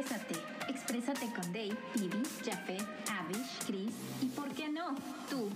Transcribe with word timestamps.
Exprésate. 0.00 0.40
Exprésate 0.68 1.26
con 1.34 1.52
Dave, 1.52 1.76
Phoebe, 1.92 2.22
Jafet, 2.42 2.80
Avish, 3.06 3.66
Chris 3.66 3.92
y, 4.22 4.26
¿por 4.28 4.48
qué 4.54 4.66
no? 4.70 4.94
Tú. 5.28 5.50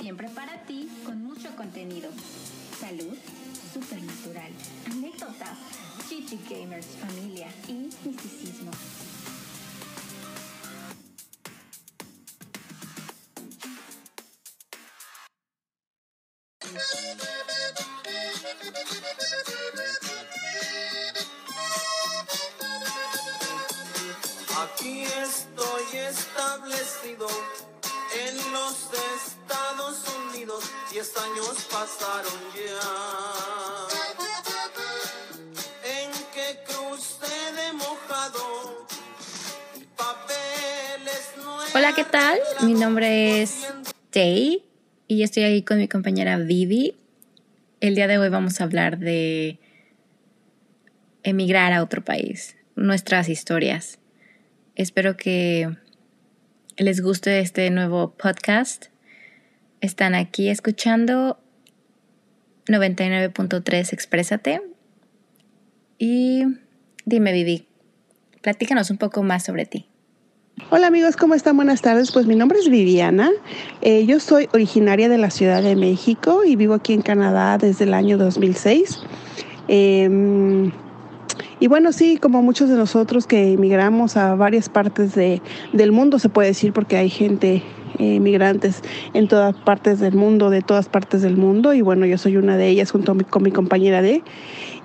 Siempre 0.00 0.28
para 0.30 0.60
ti, 0.64 0.88
con 1.06 1.22
mucho 1.22 1.54
contenido. 1.54 2.10
Salud, 2.80 3.16
supernatural, 3.72 4.50
anécdotas, 4.90 5.58
chichi 6.08 6.40
gamers, 6.50 6.86
familia 7.00 7.46
y 7.68 7.88
misticismo. 8.04 8.72
Hola, 41.76 41.92
¿qué 41.92 42.04
tal? 42.04 42.38
Mi 42.62 42.72
nombre 42.74 43.42
es 43.42 43.66
Day 44.12 44.62
y 45.08 45.24
estoy 45.24 45.42
aquí 45.42 45.62
con 45.62 45.78
mi 45.78 45.88
compañera 45.88 46.36
Vivi. 46.38 46.94
El 47.80 47.96
día 47.96 48.06
de 48.06 48.16
hoy 48.16 48.28
vamos 48.28 48.60
a 48.60 48.64
hablar 48.64 48.98
de 49.00 49.58
emigrar 51.24 51.72
a 51.72 51.82
otro 51.82 52.04
país, 52.04 52.56
nuestras 52.76 53.28
historias. 53.28 53.98
Espero 54.76 55.16
que 55.16 55.76
les 56.76 57.00
guste 57.00 57.40
este 57.40 57.68
nuevo 57.70 58.12
podcast. 58.12 58.86
Están 59.80 60.14
aquí 60.14 60.50
escuchando 60.50 61.40
99.3 62.66 63.92
Exprésate. 63.92 64.62
Y 65.98 66.44
dime, 67.04 67.32
Vivi, 67.32 67.66
platícanos 68.42 68.90
un 68.92 68.98
poco 68.98 69.24
más 69.24 69.44
sobre 69.44 69.66
ti. 69.66 69.88
Hola 70.70 70.86
amigos, 70.86 71.16
¿cómo 71.16 71.34
están? 71.34 71.56
Buenas 71.56 71.82
tardes. 71.82 72.12
Pues 72.12 72.26
mi 72.26 72.36
nombre 72.36 72.58
es 72.60 72.68
Viviana. 72.70 73.30
Eh, 73.82 74.06
yo 74.06 74.20
soy 74.20 74.48
originaria 74.54 75.08
de 75.08 75.18
la 75.18 75.30
Ciudad 75.30 75.62
de 75.62 75.74
México 75.74 76.42
y 76.44 76.54
vivo 76.54 76.74
aquí 76.74 76.92
en 76.92 77.02
Canadá 77.02 77.58
desde 77.58 77.84
el 77.84 77.92
año 77.94 78.18
2006. 78.18 79.00
Eh, 79.66 80.70
y 81.58 81.66
bueno, 81.66 81.92
sí, 81.92 82.18
como 82.18 82.40
muchos 82.42 82.68
de 82.68 82.76
nosotros 82.76 83.26
que 83.26 83.52
emigramos 83.52 84.16
a 84.16 84.36
varias 84.36 84.68
partes 84.68 85.14
de, 85.14 85.42
del 85.72 85.90
mundo, 85.90 86.18
se 86.20 86.28
puede 86.28 86.48
decir, 86.48 86.72
porque 86.72 86.96
hay 86.96 87.10
gente, 87.10 87.62
eh, 87.98 88.20
migrantes 88.20 88.82
en 89.12 89.26
todas 89.26 89.56
partes 89.56 89.98
del 89.98 90.14
mundo, 90.14 90.50
de 90.50 90.62
todas 90.62 90.88
partes 90.88 91.22
del 91.22 91.36
mundo. 91.36 91.74
Y 91.74 91.80
bueno, 91.82 92.06
yo 92.06 92.16
soy 92.16 92.36
una 92.36 92.56
de 92.56 92.68
ellas 92.68 92.92
junto 92.92 93.14
mi- 93.14 93.24
con 93.24 93.42
mi 93.42 93.50
compañera 93.50 94.02
de. 94.02 94.22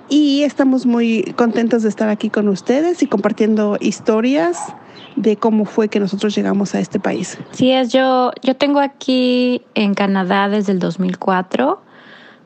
Y 0.08 0.42
estamos 0.42 0.84
muy 0.86 1.32
contentos 1.36 1.84
de 1.84 1.88
estar 1.88 2.08
aquí 2.08 2.28
con 2.28 2.48
ustedes 2.48 3.02
y 3.04 3.06
compartiendo 3.06 3.76
historias 3.80 4.58
de 5.16 5.36
cómo 5.36 5.64
fue 5.64 5.88
que 5.88 6.00
nosotros 6.00 6.34
llegamos 6.34 6.74
a 6.74 6.80
este 6.80 7.00
país. 7.00 7.38
Sí, 7.52 7.72
es 7.72 7.92
yo, 7.92 8.32
yo 8.42 8.56
tengo 8.56 8.80
aquí 8.80 9.62
en 9.74 9.94
Canadá 9.94 10.48
desde 10.48 10.72
el 10.72 10.78
2004. 10.78 11.80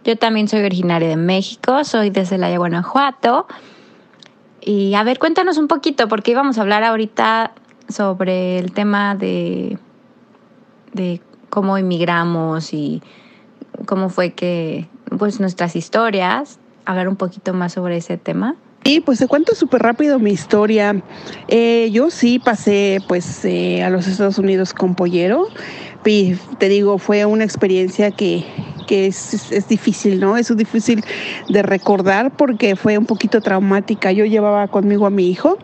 Yo 0.05 0.19
también 0.19 0.49
soy 0.49 0.63
originaria 0.65 1.09
de 1.09 1.17
México, 1.17 1.85
soy 1.85 2.11
de 2.11 2.27
Celaya, 2.27 2.59
Guanajuato. 2.59 3.47
Y 4.61 4.95
a 4.95 5.03
ver, 5.03 5.19
cuéntanos 5.19 5.59
un 5.59 5.69
poquito, 5.69 6.09
porque 6.09 6.31
íbamos 6.31 6.59
a 6.59 6.63
hablar 6.63 6.85
ahorita 6.85 7.53
sobre 7.89 8.59
el 8.59 8.73
tema 8.73 9.15
de, 9.15 9.79
de 10.93 11.21
cómo 11.51 11.77
emigramos 11.77 12.73
y 12.73 13.03
cómo 13.87 14.09
fue 14.09 14.33
que, 14.33 14.89
pues 15.19 15.41
nuestras 15.41 15.77
historias, 15.77 16.59
hablar 16.85 17.09
un 17.09 17.17
poquito 17.17 17.53
más 17.53 17.73
sobre 17.73 17.99
ese 17.99 18.17
tema. 18.17 18.57
Y 18.87 19.01
pues 19.01 19.19
te 19.19 19.27
cuento 19.27 19.55
súper 19.55 19.81
rápido 19.83 20.19
mi 20.19 20.31
historia. 20.31 21.03
Eh, 21.49 21.89
yo 21.91 22.11
sí 22.11 22.39
pasé 22.39 22.99
pues 23.09 23.43
eh, 23.47 23.83
a 23.83 23.89
los 23.89 24.07
Estados 24.07 24.39
Unidos 24.39 24.75
con 24.75 24.95
Pollero. 24.95 25.49
Y 26.05 26.35
te 26.59 26.69
digo, 26.69 26.99
fue 26.99 27.25
una 27.25 27.45
experiencia 27.45 28.11
que, 28.11 28.45
que 28.87 29.07
es, 29.07 29.51
es- 29.51 29.69
difícil, 29.69 30.21
¿no? 30.21 30.37
Es 30.37 30.55
difícil 30.55 31.03
de 31.49 31.63
recordar 31.63 32.37
porque 32.37 32.77
fue 32.77 32.99
un 32.99 33.07
poquito 33.07 33.41
traumática. 33.41 34.13
Yo 34.13 34.27
llevaba 34.27 34.69
conmigo 34.69 35.07
a 35.07 35.11
mi 35.11 35.31
hijo. 35.31 35.57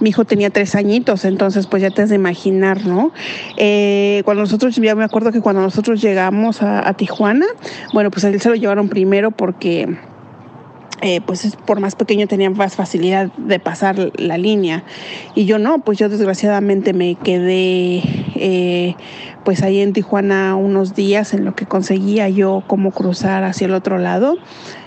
Mi 0.00 0.10
hijo 0.10 0.26
tenía 0.26 0.50
tres 0.50 0.74
añitos, 0.74 1.24
entonces 1.24 1.66
pues 1.66 1.80
ya 1.80 1.88
te 1.90 2.02
has 2.02 2.10
de 2.10 2.16
imaginar, 2.16 2.84
¿no? 2.86 3.10
Eh, 3.56 4.20
cuando 4.26 4.42
nosotros, 4.42 4.76
ya 4.76 4.94
me 4.94 5.04
acuerdo 5.04 5.32
que 5.32 5.40
cuando 5.40 5.62
nosotros 5.62 6.02
llegamos 6.02 6.60
a, 6.60 6.86
a 6.86 6.92
Tijuana, 6.92 7.46
bueno, 7.94 8.10
pues 8.10 8.26
a 8.26 8.28
él 8.28 8.38
se 8.38 8.50
lo 8.50 8.54
llevaron 8.54 8.90
primero 8.90 9.30
porque 9.30 9.96
eh, 11.02 11.20
pues 11.20 11.44
es- 11.44 11.56
por 11.56 11.78
más 11.78 11.94
pequeño 11.94 12.26
tenía 12.26 12.48
más 12.48 12.74
facilidad 12.74 13.30
de 13.36 13.58
pasar 13.58 14.12
la 14.16 14.38
línea 14.38 14.82
y 15.34 15.44
yo 15.44 15.58
no, 15.58 15.80
pues 15.80 15.98
yo 15.98 16.08
desgraciadamente 16.08 16.94
me 16.94 17.16
quedé 17.16 18.02
eh, 18.34 18.94
pues 19.44 19.62
ahí 19.62 19.80
en 19.80 19.92
Tijuana 19.92 20.56
unos 20.56 20.94
días 20.94 21.34
en 21.34 21.44
lo 21.44 21.54
que 21.54 21.66
conseguía 21.66 22.30
yo 22.30 22.64
cómo 22.66 22.92
cruzar 22.92 23.44
hacia 23.44 23.66
el 23.66 23.74
otro 23.74 23.98
lado. 23.98 24.36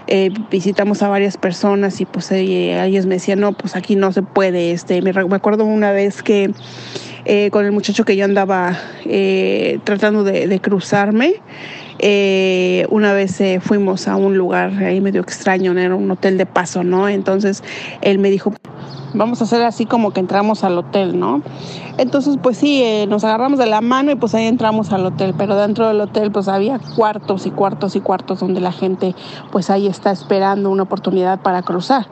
Eh, 0.08 0.32
visitamos 0.50 1.04
a 1.04 1.08
varias 1.08 1.38
personas 1.38 2.02
y 2.02 2.06
pues 2.06 2.32
ellos 2.32 3.06
me 3.06 3.16
decían, 3.16 3.40
no, 3.40 3.54
pues 3.54 3.76
aquí 3.76 3.96
no 3.96 4.12
se 4.12 4.24
puede. 4.24 4.72
Este, 4.72 5.04
me, 5.04 5.12
acuerdo 5.12 5.66
una 5.66 5.92
vez 5.92 6.24
que 6.24 6.52
con 7.52 7.64
el 7.64 7.72
muchacho 7.72 8.06
que 8.06 8.16
yo 8.16 8.26
andaba 8.26 8.76
tratando 9.84 10.24
de 10.24 10.60
cruzarme, 10.60 11.36
eh, 12.00 12.86
una 12.90 13.14
vez 13.14 13.40
eh, 13.42 13.60
fuimos 13.62 14.08
a 14.08 14.16
un 14.16 14.38
lugar 14.38 14.72
ahí 14.84 15.02
medio 15.02 15.22
extraño, 15.22 15.78
era 15.78 15.96
un 15.96 16.10
hotel 16.10 16.38
de 16.38 16.46
paso, 16.46 16.84
¿no? 16.84 17.10
Entonces 17.10 17.64
él 18.02 18.20
me 18.20 18.30
dijo, 18.30 18.54
vamos 19.14 19.42
a 19.42 19.44
hacer 19.46 19.62
así 19.64 19.86
como 19.86 20.12
que 20.12 20.20
entramos 20.20 20.64
al 20.64 20.78
hotel, 20.78 21.20
¿no? 21.20 21.42
Entonces, 21.98 22.38
pues 22.42 22.58
sí, 22.58 22.82
eh, 22.84 23.08
nos 23.08 23.24
agarramos 23.24 23.60
de 23.60 23.66
la 23.66 23.82
mano 23.82 24.12
y 24.12 24.16
pues 24.16 24.34
ahí 24.34 24.46
entramos 24.46 24.92
al 24.94 25.06
hotel, 25.06 25.34
pero 25.38 25.56
dentro 25.56 25.88
del 25.88 26.00
hotel 26.00 26.32
pues 26.32 26.48
había 26.48 26.80
cuartos 26.96 27.46
y 27.46 27.52
cuartos 27.52 27.96
y 27.96 28.00
cuartos 28.00 28.40
donde 28.40 28.62
la 28.62 28.72
gente 28.72 29.16
pues 29.52 29.70
ahí 29.70 29.88
está 29.88 30.12
esperando 30.12 30.70
una 30.70 30.84
oportunidad 30.84 31.42
para 31.42 31.62
cruzar. 31.62 32.08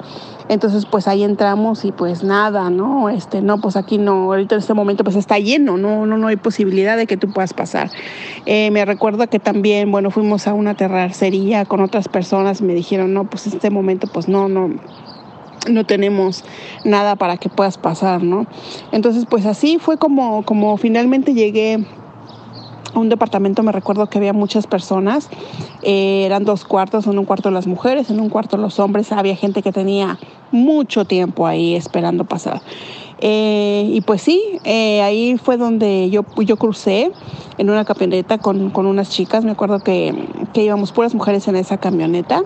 Entonces, 0.49 0.85
pues 0.85 1.09
ahí 1.09 1.23
entramos 1.23 1.83
y 1.83 1.91
pues 1.91 2.23
nada, 2.23 2.69
¿no? 2.69 3.09
Este, 3.09 3.41
no, 3.41 3.59
pues 3.59 3.75
aquí 3.75 3.97
no, 3.97 4.23
ahorita 4.23 4.55
en 4.55 4.59
este 4.59 4.73
momento 4.73 5.03
pues 5.03 5.17
está 5.17 5.39
lleno, 5.39 5.77
no, 5.77 6.05
no, 6.05 6.17
no 6.17 6.27
hay 6.27 6.37
posibilidad 6.37 6.95
de 6.95 7.05
que 7.05 7.17
tú 7.17 7.33
puedas 7.33 7.53
pasar. 7.53 7.91
Eh, 8.45 8.71
me 8.71 8.85
recuerdo 8.85 9.27
que 9.27 9.39
también, 9.39 9.91
bueno, 9.91 10.09
fuimos 10.09 10.47
a 10.47 10.53
una 10.53 10.75
terracería 10.75 11.65
con 11.65 11.81
otras 11.81 12.07
personas 12.07 12.61
me 12.61 12.73
dijeron, 12.73 13.13
no, 13.13 13.25
pues 13.25 13.47
en 13.47 13.53
este 13.53 13.69
momento 13.69 14.07
pues 14.07 14.27
no, 14.27 14.47
no, 14.47 14.69
no 15.69 15.85
tenemos 15.85 16.43
nada 16.83 17.15
para 17.15 17.37
que 17.37 17.49
puedas 17.49 17.77
pasar, 17.77 18.23
¿no? 18.23 18.47
Entonces, 18.91 19.25
pues 19.29 19.45
así 19.45 19.77
fue 19.79 19.97
como, 19.97 20.43
como 20.43 20.77
finalmente 20.77 21.33
llegué 21.33 21.85
a 22.93 22.99
un 22.99 23.09
departamento, 23.09 23.63
me 23.63 23.71
recuerdo 23.71 24.07
que 24.07 24.17
había 24.17 24.33
muchas 24.33 24.67
personas, 24.67 25.29
eh, 25.83 26.23
eran 26.25 26.45
dos 26.45 26.65
cuartos, 26.65 27.07
en 27.07 27.19
un 27.19 27.25
cuarto 27.25 27.51
las 27.51 27.67
mujeres, 27.67 28.09
en 28.09 28.19
un 28.19 28.29
cuarto 28.29 28.57
los 28.57 28.79
hombres, 28.79 29.11
había 29.11 29.35
gente 29.35 29.61
que 29.61 29.71
tenía 29.71 30.17
mucho 30.51 31.05
tiempo 31.05 31.45
ahí 31.47 31.75
esperando 31.75 32.23
pasar. 32.23 32.61
Eh, 33.19 33.89
y 33.93 34.01
pues 34.01 34.21
sí, 34.21 34.41
eh, 34.63 35.01
ahí 35.01 35.37
fue 35.37 35.57
donde 35.57 36.09
yo, 36.09 36.23
yo 36.37 36.57
crucé 36.57 37.11
en 37.57 37.69
una 37.69 37.83
camioneta 37.85 38.37
con, 38.37 38.69
con 38.69 38.85
unas 38.85 39.09
chicas, 39.09 39.43
me 39.43 39.51
acuerdo 39.51 39.79
que, 39.79 40.13
que 40.53 40.63
íbamos 40.63 40.91
puras 40.91 41.15
mujeres 41.15 41.47
en 41.47 41.55
esa 41.55 41.77
camioneta. 41.77 42.43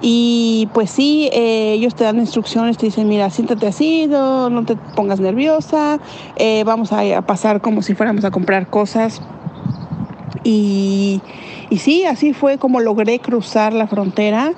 Y 0.00 0.68
pues 0.72 0.90
sí, 0.90 1.28
eh, 1.32 1.72
ellos 1.74 1.94
te 1.94 2.04
dan 2.04 2.18
instrucciones, 2.18 2.78
te 2.78 2.86
dicen, 2.86 3.06
mira, 3.08 3.28
siéntate 3.28 3.66
así, 3.66 4.06
no, 4.06 4.48
no 4.48 4.64
te 4.64 4.76
pongas 4.76 5.20
nerviosa, 5.20 5.98
eh, 6.36 6.64
vamos 6.64 6.92
a, 6.92 7.18
a 7.18 7.22
pasar 7.22 7.60
como 7.60 7.82
si 7.82 7.94
fuéramos 7.94 8.24
a 8.24 8.30
comprar 8.30 8.68
cosas. 8.68 9.20
Y, 10.42 11.20
y 11.68 11.78
sí, 11.78 12.04
así 12.06 12.32
fue 12.32 12.56
como 12.56 12.80
logré 12.80 13.18
cruzar 13.18 13.74
la 13.74 13.86
frontera 13.86 14.54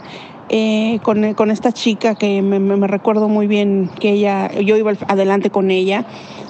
eh, 0.55 1.01
con, 1.03 1.33
con 1.33 1.51
esta 1.51 1.73
chica 1.73 2.15
que 2.15 2.43
me, 2.43 2.87
recuerdo 2.87 3.31
muy 3.31 3.47
bien 3.47 3.91
que 3.99 4.11
ella, 4.11 4.53
yo 4.61 4.77
iba 4.77 4.93
adelante 5.09 5.49
con 5.49 5.71
ella, 5.71 6.05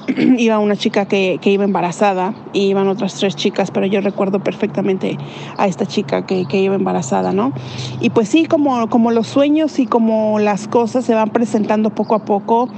iba 0.38 0.58
una 0.58 0.74
chica 0.74 1.06
que, 1.06 1.38
que 1.40 1.50
iba 1.50 1.62
embarazada 1.62 2.34
y 2.52 2.62
iban 2.62 2.88
otras 2.88 3.14
tres 3.14 3.36
chicas, 3.36 3.70
pero 3.70 3.86
yo 3.86 4.00
recuerdo 4.00 4.40
perfectamente 4.40 5.18
a 5.56 5.68
esta 5.68 5.86
chica 5.86 6.26
que, 6.26 6.46
que 6.46 6.60
iba 6.60 6.74
embarazada, 6.74 7.32
¿no? 7.32 7.52
Y 8.00 8.10
pues 8.10 8.28
sí, 8.28 8.46
como, 8.46 8.88
como 8.88 9.12
los 9.12 9.28
sueños 9.28 9.78
y 9.78 9.86
como 9.86 10.40
las 10.40 10.66
cosas 10.66 11.04
se 11.04 11.14
van 11.14 11.30
presentando 11.30 11.90
poco 11.90 12.16
a 12.16 12.24
poco 12.24 12.68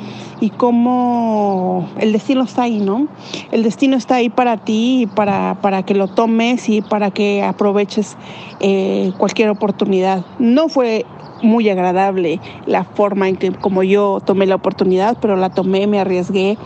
y 0.41 0.51
como 0.51 1.89
el 2.01 2.13
destino 2.13 2.43
está 2.43 2.65
ahí, 2.65 2.81
¿no? 2.81 3.09
El 3.51 3.63
destino 3.63 3.97
está 3.97 4.17
ahí 4.17 4.29
para 4.29 4.59
ti 4.59 5.03
y 5.03 5.07
para, 5.07 5.57
para 5.63 5.85
que 5.85 5.95
lo 5.95 6.09
tomes 6.09 6.69
y 6.69 6.83
para 6.83 7.11
que 7.11 7.43
aproveches 7.43 8.19
eh, 8.61 9.13
cualquier 9.17 9.49
oportunidad. 9.49 10.23
No 10.39 10.69
fue 10.69 11.07
muy 11.45 11.69
agradable 11.69 12.41
la 12.67 12.85
forma 12.85 13.29
en 13.29 13.37
que 13.37 13.53
como 13.53 13.83
yo 13.83 14.21
tomé 14.25 14.47
la 14.47 14.57
oportunidad, 14.57 15.17
pero 15.21 15.37
la 15.37 15.51
tomé, 15.51 15.87
me 15.87 16.01
arriesgué 16.01 16.59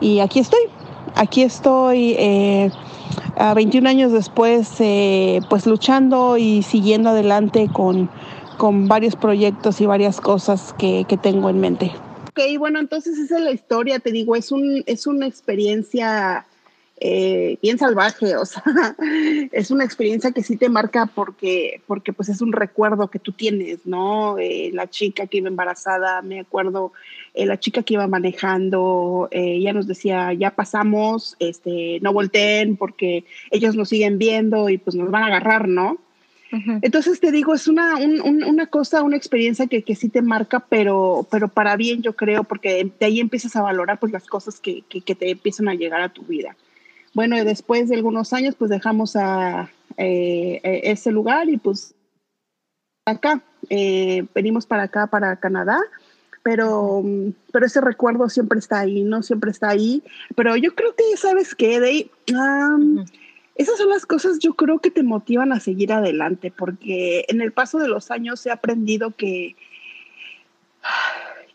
y 0.00 0.20
aquí 0.20 0.40
estoy, 0.40 0.60
aquí 1.14 1.42
estoy. 1.42 2.14
Eh, 2.18 2.70
a 3.36 3.54
21 3.54 3.88
años 3.88 4.12
después, 4.12 4.68
eh, 4.80 5.40
pues 5.50 5.66
luchando 5.66 6.38
y 6.38 6.62
siguiendo 6.62 7.10
adelante 7.10 7.68
con, 7.72 8.08
con 8.56 8.88
varios 8.88 9.14
proyectos 9.14 9.80
y 9.80 9.86
varias 9.86 10.20
cosas 10.20 10.74
que, 10.78 11.04
que 11.08 11.16
tengo 11.16 11.50
en 11.50 11.60
mente. 11.60 11.92
Ok, 12.30 12.40
bueno, 12.58 12.80
entonces 12.80 13.18
esa 13.18 13.36
es 13.38 13.44
la 13.44 13.52
historia, 13.52 13.98
te 13.98 14.10
digo, 14.10 14.36
es, 14.36 14.52
un, 14.52 14.82
es 14.86 15.06
una 15.06 15.26
experiencia 15.26 16.46
eh, 16.98 17.58
bien 17.60 17.76
salvaje, 17.76 18.36
o 18.36 18.46
sea, 18.46 18.62
es 19.52 19.70
una 19.70 19.84
experiencia 19.84 20.32
que 20.32 20.42
sí 20.42 20.56
te 20.56 20.70
marca 20.70 21.04
porque, 21.06 21.82
porque 21.86 22.14
pues 22.14 22.30
es 22.30 22.40
un 22.40 22.52
recuerdo 22.52 23.08
que 23.08 23.18
tú 23.18 23.32
tienes, 23.32 23.84
¿no? 23.84 24.38
Eh, 24.38 24.70
la 24.72 24.88
chica 24.88 25.26
que 25.26 25.38
iba 25.38 25.48
embarazada, 25.48 26.22
me 26.22 26.40
acuerdo, 26.40 26.92
eh, 27.34 27.44
la 27.44 27.60
chica 27.60 27.82
que 27.82 27.94
iba 27.94 28.06
manejando, 28.06 29.28
ella 29.30 29.74
nos 29.74 29.86
decía, 29.86 30.32
ya 30.32 30.52
pasamos, 30.52 31.36
este, 31.38 31.98
no 32.00 32.14
volteen 32.14 32.76
porque 32.76 33.24
ellos 33.50 33.76
nos 33.76 33.90
siguen 33.90 34.16
viendo 34.16 34.70
y 34.70 34.78
pues 34.78 34.96
nos 34.96 35.10
van 35.10 35.24
a 35.24 35.26
agarrar, 35.26 35.68
¿no? 35.68 35.98
Entonces 36.80 37.20
te 37.20 37.32
digo, 37.32 37.54
es 37.54 37.68
una, 37.68 37.96
una 37.96 38.66
cosa, 38.68 39.02
una 39.02 39.16
experiencia 39.16 39.66
que, 39.66 39.82
que, 39.82 39.94
sí 39.94 40.08
te 40.08 40.22
marca, 40.22 40.60
pero, 40.60 41.26
pero 41.30 41.48
para 41.48 41.76
bien 41.76 42.00
yo 42.00 42.14
creo, 42.14 42.44
porque 42.44 42.90
de 42.98 43.06
ahí 43.06 43.20
empiezas 43.20 43.56
a 43.56 43.62
valorar 43.62 43.98
pues 43.98 44.12
las 44.12 44.26
cosas 44.26 44.60
que, 44.60 44.82
que, 44.88 45.02
que 45.02 45.14
te 45.14 45.30
empiezan 45.30 45.68
a 45.68 45.74
llegar 45.74 46.00
a 46.00 46.08
tu 46.08 46.22
vida. 46.22 46.56
Bueno, 47.16 47.38
y 47.38 47.44
después 47.44 47.88
de 47.88 47.96
algunos 47.96 48.34
años, 48.34 48.56
pues 48.56 48.68
dejamos 48.68 49.16
a 49.16 49.70
eh, 49.96 50.60
eh, 50.62 50.80
ese 50.84 51.10
lugar 51.10 51.48
y 51.48 51.56
pues 51.56 51.94
acá, 53.06 53.42
eh, 53.70 54.26
venimos 54.34 54.66
para 54.66 54.82
acá, 54.82 55.06
para 55.06 55.36
Canadá, 55.36 55.80
pero, 56.42 57.02
pero 57.52 57.64
ese 57.64 57.80
recuerdo 57.80 58.28
siempre 58.28 58.58
está 58.58 58.80
ahí, 58.80 59.02
¿no? 59.02 59.22
Siempre 59.22 59.50
está 59.50 59.70
ahí. 59.70 60.02
Pero 60.34 60.56
yo 60.56 60.74
creo 60.74 60.94
que, 60.94 61.16
¿sabes 61.16 61.54
qué? 61.54 61.80
De 61.80 62.10
Esas 63.54 63.78
son 63.78 63.88
las 63.88 64.04
cosas 64.04 64.38
yo 64.38 64.52
creo 64.52 64.80
que 64.80 64.90
te 64.90 65.02
motivan 65.02 65.52
a 65.52 65.60
seguir 65.60 65.94
adelante, 65.94 66.52
porque 66.54 67.24
en 67.28 67.40
el 67.40 67.50
paso 67.50 67.78
de 67.78 67.88
los 67.88 68.10
años 68.10 68.44
he 68.44 68.50
aprendido 68.50 69.12
que, 69.12 69.56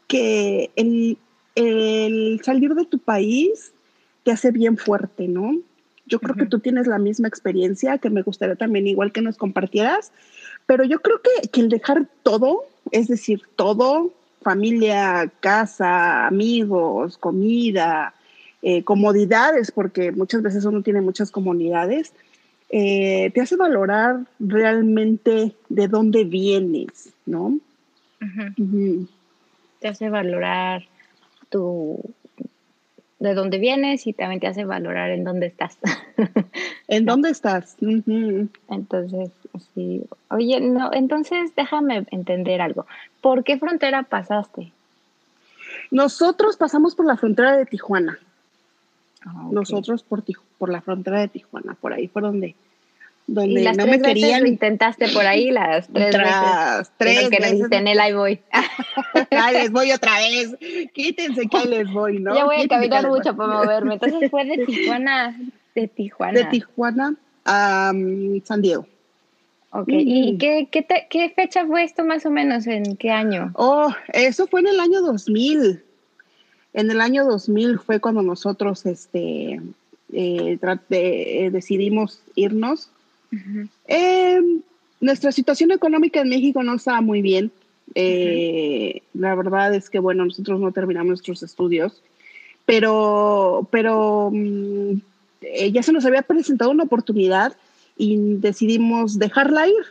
que 0.08 0.72
el, 0.76 1.20
el 1.54 2.42
salir 2.44 2.74
de 2.74 2.86
tu 2.86 2.98
país 2.98 3.74
te 4.24 4.32
hace 4.32 4.52
bien 4.52 4.78
fuerte, 4.78 5.28
¿no? 5.28 5.58
Yo 6.06 6.20
creo 6.20 6.36
que 6.36 6.46
tú 6.46 6.60
tienes 6.60 6.88
la 6.88 7.00
misma 7.00 7.28
experiencia, 7.28 7.98
que 7.98 8.10
me 8.10 8.22
gustaría 8.22 8.56
también 8.56 8.88
igual 8.88 9.12
que 9.12 9.22
nos 9.22 9.38
compartieras, 9.38 10.12
pero 10.66 10.84
yo 10.84 11.00
creo 11.02 11.22
que, 11.22 11.48
que 11.48 11.62
el 11.62 11.70
dejar 11.70 12.08
todo, 12.24 12.66
es 12.92 13.08
decir, 13.08 13.42
todo, 13.56 14.12
familia, 14.42 15.32
casa, 15.40 16.28
amigos, 16.28 17.18
comida, 17.18 18.14
eh, 18.62 18.84
comodidades, 18.84 19.72
porque 19.72 20.12
muchas 20.12 20.42
veces 20.42 20.66
uno 20.66 20.82
tiene 20.82 21.02
muchas 21.02 21.32
comunidades, 21.32 22.14
eh, 22.70 23.32
te 23.34 23.42
hace 23.42 23.56
valorar 23.56 24.26
realmente 24.40 25.56
de 25.70 25.88
dónde 25.88 26.24
vienes, 26.24 27.10
¿no? 27.26 27.60
Te 29.80 29.88
hace 29.88 30.10
valorar 30.10 30.84
tu, 31.50 32.00
de 33.22 33.36
dónde 33.36 33.60
vienes 33.60 34.08
y 34.08 34.14
también 34.14 34.40
te 34.40 34.48
hace 34.48 34.66
valorar 34.66 35.12
en 35.12 35.24
dónde 35.24 35.46
estás. 35.46 35.78
¿En 36.88 37.06
dónde 37.06 37.30
estás? 37.30 37.78
Entonces, 37.80 39.30
sí. 39.76 40.04
Oye, 40.32 40.60
no, 40.60 40.92
entonces 40.92 41.54
déjame 41.56 42.04
entender 42.10 42.62
algo. 42.62 42.88
¿Por 43.22 43.44
qué 43.44 43.60
frontera 43.60 44.02
pasaste? 44.02 44.72
Nosotros 45.92 46.58
pasamos 46.58 46.96
por 46.96 47.06
la 47.06 47.16
frontera 47.16 47.56
de 47.56 47.68
Tijuana. 47.68 48.18
Ah, 49.24 49.50
Nosotros 49.52 50.02
por, 50.02 50.24
por 50.58 50.70
la 50.70 50.82
frontera 50.82 51.20
de 51.20 51.28
Tijuana, 51.28 51.78
por 51.80 51.94
ahí 51.94 52.08
por 52.08 52.24
donde 52.24 52.56
donde 53.34 53.62
las 53.62 53.78
no 53.78 53.88
me 53.88 54.02
querían. 54.02 54.42
Lo 54.42 54.48
intentaste 54.48 55.08
por 55.10 55.26
ahí 55.26 55.52
las 55.52 55.88
tres 55.88 56.18
veces. 56.18 56.92
Tres 56.98 57.30
que 57.30 57.40
veces. 57.40 57.68
el 57.72 58.00
ahí 58.00 58.14
voy. 58.14 58.40
ahí 59.32 59.54
les 59.54 59.72
voy 59.72 59.92
otra 59.92 60.18
vez. 60.20 60.56
Quítense 60.94 61.48
que 61.48 61.58
ahí 61.58 61.68
les 61.68 61.92
voy, 61.92 62.20
¿no? 62.20 62.36
Ya 62.36 62.46
voy 62.46 62.62
a 62.62 62.68
caminar 62.68 63.08
mucho 63.08 63.36
para 63.36 63.54
moverme. 63.54 63.94
Entonces 63.96 64.30
fue 64.30 64.46
de 64.46 64.66
Tijuana, 64.66 65.40
de 65.76 65.88
Tijuana. 65.88 66.40
De 66.40 66.46
Tijuana 66.46 67.16
a 67.46 67.94
San 68.44 68.62
Diego. 68.62 68.86
Ok, 69.74 69.88
¿y 69.88 70.38
qué, 70.38 70.68
qué, 70.70 70.86
qué, 71.10 71.30
fecha 71.30 71.66
fue 71.66 71.84
esto 71.84 72.04
más 72.04 72.26
o 72.26 72.30
menos? 72.30 72.68
¿En 72.68 72.98
qué 72.98 73.10
año? 73.10 73.52
Oh, 73.56 73.90
eso 74.12 74.46
fue 74.48 74.60
en 74.60 74.68
el 74.68 74.80
año 74.82 75.02
2000. 75.02 75.82
En 76.74 76.92
el 76.92 77.00
año 77.00 77.24
2000 77.24 77.80
fue 77.80 78.02
cuando 78.02 78.22
nosotros 78.22 78.86
este, 78.86 79.62
eh, 80.12 80.60
eh, 80.90 81.50
decidimos 81.52 82.22
irnos 82.36 82.91
Em, 83.88 84.62
nuestra 85.00 85.32
situación 85.32 85.72
económica 85.72 86.22
en 86.22 86.30
México 86.30 86.64
no 86.64 86.76
estaba 86.76 87.02
muy 87.02 87.22
bien. 87.22 87.52
Eh, 87.96 89.02
la 89.14 89.36
verdad 89.36 89.74
es 89.74 89.90
que, 89.90 90.00
bueno, 90.00 90.26
nosotros 90.26 90.60
no 90.60 90.72
terminamos 90.72 91.08
nuestros 91.08 91.44
estudios, 91.44 92.02
pero, 92.66 93.68
pero 93.72 94.30
mm, 94.32 94.94
eh, 95.42 95.72
ya 95.72 95.84
se 95.84 95.92
nos 95.92 96.06
había 96.06 96.22
presentado 96.22 96.72
una 96.72 96.84
oportunidad 96.84 97.56
y 97.98 98.36
decidimos 98.38 99.20
dejarla 99.20 99.68
ir. 99.68 99.86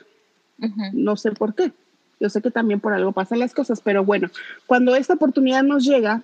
No 0.92 1.16
sé 1.16 1.32
por 1.32 1.54
qué. 1.54 1.72
Yo 2.20 2.28
sé 2.28 2.42
que 2.42 2.50
también 2.50 2.80
por 2.80 2.92
algo 2.92 3.12
pasan 3.12 3.38
las 3.38 3.54
cosas, 3.54 3.80
pero 3.80 4.04
bueno, 4.04 4.28
cuando 4.66 4.94
esta 4.94 5.14
oportunidad 5.14 5.62
nos 5.62 5.84
llega, 5.84 6.22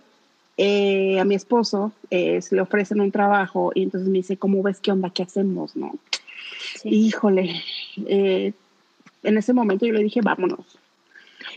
eh, 0.59 1.19
a 1.19 1.25
mi 1.25 1.35
esposo 1.35 1.93
se 2.11 2.49
le 2.51 2.61
ofrecen 2.61 3.01
un 3.01 3.11
trabajo 3.11 3.73
y 3.75 3.83
entonces 3.83 4.09
me 4.09 4.19
dice, 4.19 4.37
¿cómo 4.37 4.63
ves 4.63 4.81
qué 4.81 4.93
onda? 4.93 5.09
¿Qué 5.09 5.23
hacemos? 5.23 5.75
¿No? 5.75 5.95
Híjole, 6.89 7.63
eh, 8.07 8.53
en 9.25 9.39
ese 9.39 9.53
momento 9.53 9.87
yo 9.87 9.93
le 9.93 10.05
dije, 10.05 10.21
vámonos, 10.23 10.79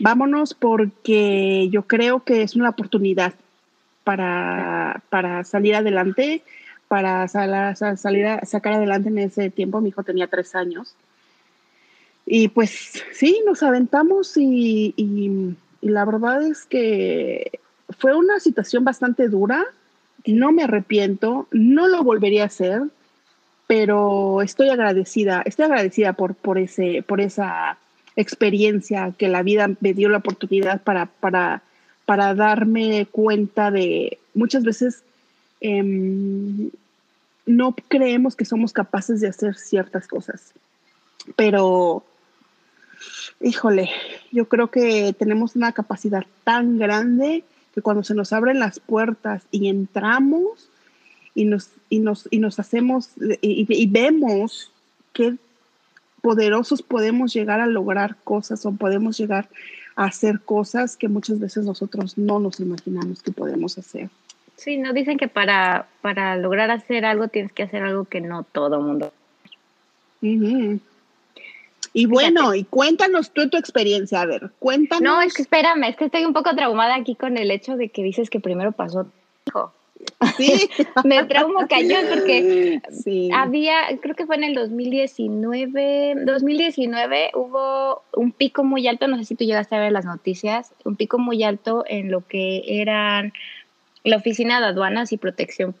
vámonos 0.00 0.54
porque 0.54 1.68
yo 1.70 1.82
creo 1.82 2.24
que 2.24 2.42
es 2.42 2.56
una 2.56 2.70
oportunidad 2.70 3.34
para, 4.02 5.02
para 5.08 5.44
salir 5.44 5.76
adelante, 5.76 6.42
para 6.88 7.28
salir 7.28 8.26
a 8.26 8.44
sacar 8.44 8.72
adelante 8.72 9.08
en 9.08 9.18
ese 9.18 9.50
tiempo. 9.50 9.80
Mi 9.80 9.90
hijo 9.90 10.02
tenía 10.02 10.26
tres 10.26 10.56
años. 10.56 10.96
Y 12.26 12.48
pues 12.48 13.04
sí, 13.12 13.40
nos 13.46 13.62
aventamos 13.62 14.36
y, 14.36 14.94
y, 14.96 15.56
la 15.80 16.04
verdad 16.04 16.42
es 16.42 16.64
que 16.64 17.60
fue 17.98 18.16
una 18.16 18.40
situación 18.40 18.84
bastante 18.84 19.28
dura. 19.28 19.64
No 20.26 20.50
me 20.50 20.64
arrepiento, 20.64 21.46
no 21.52 21.86
lo 21.86 22.02
volvería 22.02 22.42
a 22.42 22.46
hacer 22.46 22.82
pero 23.70 24.42
estoy 24.42 24.68
agradecida, 24.68 25.42
estoy 25.44 25.66
agradecida 25.66 26.14
por, 26.14 26.34
por, 26.34 26.58
ese, 26.58 27.04
por 27.06 27.20
esa 27.20 27.78
experiencia 28.16 29.14
que 29.16 29.28
la 29.28 29.44
vida 29.44 29.70
me 29.78 29.94
dio 29.94 30.08
la 30.08 30.18
oportunidad 30.18 30.82
para, 30.82 31.06
para, 31.06 31.62
para 32.04 32.34
darme 32.34 33.06
cuenta 33.12 33.70
de 33.70 34.18
muchas 34.34 34.64
veces 34.64 35.04
em, 35.60 36.70
no 37.46 37.76
creemos 37.86 38.34
que 38.34 38.44
somos 38.44 38.72
capaces 38.72 39.20
de 39.20 39.28
hacer 39.28 39.54
ciertas 39.54 40.08
cosas, 40.08 40.52
pero 41.36 42.02
híjole, 43.40 43.88
yo 44.32 44.48
creo 44.48 44.72
que 44.72 45.14
tenemos 45.16 45.54
una 45.54 45.70
capacidad 45.70 46.26
tan 46.42 46.76
grande 46.76 47.44
que 47.72 47.82
cuando 47.82 48.02
se 48.02 48.16
nos 48.16 48.32
abren 48.32 48.58
las 48.58 48.80
puertas 48.80 49.44
y 49.52 49.68
entramos, 49.68 50.69
y 51.34 51.44
nos, 51.44 51.70
y 51.88 52.00
nos, 52.00 52.28
y 52.30 52.38
nos 52.38 52.58
hacemos 52.58 53.10
y, 53.40 53.86
vemos 53.86 54.70
qué 55.12 55.36
poderosos 56.20 56.82
podemos 56.82 57.32
llegar 57.32 57.60
a 57.60 57.66
lograr 57.66 58.16
cosas 58.24 58.64
o 58.66 58.72
podemos 58.72 59.16
llegar 59.18 59.48
a 59.96 60.04
hacer 60.04 60.40
cosas 60.40 60.96
que 60.96 61.08
muchas 61.08 61.40
veces 61.40 61.64
nosotros 61.64 62.18
no 62.18 62.38
nos 62.38 62.60
imaginamos 62.60 63.22
que 63.22 63.32
podemos 63.32 63.78
hacer. 63.78 64.10
Sí, 64.56 64.76
no 64.76 64.92
dicen 64.92 65.16
que 65.16 65.28
para, 65.28 65.88
para 66.02 66.36
lograr 66.36 66.70
hacer 66.70 67.04
algo 67.06 67.28
tienes 67.28 67.52
que 67.52 67.62
hacer 67.62 67.82
algo 67.82 68.04
que 68.04 68.20
no 68.20 68.44
todo 68.44 68.80
mundo. 68.80 69.12
Y 71.92 72.06
bueno, 72.06 72.54
y 72.54 72.64
cuéntanos 72.64 73.30
tú 73.30 73.48
tu 73.48 73.56
experiencia, 73.56 74.20
a 74.20 74.26
ver, 74.26 74.50
cuéntanos. 74.58 75.02
No, 75.02 75.22
es 75.22 75.32
que 75.34 75.42
espérame, 75.42 75.84
es 75.84 75.96
que 75.96 76.04
estoy 76.04 76.24
un 76.24 76.34
poco 76.34 76.54
traumada 76.54 76.94
aquí 76.94 77.14
con 77.14 77.38
el 77.38 77.50
hecho 77.50 77.76
de 77.76 77.88
que 77.88 78.02
dices 78.02 78.28
que 78.28 78.38
primero 78.38 78.72
pasó 78.72 79.06
hijo. 79.46 79.72
Sí, 80.36 80.68
me 81.04 81.24
traumo 81.24 81.66
cañón 81.68 82.04
porque 82.10 82.80
había, 83.34 83.74
creo 84.00 84.14
que 84.14 84.26
fue 84.26 84.36
en 84.36 84.44
el 84.44 84.54
2019, 84.54 86.14
2019 86.24 87.30
hubo 87.34 88.02
un 88.14 88.32
pico 88.32 88.64
muy 88.64 88.86
alto, 88.86 89.06
no 89.08 89.16
sé 89.18 89.24
si 89.24 89.34
tú 89.34 89.44
llegaste 89.44 89.76
a 89.76 89.80
ver 89.80 89.92
las 89.92 90.04
noticias, 90.04 90.72
un 90.84 90.96
pico 90.96 91.18
muy 91.18 91.42
alto 91.42 91.84
en 91.86 92.10
lo 92.10 92.26
que 92.26 92.62
eran 92.66 93.32
la 94.02 94.16
Oficina 94.16 94.60
de 94.60 94.66
Aduanas 94.66 95.12
y 95.12 95.18
Protección 95.18 95.74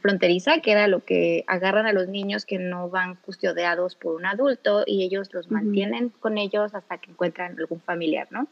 Fronteriza, 0.00 0.60
que 0.60 0.72
era 0.72 0.86
lo 0.86 1.04
que 1.04 1.44
agarran 1.46 1.86
a 1.86 1.92
los 1.92 2.08
niños 2.08 2.46
que 2.46 2.58
no 2.58 2.88
van 2.88 3.16
custodiados 3.16 3.96
por 3.96 4.14
un 4.14 4.26
adulto 4.26 4.84
y 4.86 5.02
ellos 5.04 5.32
los 5.32 5.50
mantienen 5.50 6.10
con 6.20 6.38
ellos 6.38 6.74
hasta 6.74 6.98
que 6.98 7.10
encuentran 7.10 7.58
algún 7.58 7.80
familiar, 7.80 8.28
¿no? 8.30 8.46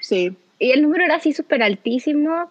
Sí. 0.00 0.36
Y 0.58 0.72
el 0.72 0.82
número 0.82 1.04
era 1.04 1.16
así 1.16 1.32
súper 1.32 1.62
altísimo. 1.62 2.50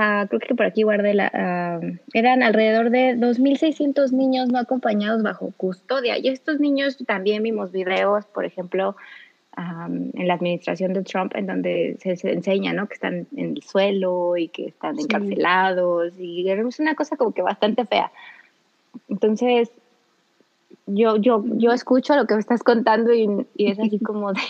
Ah, 0.00 0.26
creo 0.28 0.38
que 0.38 0.54
por 0.54 0.64
aquí 0.64 0.84
guardé 0.84 1.12
la... 1.12 1.28
ah, 1.34 1.80
eran 2.14 2.44
alrededor 2.44 2.90
de 2.90 3.16
2.600 3.16 4.12
niños 4.12 4.48
no 4.48 4.58
acompañados 4.60 5.24
bajo 5.24 5.52
custodia. 5.56 6.16
Y 6.18 6.28
estos 6.28 6.60
niños 6.60 6.96
también 7.04 7.42
vimos 7.42 7.72
videos, 7.72 8.24
por 8.26 8.44
ejemplo, 8.44 8.94
am, 9.56 10.12
en 10.14 10.28
la 10.28 10.34
administración 10.34 10.92
de 10.92 11.02
Trump, 11.02 11.32
en 11.34 11.48
donde 11.48 11.96
se, 12.00 12.14
se 12.14 12.32
enseña, 12.32 12.72
¿no? 12.72 12.86
Que 12.86 12.94
están 12.94 13.26
en 13.36 13.56
el 13.56 13.62
suelo 13.64 14.36
y 14.36 14.46
que 14.46 14.66
están 14.66 14.94
Sí. 14.96 15.02
encarcelados. 15.02 16.12
Y 16.16 16.48
es 16.48 16.78
una 16.78 16.94
cosa 16.94 17.16
como 17.16 17.32
que 17.32 17.42
bastante 17.42 17.84
fea. 17.84 18.12
Entonces, 19.08 19.68
yo, 20.86 21.16
yo, 21.16 21.42
yo 21.56 21.72
escucho 21.72 22.14
lo 22.14 22.26
que 22.28 22.34
me 22.34 22.40
estás 22.40 22.62
contando 22.62 23.12
y, 23.12 23.28
y 23.56 23.72
es 23.72 23.80
así 23.80 23.98
como 23.98 24.32
de, 24.32 24.40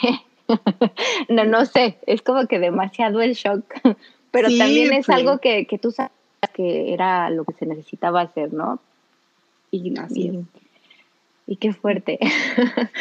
no, 1.31 1.45
no 1.47 1.65
sé, 1.65 1.97
es 2.07 2.21
como 2.21 2.47
que 2.47 2.59
demasiado 2.59 3.23
el 3.23 3.33
shock, 3.33 3.65
pero 4.31 4.49
Sí, 4.49 4.59
también 4.59 4.93
es 4.93 5.07
pues. 5.07 5.19
algo 5.19 5.39
que, 5.39 5.67
que 5.67 5.79
tú 5.79 5.91
sabes 5.91 6.11
que 6.55 6.93
era 6.93 7.31
lo 7.31 7.45
que 7.45 7.55
se 7.55 7.67
necesitaba 7.67 8.21
hacer, 8.23 8.53
¿no? 8.53 8.81
Y, 9.71 9.97
Así 9.99 10.21
y, 10.23 10.29
es. 10.29 10.45
y 11.47 11.57
qué 11.57 11.73
fuerte. 11.73 12.19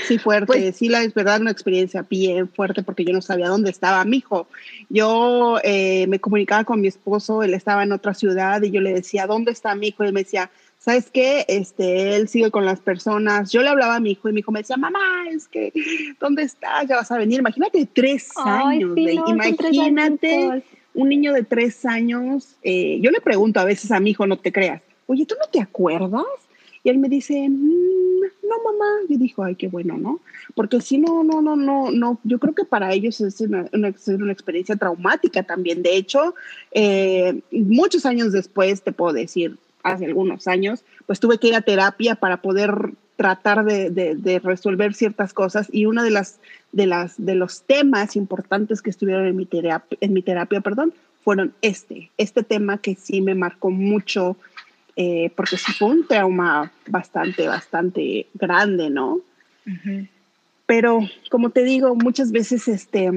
Sí, 0.08 0.18
fuerte, 0.20 0.46
Pues- 0.48 0.76
sí, 0.76 0.90
la 0.90 1.02
es 1.04 1.14
verdad, 1.14 1.42
una 1.42 1.52
experiencia 1.52 2.06
bien 2.10 2.48
fuerte 2.50 2.82
porque 2.84 3.04
yo 3.06 3.14
no 3.14 3.22
sabía 3.22 3.48
dónde 3.50 3.70
estaba 3.70 4.04
mi 4.06 4.18
hijo. 4.18 4.48
Yo 4.90 5.60
eh, 5.64 6.08
me 6.08 6.20
comunicaba 6.20 6.64
con 6.64 6.80
mi 6.82 6.88
esposo, 6.88 7.44
él 7.44 7.54
estaba 7.54 7.84
en 7.84 7.92
otra 7.92 8.14
ciudad 8.14 8.62
y 8.64 8.72
yo 8.72 8.82
le 8.82 8.94
decía, 8.94 9.28
¿dónde 9.28 9.52
está 9.52 9.76
mi 9.76 9.88
hijo? 9.88 10.04
Y 10.04 10.08
él 10.08 10.14
me 10.14 10.24
decía, 10.24 10.50
¿sabes 10.80 11.10
qué? 11.12 11.46
Este, 11.50 12.16
él 12.16 12.28
sigue 12.30 12.50
con 12.52 12.64
las 12.66 12.80
personas. 12.80 13.52
Yo 13.52 13.62
le 13.62 13.70
hablaba 13.70 13.96
a 13.96 14.00
mi 14.00 14.12
hijo 14.12 14.30
y 14.30 14.34
mi 14.34 14.40
hijo 14.40 14.52
me 14.52 14.60
decía, 14.62 14.78
mamá, 14.78 15.26
es 15.30 15.48
que, 15.48 15.74
¿dónde 16.20 16.44
estás? 16.44 16.88
Ya 16.88 16.96
vas 16.96 17.12
a 17.12 17.18
venir. 17.18 17.40
Imagínate, 17.40 17.86
tres 17.94 18.30
Ay, 18.38 18.78
años, 18.78 18.92
sí, 18.96 19.16
no, 19.16 19.26
tres 19.26 19.74
imagínate 19.74 20.36
añitos. 20.36 20.64
Un 20.98 21.10
niño 21.10 21.32
de 21.32 21.44
tres 21.44 21.86
años. 21.86 22.58
eh, 22.64 23.00
yo 23.02 23.12
le 23.12 23.22
pregunto 23.22 23.60
a 23.60 23.66
veces 23.66 23.92
a 23.92 24.00
mi 24.00 24.10
hijo, 24.12 24.26
no 24.26 24.38
te 24.38 24.52
creas, 24.52 24.82
oye, 25.06 25.26
¿tú 25.26 25.36
no 25.40 25.48
te 25.50 25.62
acuerdas? 25.62 26.26
Y 26.84 26.90
él 26.90 26.98
me 26.98 27.08
dice, 27.08 27.48
"Mm, 27.50 28.22
no, 28.48 28.56
mamá. 28.64 28.86
Yo 29.10 29.18
digo, 29.18 29.44
ay, 29.44 29.56
qué 29.56 29.68
bueno, 29.68 29.98
¿no? 29.98 30.20
Porque 30.56 30.82
si 30.82 30.98
no, 30.98 31.24
no, 31.24 31.42
no, 31.42 31.56
no, 31.56 31.92
no, 31.92 32.20
yo 32.24 32.40
creo 32.40 32.56
que 32.56 32.66
para 32.66 32.94
ellos 32.94 33.20
es 33.22 33.42
una, 33.42 33.70
una 33.74 34.32
experiencia 34.32 34.76
traumática 34.76 35.44
también. 35.44 35.84
De 35.84 35.96
hecho, 35.96 36.34
eh, 36.72 37.42
muchos 37.52 38.06
años 38.06 38.32
después, 38.32 38.82
te 38.82 38.92
puedo 38.92 39.14
decir, 39.14 39.58
hace 39.84 40.06
algunos 40.06 40.48
años, 40.48 40.84
pues 41.06 41.20
tuve 41.20 41.38
que 41.38 41.50
ir 41.50 41.56
a 41.56 41.62
terapia 41.62 42.16
para 42.16 42.42
poder 42.42 42.92
tratar 43.18 43.66
de, 43.66 43.90
de, 43.90 44.16
de 44.16 44.40
resolver 44.40 44.94
ciertas 44.94 45.34
cosas 45.34 45.68
y 45.72 45.86
una 45.86 46.04
de 46.04 46.12
las 46.12 46.40
de 46.72 46.86
las 46.86 47.16
de 47.18 47.36
los 47.36 47.64
temas 47.64 48.16
importantes 48.16 48.82
que 48.82 48.90
estuvieron 48.90 49.26
en 49.26 49.36
mi 49.36 49.46
terapia, 49.46 49.98
en 50.00 50.14
mi 50.14 50.22
terapia, 50.22 50.62
perdón, 50.62 50.94
fueron 51.24 51.54
este, 51.62 52.10
este 52.18 52.44
tema 52.44 52.78
que 52.78 52.96
sí 52.96 53.22
me 53.22 53.36
marcó 53.36 53.70
mucho 53.70 54.38
eh, 54.96 55.32
porque 55.36 55.58
sí 55.58 55.74
fue 55.74 55.90
un 55.90 56.08
trauma 56.08 56.72
bastante, 56.88 57.48
bastante 57.48 58.28
grande, 58.34 58.90
¿no? 58.90 59.20
Pero 60.66 61.02
como 61.30 61.50
te 61.50 61.64
digo, 61.64 61.96
muchas 61.96 62.32
veces 62.32 62.68
este, 62.68 63.12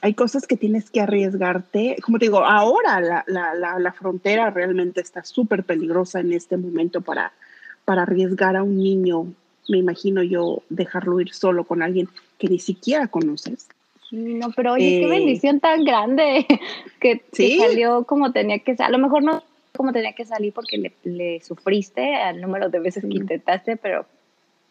hay 0.00 0.14
cosas 0.14 0.46
que 0.46 0.56
tienes 0.56 0.90
que 0.90 1.00
arriesgarte. 1.00 1.96
Como 2.02 2.18
te 2.18 2.24
digo, 2.24 2.44
ahora 2.44 3.00
la, 3.00 3.24
la, 3.26 3.54
la, 3.54 3.78
la 3.78 3.92
frontera 3.92 4.50
realmente 4.50 5.00
está 5.00 5.22
súper 5.22 5.64
peligrosa 5.64 6.20
en 6.20 6.32
este 6.32 6.56
momento 6.56 7.00
para, 7.00 7.32
para 7.90 8.02
arriesgar 8.02 8.54
a 8.54 8.62
un 8.62 8.78
niño. 8.78 9.34
Me 9.68 9.78
imagino 9.78 10.22
yo 10.22 10.62
dejarlo 10.68 11.20
ir 11.20 11.34
solo 11.34 11.64
con 11.64 11.82
alguien 11.82 12.08
que 12.38 12.46
ni 12.46 12.60
siquiera 12.60 13.08
conoces. 13.08 13.66
No, 14.12 14.52
pero 14.52 14.74
oye, 14.74 15.00
qué 15.00 15.06
Eh, 15.06 15.08
bendición 15.08 15.58
tan 15.58 15.82
grande 15.82 16.46
que, 17.00 17.20
salió 17.58 18.04
como 18.04 18.30
tenía 18.30 18.60
que 18.60 18.76
salir. 18.76 18.94
A 18.94 18.96
lo 18.96 19.02
mejor 19.02 19.24
no 19.24 19.42
como 19.76 19.92
tenía 19.92 20.12
que 20.12 20.24
salir 20.24 20.52
porque 20.52 20.78
le, 20.78 20.92
le 21.02 21.40
sufriste 21.40 22.14
al 22.14 22.40
número 22.40 22.68
de 22.68 22.78
veces 22.78 23.02
que 23.02 23.16
intentaste, 23.16 23.76
pero 23.76 24.06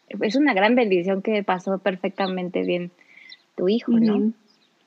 es 0.08 0.34
una 0.34 0.54
gran 0.54 0.74
bendición 0.74 1.20
que 1.20 1.42
pasó 1.42 1.76
perfectamente 1.76 2.62
bien 2.62 2.90
tu 3.54 3.68
hijo, 3.68 3.92
¿no? 3.92 4.32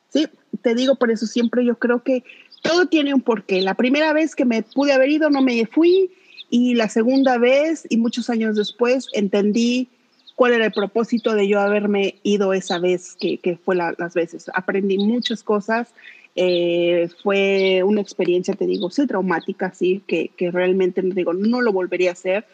Sí, 0.10 0.26
te 0.64 0.74
digo, 0.74 0.96
por 0.96 1.12
eso 1.12 1.28
siempre 1.28 1.64
yo 1.64 1.76
creo 1.76 2.02
que 2.02 2.24
todo 2.64 2.88
tiene 2.88 3.14
un 3.14 3.22
porqué. 3.22 3.62
La 3.62 3.76
primera 3.76 4.12
vez 4.12 4.36
que 4.36 4.46
me 4.46 4.64
pude 4.64 4.92
haber 4.92 5.12
ido 5.12 5.30
no 5.30 5.44
me 5.44 5.68
fui 5.68 6.10
y 6.54 6.76
la 6.76 6.88
segunda 6.88 7.40
vez 7.40 7.84
y 7.90 7.98
muchos 7.98 8.30
años 8.30 8.56
después 8.56 9.08
entendí 9.14 9.88
cuál 10.36 10.54
era 10.54 10.66
el 10.66 10.72
propósito 10.72 11.34
de 11.34 11.48
yo 11.48 11.60
haberme 11.60 12.16
ido 12.22 12.54
esa 12.54 12.78
vez 12.78 13.16
que, 13.20 13.40
que 13.40 13.58
fue 13.58 13.76
la- 13.76 13.96
las 13.98 14.14
veces. 14.14 14.52
Aprendí 14.54 15.00
muchas 15.00 15.42
cosas. 15.42 15.88
eh, 16.36 17.10
fue 17.24 17.82
una 17.84 18.02
experiencia, 18.02 18.54
te 18.56 18.66
digo, 18.68 18.90
sí, 18.92 19.06
traumática, 19.08 19.74
sí, 19.74 20.02
que, 20.08 20.30
que 20.38 20.52
realmente, 20.52 21.02
digo, 21.04 21.34
no 21.34 21.62
lo 21.62 21.72
volvería 21.72 22.10
a 22.10 22.14
hacer. 22.14 22.46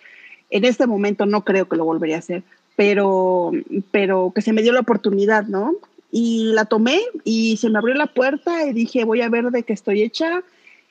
En 0.49 0.63
este 0.65 0.85
momento 0.87 1.25
no 1.25 1.43
creo 1.43 1.67
que 1.67 1.77
lo 1.77 1.83
volvería 1.85 2.17
a 2.17 2.19
hacer, 2.19 2.43
pero, 2.77 3.51
pero 3.91 4.31
que 4.35 4.41
se 4.41 4.53
me 4.53 4.61
dio 4.63 4.71
la 4.73 4.81
oportunidad, 4.81 5.43
¿no? 5.47 5.75
Y 6.11 6.51
la 6.53 6.65
tomé 6.65 6.99
y 7.25 7.57
se 7.57 7.69
me 7.69 7.77
abrió 7.79 7.95
la 7.95 8.07
puerta 8.07 8.65
y 8.65 8.73
dije, 8.73 9.03
voy 9.05 9.21
a 9.21 9.29
ver 9.29 9.45
de 9.51 9.63
qué 9.63 9.73
estoy 9.73 10.01
hecha. 10.03 10.41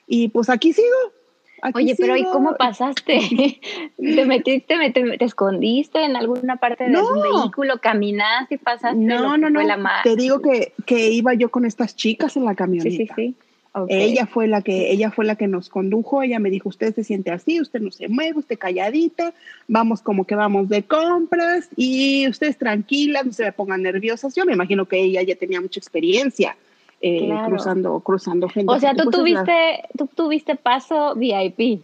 Y 0.07 0.29
pues 0.29 0.49
aquí 0.49 0.73
sigo. 0.73 1.01
Aquí 1.61 1.77
Oye, 1.83 1.95
pero 1.97 2.15
¿y 2.17 2.23
cómo 2.23 2.55
pasaste? 2.55 3.19
¿Te 3.97 4.25
metiste, 4.25 4.77
me- 4.77 4.91
te, 4.91 5.17
te 5.17 5.25
escondiste 5.25 6.03
en 6.03 6.15
alguna 6.15 6.57
parte 6.57 6.85
de 6.85 6.89
No. 6.91 7.01
vehículo, 7.43 7.79
caminaste 7.79 8.55
y 8.55 8.57
pasaste? 8.57 8.97
No, 8.97 9.37
no, 9.37 9.49
no. 9.49 9.61
la 9.61 10.01
Te 10.03 10.15
digo 10.15 10.41
que, 10.41 10.73
que 10.85 11.09
iba 11.09 11.33
yo 11.33 11.49
con 11.49 11.65
estas 11.65 11.95
chicas 11.95 12.35
en 12.37 12.45
la 12.45 12.51
Sí, 12.51 12.57
camioneta. 12.57 13.15
sí, 13.15 13.23
sí. 13.29 13.35
Ok. 13.71 13.87
Ella 13.91 14.25
fue 14.25 14.47
la 14.47 14.63
que 14.63 14.91
ella 14.91 15.11
fue 15.11 15.25
la 15.25 15.35
que 15.35 15.47
nos 15.47 15.69
condujo. 15.69 16.23
Ella 16.23 16.39
me 16.39 16.49
dijo, 16.49 16.69
usted 16.69 16.93
se 16.95 17.03
siente 17.03 17.29
así, 17.31 17.61
usted 17.61 17.79
no 17.79 17.91
se 17.91 18.07
mueve, 18.07 18.39
usted 18.39 18.57
calladita, 18.57 19.33
vamos 19.67 20.01
como 20.01 20.25
que 20.25 20.33
vamos 20.33 20.69
de 20.69 20.81
compras 20.83 21.69
y 21.75 22.27
ustedes 22.27 22.57
tranquilas, 22.57 23.27
no 23.27 23.31
se 23.31 23.43
me 23.43 23.51
pongan 23.51 23.83
nerviosas. 23.83 24.33
Yo 24.33 24.43
me 24.45 24.53
imagino 24.53 24.87
que 24.87 24.99
ella 24.99 25.21
ya 25.21 25.35
tenía 25.35 25.61
mucha 25.61 25.79
experiencia 25.79 26.57
eh, 27.01 27.25
Claro. 27.27 27.47
cruzando 27.49 27.99
cruzando 28.01 28.49
gente. 28.49 28.71
O 28.71 28.79
sea, 28.79 28.93
tú 28.93 29.01
es 29.01 29.05
la- 29.05 29.11
tuviste, 29.11 29.83
tú 29.97 30.07
tuviste 30.15 30.55
paso 30.55 31.15
VIP. 31.15 31.81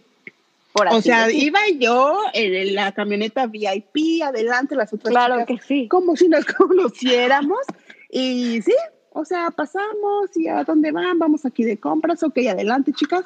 Por 0.72 0.88
así 0.88 0.96
o 0.98 1.00
sea, 1.02 1.26
decirlo. 1.26 1.46
iba 1.48 1.60
yo 1.78 2.18
en 2.34 2.74
la 2.74 2.92
camioneta 2.92 3.46
VIP, 3.46 4.22
adelante 4.22 4.74
las 4.76 4.92
otras 4.92 5.10
Claro 5.10 5.40
chicas, 5.40 5.46
que 5.60 5.66
sí. 5.66 5.88
como 5.88 6.16
si 6.16 6.28
nos 6.28 6.44
conociéramos. 6.98 7.60
Y 8.10 8.60
sí, 8.62 8.74
o 9.12 9.24
sea, 9.24 9.50
pasamos 9.50 10.36
y 10.36 10.48
a 10.48 10.64
dónde 10.64 10.92
van, 10.92 11.18
vamos 11.18 11.46
aquí 11.46 11.64
de 11.64 11.78
compras, 11.78 12.22
ok, 12.22 12.36
adelante, 12.50 12.92
chicas. 12.92 13.24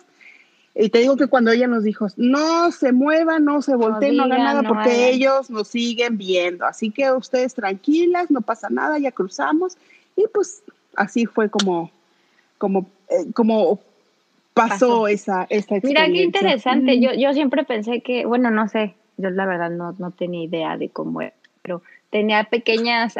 Y 0.76 0.88
te 0.90 0.99
digo 1.00 1.16
que 1.16 1.26
cuando 1.26 1.50
ella 1.50 1.66
nos 1.66 1.82
dijo, 1.82 2.06
no 2.16 2.70
se 2.70 2.92
muevan, 2.92 3.44
no 3.44 3.61
se 3.61 3.75
volteen, 3.75 4.16
no, 4.16 4.23
hagan 4.23 4.37
digan, 4.38 4.44
nada, 4.54 4.62
no 4.62 4.68
porque 4.68 4.90
hagan. 4.90 5.00
ellos 5.14 5.50
nos 5.50 5.66
siguen 5.66 6.16
viendo. 6.16 6.64
Así 6.64 6.92
que 6.92 7.11
ustedes 7.11 7.54
tranquilas, 7.54 8.30
no 8.30 8.40
pasa 8.42 8.68
nada, 8.70 8.97
ya 9.00 9.11
cruzamos. 9.11 9.76
Y 10.16 10.26
pues 10.32 10.62
así 10.97 11.26
fue 11.26 11.50
como, 11.50 11.90
como, 12.59 12.87
eh, 13.09 13.32
como 13.35 13.80
pasó, 14.54 14.70
Pasó. 14.70 15.09
esa, 15.09 15.47
esa 15.49 15.75
Mira, 15.82 16.04
experiencia. 16.06 16.12
qué 16.12 16.23
interesante. 16.23 16.97
Mm. 16.97 17.00
Yo, 17.00 17.12
yo 17.14 17.32
siempre 17.32 17.64
pensé 17.64 18.00
que, 18.00 18.26
bueno, 18.26 18.50
no 18.50 18.68
sé, 18.68 18.94
yo 19.16 19.30
la 19.30 19.47
verdad 19.47 19.70
no, 19.70 19.94
no 19.99 20.11
tenía 20.11 20.44
idea 20.44 20.76
de 20.76 20.88
cómo 20.88 21.20
era, 21.23 21.32
pero 21.62 21.82
tenía 22.11 22.44
pequeñas, 22.44 23.16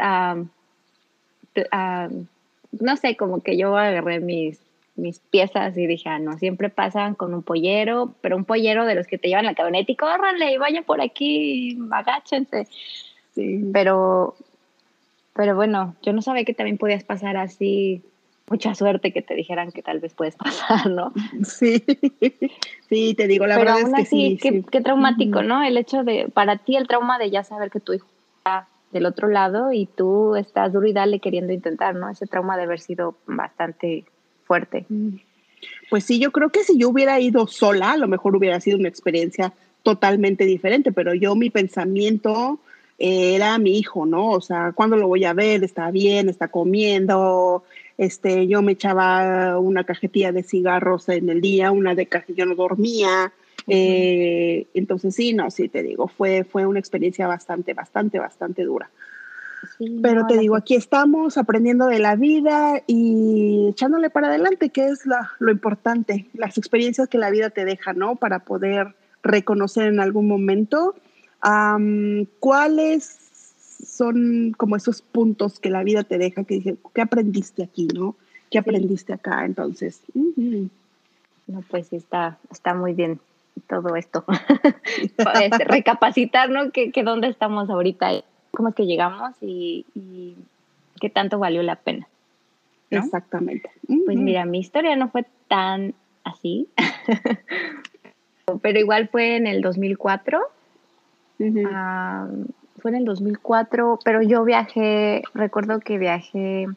no 2.71 2.97
sé, 2.97 3.15
como 3.17 3.41
que 3.41 3.57
yo 3.57 3.77
agarré 3.77 4.19
mis, 4.19 4.59
mis 4.95 5.19
piezas 5.19 5.77
y 5.77 5.87
dije, 5.87 6.09
ah, 6.09 6.19
no, 6.19 6.37
siempre 6.37 6.69
pasan 6.69 7.15
con 7.15 7.33
un 7.33 7.43
pollero, 7.43 8.13
pero 8.21 8.37
un 8.37 8.45
pollero 8.45 8.85
de 8.85 8.95
los 8.95 9.07
que 9.07 9.17
te 9.17 9.27
llevan 9.29 9.45
la 9.45 9.55
camioneta 9.55 9.91
y 9.91 9.95
córranle 9.95 10.53
y 10.53 10.57
vayan 10.57 10.83
por 10.83 11.01
aquí, 11.01 11.77
agáchense. 11.91 12.67
Sí. 13.33 13.69
Pero, 13.73 14.35
pero 15.41 15.55
bueno, 15.55 15.95
yo 16.03 16.13
no 16.13 16.21
sabía 16.21 16.45
que 16.45 16.53
también 16.53 16.77
podías 16.77 17.03
pasar 17.03 17.35
así. 17.35 18.03
Mucha 18.47 18.75
suerte 18.75 19.11
que 19.11 19.23
te 19.23 19.33
dijeran 19.33 19.71
que 19.71 19.81
tal 19.81 19.99
vez 19.99 20.13
puedes 20.13 20.35
pasar, 20.37 20.87
¿no? 20.87 21.11
Sí, 21.43 21.83
sí, 22.89 23.15
te 23.15 23.27
digo, 23.27 23.47
la 23.47 23.55
Pero 23.55 23.71
verdad 23.71 23.81
aún 23.81 23.95
es 23.95 23.95
que 23.95 24.01
así, 24.03 24.29
sí. 24.29 24.37
qué, 24.37 24.49
sí. 24.51 24.65
qué 24.71 24.81
traumático. 24.81 25.41
¿no? 25.41 25.63
El 25.63 25.77
hecho 25.77 26.03
de, 26.03 26.29
para 26.31 26.57
ti 26.57 26.75
el 26.75 26.87
trauma 26.87 27.17
de 27.17 27.31
ya 27.31 27.43
saber 27.43 27.71
que 27.71 27.79
tu 27.79 27.93
hijo 27.93 28.05
está 28.37 28.67
del 28.91 29.07
otro 29.07 29.29
lado 29.29 29.73
y 29.73 29.87
tú 29.87 30.35
estás 30.35 30.73
duro 30.73 30.85
y 30.85 30.93
dale 30.93 31.17
queriendo 31.17 31.53
intentar, 31.53 31.95
¿no? 31.95 32.07
Ese 32.07 32.27
trauma 32.27 32.55
de 32.55 32.63
haber 32.63 32.79
sido 32.79 33.15
bastante 33.25 34.05
fuerte. 34.43 34.85
Pues 35.89 36.03
sí, 36.03 36.19
yo 36.19 36.31
creo 36.31 36.51
que 36.51 36.63
si 36.63 36.77
yo 36.77 36.89
hubiera 36.89 37.19
ido 37.19 37.47
sola, 37.47 37.93
a 37.93 37.97
lo 37.97 38.07
mejor 38.07 38.35
hubiera 38.35 38.59
sido 38.59 38.77
una 38.77 38.89
experiencia 38.89 39.53
totalmente 39.81 40.45
diferente, 40.45 40.91
pero 40.91 41.15
yo 41.15 41.33
mi 41.33 41.49
pensamiento 41.49 42.59
era 43.01 43.57
mi 43.57 43.79
hijo, 43.79 44.05
¿no? 44.05 44.29
O 44.29 44.41
sea, 44.41 44.73
¿cuándo 44.73 44.95
lo 44.95 45.07
voy 45.07 45.25
a 45.25 45.33
ver? 45.33 45.63
¿Está 45.63 45.89
bien? 45.89 46.29
¿Está 46.29 46.49
comiendo? 46.49 47.63
Este, 47.97 48.47
yo 48.47 48.61
me 48.61 48.73
echaba 48.73 49.57
una 49.57 49.83
cajetilla 49.83 50.31
de 50.31 50.43
cigarros 50.43 51.09
en 51.09 51.29
el 51.29 51.41
día, 51.41 51.71
una 51.71 51.95
de 51.95 52.05
que 52.05 52.23
yo 52.35 52.45
no 52.45 52.53
dormía. 52.53 53.33
Eh, 53.67 54.67
entonces 54.75 55.15
sí, 55.15 55.33
no, 55.33 55.49
sí 55.49 55.67
te 55.67 55.81
digo, 55.83 56.07
fue, 56.07 56.43
fue 56.43 56.65
una 56.65 56.79
experiencia 56.79 57.27
bastante, 57.27 57.73
bastante, 57.73 58.19
bastante 58.19 58.63
dura. 58.63 58.89
Sí, 59.77 59.99
Pero 60.01 60.21
no, 60.21 60.27
te 60.27 60.37
digo, 60.37 60.55
aquí 60.55 60.75
estamos 60.75 61.37
aprendiendo 61.37 61.87
de 61.87 61.99
la 61.99 62.15
vida 62.15 62.81
y 62.87 63.67
echándole 63.69 64.09
para 64.09 64.27
adelante, 64.27 64.69
que 64.69 64.87
es 64.87 65.05
la, 65.05 65.31
lo 65.39 65.51
importante, 65.51 66.27
las 66.33 66.57
experiencias 66.57 67.07
que 67.07 67.17
la 67.17 67.31
vida 67.31 67.49
te 67.49 67.65
deja, 67.65 67.93
¿no? 67.93 68.15
Para 68.15 68.39
poder 68.39 68.95
reconocer 69.23 69.87
en 69.87 69.99
algún 69.99 70.27
momento 70.27 70.95
am, 71.41 72.25
cuáles 72.39 73.19
son 73.85 74.53
como 74.57 74.75
esos 74.75 75.01
puntos 75.01 75.59
que 75.59 75.69
la 75.69 75.83
vida 75.83 76.03
te 76.03 76.17
deja, 76.17 76.43
que 76.43 76.55
dice, 76.55 76.77
¿qué 76.93 77.01
aprendiste 77.01 77.63
aquí, 77.63 77.87
no? 77.87 78.15
¿Qué 78.49 78.59
aprendiste 78.59 79.13
acá? 79.13 79.45
Entonces, 79.45 80.01
ujú. 80.13 80.69
No, 81.47 81.63
pues 81.69 81.91
está, 81.93 82.37
está 82.51 82.73
muy 82.73 82.93
bien 82.93 83.19
todo 83.67 83.95
esto. 83.95 84.23
Este, 85.43 85.63
recapacitar, 85.65 86.49
¿no? 86.49 86.71
Que, 86.71 86.91
que 86.91 87.03
dónde 87.03 87.27
estamos 87.27 87.69
ahorita, 87.69 88.23
cómo 88.51 88.69
es 88.69 88.75
que 88.75 88.85
llegamos 88.85 89.35
y, 89.41 89.85
y 89.95 90.35
qué 90.99 91.09
tanto 91.09 91.39
valió 91.39 91.63
la 91.63 91.75
pena. 91.75 92.07
¿no? 92.89 92.99
exactamente. 92.99 93.69
Pues 93.87 94.17
Ujú. 94.17 94.25
mira, 94.25 94.45
mi 94.45 94.59
historia 94.59 94.95
no 94.95 95.09
fue 95.09 95.25
tan 95.47 95.93
así, 96.23 96.67
pero 98.61 98.79
igual 98.79 99.07
fue 99.09 99.35
en 99.37 99.47
el 99.47 99.61
2004. 99.61 100.39
Ah, 101.71 102.27
fue 102.81 102.91
en 102.91 102.97
el 102.97 103.05
2004, 103.05 103.99
pero 104.03 104.21
yo 104.21 104.43
viajé, 104.43 105.21
recuerdo 105.33 105.79
que 105.79 105.97
viajé 105.97 106.67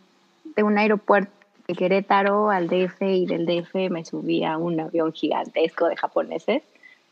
de 0.57 0.63
un 0.63 0.79
aeropuerto 0.79 1.33
de 1.67 1.75
Querétaro 1.75 2.51
al 2.51 2.69
DF 2.69 3.01
y 3.03 3.27
del 3.27 3.47
DF 3.47 3.91
me 3.91 4.05
subí 4.05 4.45
a 4.45 4.59
un 4.59 4.79
avión 4.81 5.13
gigantesco 5.13 5.89
de 5.89 5.97
japoneses 5.97 6.63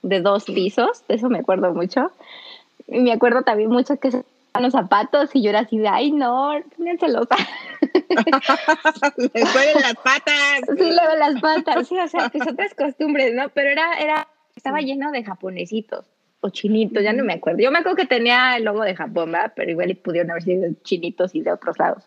de 0.03 0.21
dos 0.21 0.45
pisos, 0.45 1.05
de 1.09 1.15
eso 1.15 1.31
me 1.31 1.39
acuerdo 1.39 1.73
mucho. 1.73 2.11
Y 2.87 3.01
me 3.01 3.13
acuerdo 3.13 3.43
también 3.43 3.71
mucho 3.71 3.99
que 3.99 4.11
se 4.11 4.25
los 4.61 4.73
zapatos 4.73 5.31
y 5.35 5.43
yo 5.43 5.49
era 5.49 5.61
así 5.61 5.79
de, 5.79 5.89
ay 5.89 6.13
no, 6.13 6.53
pónganselos. 6.77 7.27
Le 9.17 9.47
jueguen 9.47 9.81
las 9.81 9.95
patas. 9.95 10.61
Sí, 10.77 10.93
luego 10.93 11.15
las 11.19 11.41
patas, 11.41 11.89
sí, 11.89 11.99
o 11.99 12.07
sea, 12.07 12.29
pues 12.29 12.47
otras 12.47 12.75
costumbres, 12.75 13.33
¿no? 13.35 13.49
Pero 13.49 13.71
era, 13.71 13.95
era, 13.95 14.29
estaba 14.55 14.81
lleno 14.81 15.11
de 15.11 15.25
japonesitos 15.25 16.05
o 16.43 16.51
chinitos, 16.51 17.03
ya 17.03 17.13
no 17.13 17.25
me 17.25 17.35
acuerdo. 17.35 17.61
Yo 17.61 17.71
me 17.71 17.79
acuerdo 17.79 17.97
que 17.97 18.07
tenía 18.07 18.57
el 18.57 18.65
logo 18.65 18.83
de 18.83 18.97
Japón, 18.97 19.31
¿verdad? 19.33 19.53
Pero 19.55 19.71
igual 19.71 19.97
pudieron 19.97 20.33
haber 20.33 20.43
sido 20.43 20.69
chinitos 20.83 21.35
y 21.35 21.41
de 21.41 21.53
otros 21.53 21.79
lados. 21.79 22.05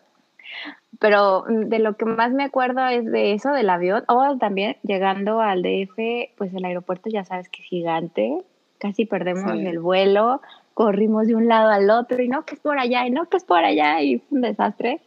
Pero 1.00 1.44
mm, 1.48 1.68
de 1.68 1.78
lo 1.78 1.96
que 1.96 2.04
más 2.04 2.32
me 2.32 2.44
acuerdo 2.44 2.86
es 2.86 3.10
de 3.10 3.32
eso, 3.32 3.50
del 3.52 3.70
avión, 3.70 4.04
o 4.08 4.36
también 4.38 4.76
llegando 4.82 5.40
al 5.40 5.62
DF, 5.62 6.34
pues 6.36 6.52
el 6.54 6.64
aeropuerto 6.64 7.08
ya 7.10 7.24
sabes 7.24 7.48
que 7.48 7.62
es 7.62 7.68
gigante, 7.68 8.42
casi 8.78 9.06
perdemos 9.06 9.50
Sí. 9.52 9.66
el 9.66 9.78
vuelo, 9.78 10.42
corrimos 10.74 11.26
de 11.26 11.34
un 11.34 11.48
lado 11.48 11.70
al 11.70 11.88
otro 11.88 12.22
y 12.22 12.28
no 12.28 12.44
que 12.44 12.54
es 12.56 12.60
por 12.60 12.78
allá 12.78 13.06
y 13.06 13.10
no 13.10 13.28
que 13.30 13.38
es 13.38 13.44
por 13.44 13.64
allá 13.64 14.02
y 14.02 14.18
fue 14.18 14.36
un 14.36 14.42
desastre. 14.42 15.00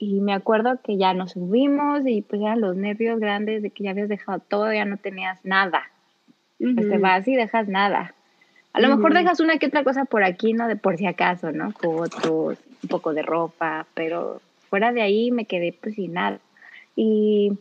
Y 0.00 0.20
me 0.20 0.32
acuerdo 0.32 0.80
que 0.82 0.96
ya 0.96 1.14
nos 1.14 1.32
subimos 1.32 2.06
y 2.06 2.22
pues 2.22 2.42
eran 2.42 2.60
los 2.60 2.74
nervios 2.76 3.20
grandes 3.20 3.62
de 3.62 3.70
que 3.70 3.84
ya 3.84 3.90
habías 3.90 4.08
dejado 4.08 4.40
todo, 4.40 4.72
ya 4.72 4.84
no 4.84 4.96
tenías 4.96 5.44
nada. 5.44 5.82
Pues 6.58 6.88
te 6.88 6.98
vas 6.98 7.26
y 7.28 7.36
dejas 7.36 7.68
nada. 7.68 8.14
A 8.72 8.80
lo 8.80 8.94
mejor 8.94 9.14
dejas 9.14 9.40
una 9.40 9.58
que 9.58 9.66
otra 9.66 9.82
cosa 9.82 10.04
por 10.04 10.22
aquí, 10.22 10.52
¿no? 10.52 10.68
De 10.68 10.76
por 10.76 10.96
si 10.96 11.06
acaso, 11.06 11.50
¿no? 11.52 11.72
Fotos, 11.72 12.58
un 12.82 12.88
poco 12.88 13.12
de 13.12 13.22
ropa, 13.22 13.86
pero 13.94 14.40
fuera 14.68 14.92
de 14.92 15.02
ahí 15.02 15.30
me 15.30 15.46
quedé 15.46 15.72
pues 15.72 15.94
sin 15.94 16.12
nada. 16.14 16.38
Y, 16.94 17.52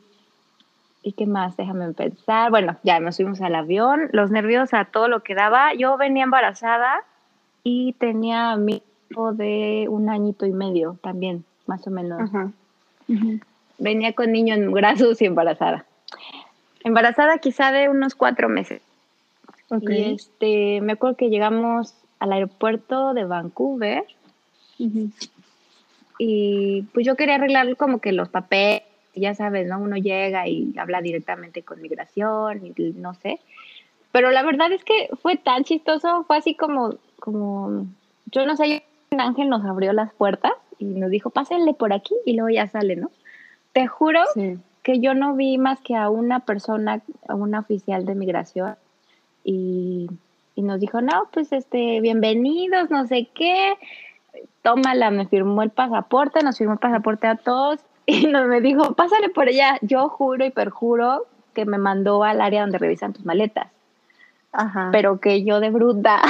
¿y 1.02 1.14
qué 1.14 1.26
más? 1.26 1.58
Déjame 1.58 1.94
pensar. 1.94 2.52
Bueno, 2.52 2.78
ya 2.84 3.00
nos 3.00 3.16
subimos 3.16 3.42
al 3.42 3.56
avión, 3.56 4.10
los 4.12 4.32
nervios 4.32 4.74
a 4.74 4.86
todo 4.86 5.08
lo 5.08 5.24
que 5.24 5.36
daba. 5.36 5.74
Yo 5.74 5.98
venía 5.98 6.24
embarazada 6.24 7.04
y 7.64 7.94
tenía 7.94 8.52
a 8.52 8.58
mi 8.58 8.84
hijo 9.10 9.34
de 9.34 9.88
un 9.90 10.10
añito 10.10 10.46
y 10.46 10.52
medio 10.52 10.98
también, 11.02 11.46
más 11.66 11.86
o 11.88 11.92
menos 11.92 12.22
Ajá. 12.22 12.52
Venía 13.80 14.14
con 14.14 14.32
niño 14.32 14.56
en 14.56 14.72
brazos 14.72 15.22
y 15.22 15.26
embarazada. 15.26 15.86
Embarazada 16.84 17.38
quizá 17.38 17.72
de 17.72 17.90
unos 17.90 18.16
cuatro 18.16 18.50
meses. 18.50 18.82
Ok. 19.70 19.90
Y 19.90 20.14
este, 20.14 20.82
me 20.82 20.94
acuerdo 20.94 21.18
que 21.18 21.30
llegamos 21.30 21.94
al 22.20 22.32
aeropuerto 22.34 23.14
de 23.14 23.26
Vancouver 23.26 24.06
y 26.20 26.82
pues 26.94 27.06
yo 27.06 27.16
quería 27.16 27.36
arreglar 27.36 27.76
como 27.78 28.00
que 28.00 28.12
los 28.12 28.30
papeles, 28.30 28.84
ya 29.16 29.34
sabes, 29.36 29.68
¿no? 29.68 29.80
Uno 29.80 29.98
llega 29.98 30.48
y 30.48 30.74
habla 30.78 31.02
directamente 31.02 31.64
con 31.64 31.82
migración 31.82 32.66
y 32.66 32.74
no 32.94 33.14
sé. 33.16 33.40
Pero 34.12 34.32
la 34.32 34.44
verdad 34.44 34.72
es 34.72 34.84
que 34.84 35.10
fue 35.22 35.36
tan 35.38 35.64
chistoso, 35.64 36.24
fue 36.24 36.38
así 36.38 36.56
como, 36.56 36.96
como, 37.20 37.86
yo 38.32 38.46
no 38.46 38.56
sé, 38.56 38.84
un 39.12 39.22
ángel 39.22 39.50
nos 39.50 39.64
abrió 39.66 39.94
las 39.94 40.14
puertas 40.14 40.54
y 40.80 40.86
nos 40.86 41.10
dijo, 41.10 41.30
pásenle 41.30 41.74
por 41.74 41.94
aquí 41.94 42.16
y 42.26 42.34
luego 42.34 42.50
ya 42.50 42.68
sale, 42.68 42.96
¿no? 42.96 43.12
Te 43.74 43.86
juro 43.88 44.22
Sí. 44.34 44.58
que 44.84 45.00
yo 45.00 45.14
no 45.14 45.36
vi 45.36 45.58
más 45.58 45.80
que 45.82 45.96
a 45.96 46.10
una 46.10 46.40
persona, 46.42 47.02
a 47.28 47.36
una 47.36 47.60
oficial 47.60 48.06
de 48.06 48.16
migración, 48.16 48.76
y, 49.48 50.10
y 50.56 50.62
nos 50.62 50.82
dijo, 50.82 51.02
no, 51.02 51.30
pues 51.32 51.54
este, 51.54 52.02
bienvenidos, 52.02 52.90
no 52.90 53.08
sé 53.08 53.30
qué, 53.34 53.76
tómala, 54.62 55.10
me 55.10 55.26
firmó 55.26 55.64
el 55.64 55.70
pasaporte, 55.70 56.44
nos 56.44 56.58
firmó 56.58 56.74
el 56.74 56.80
pasaporte 56.80 57.28
a 57.28 57.38
todos, 57.38 57.80
y 58.06 58.28
nos 58.28 58.46
me 58.48 58.60
dijo, 58.60 58.94
pásale 58.94 59.30
por 59.30 59.48
allá, 59.48 59.80
yo 59.82 60.10
juro 60.10 60.46
y 60.46 60.52
perjuro 60.52 61.26
que 61.54 61.66
me 61.66 61.78
mandó 61.78 62.26
al 62.26 62.42
área 62.42 62.62
donde 62.62 62.78
revisan 62.78 63.14
tus 63.14 63.26
maletas, 63.26 63.68
Ajá. 64.52 64.90
pero 64.92 65.22
que 65.22 65.46
yo 65.46 65.62
de 65.62 65.70
bruta 65.70 66.22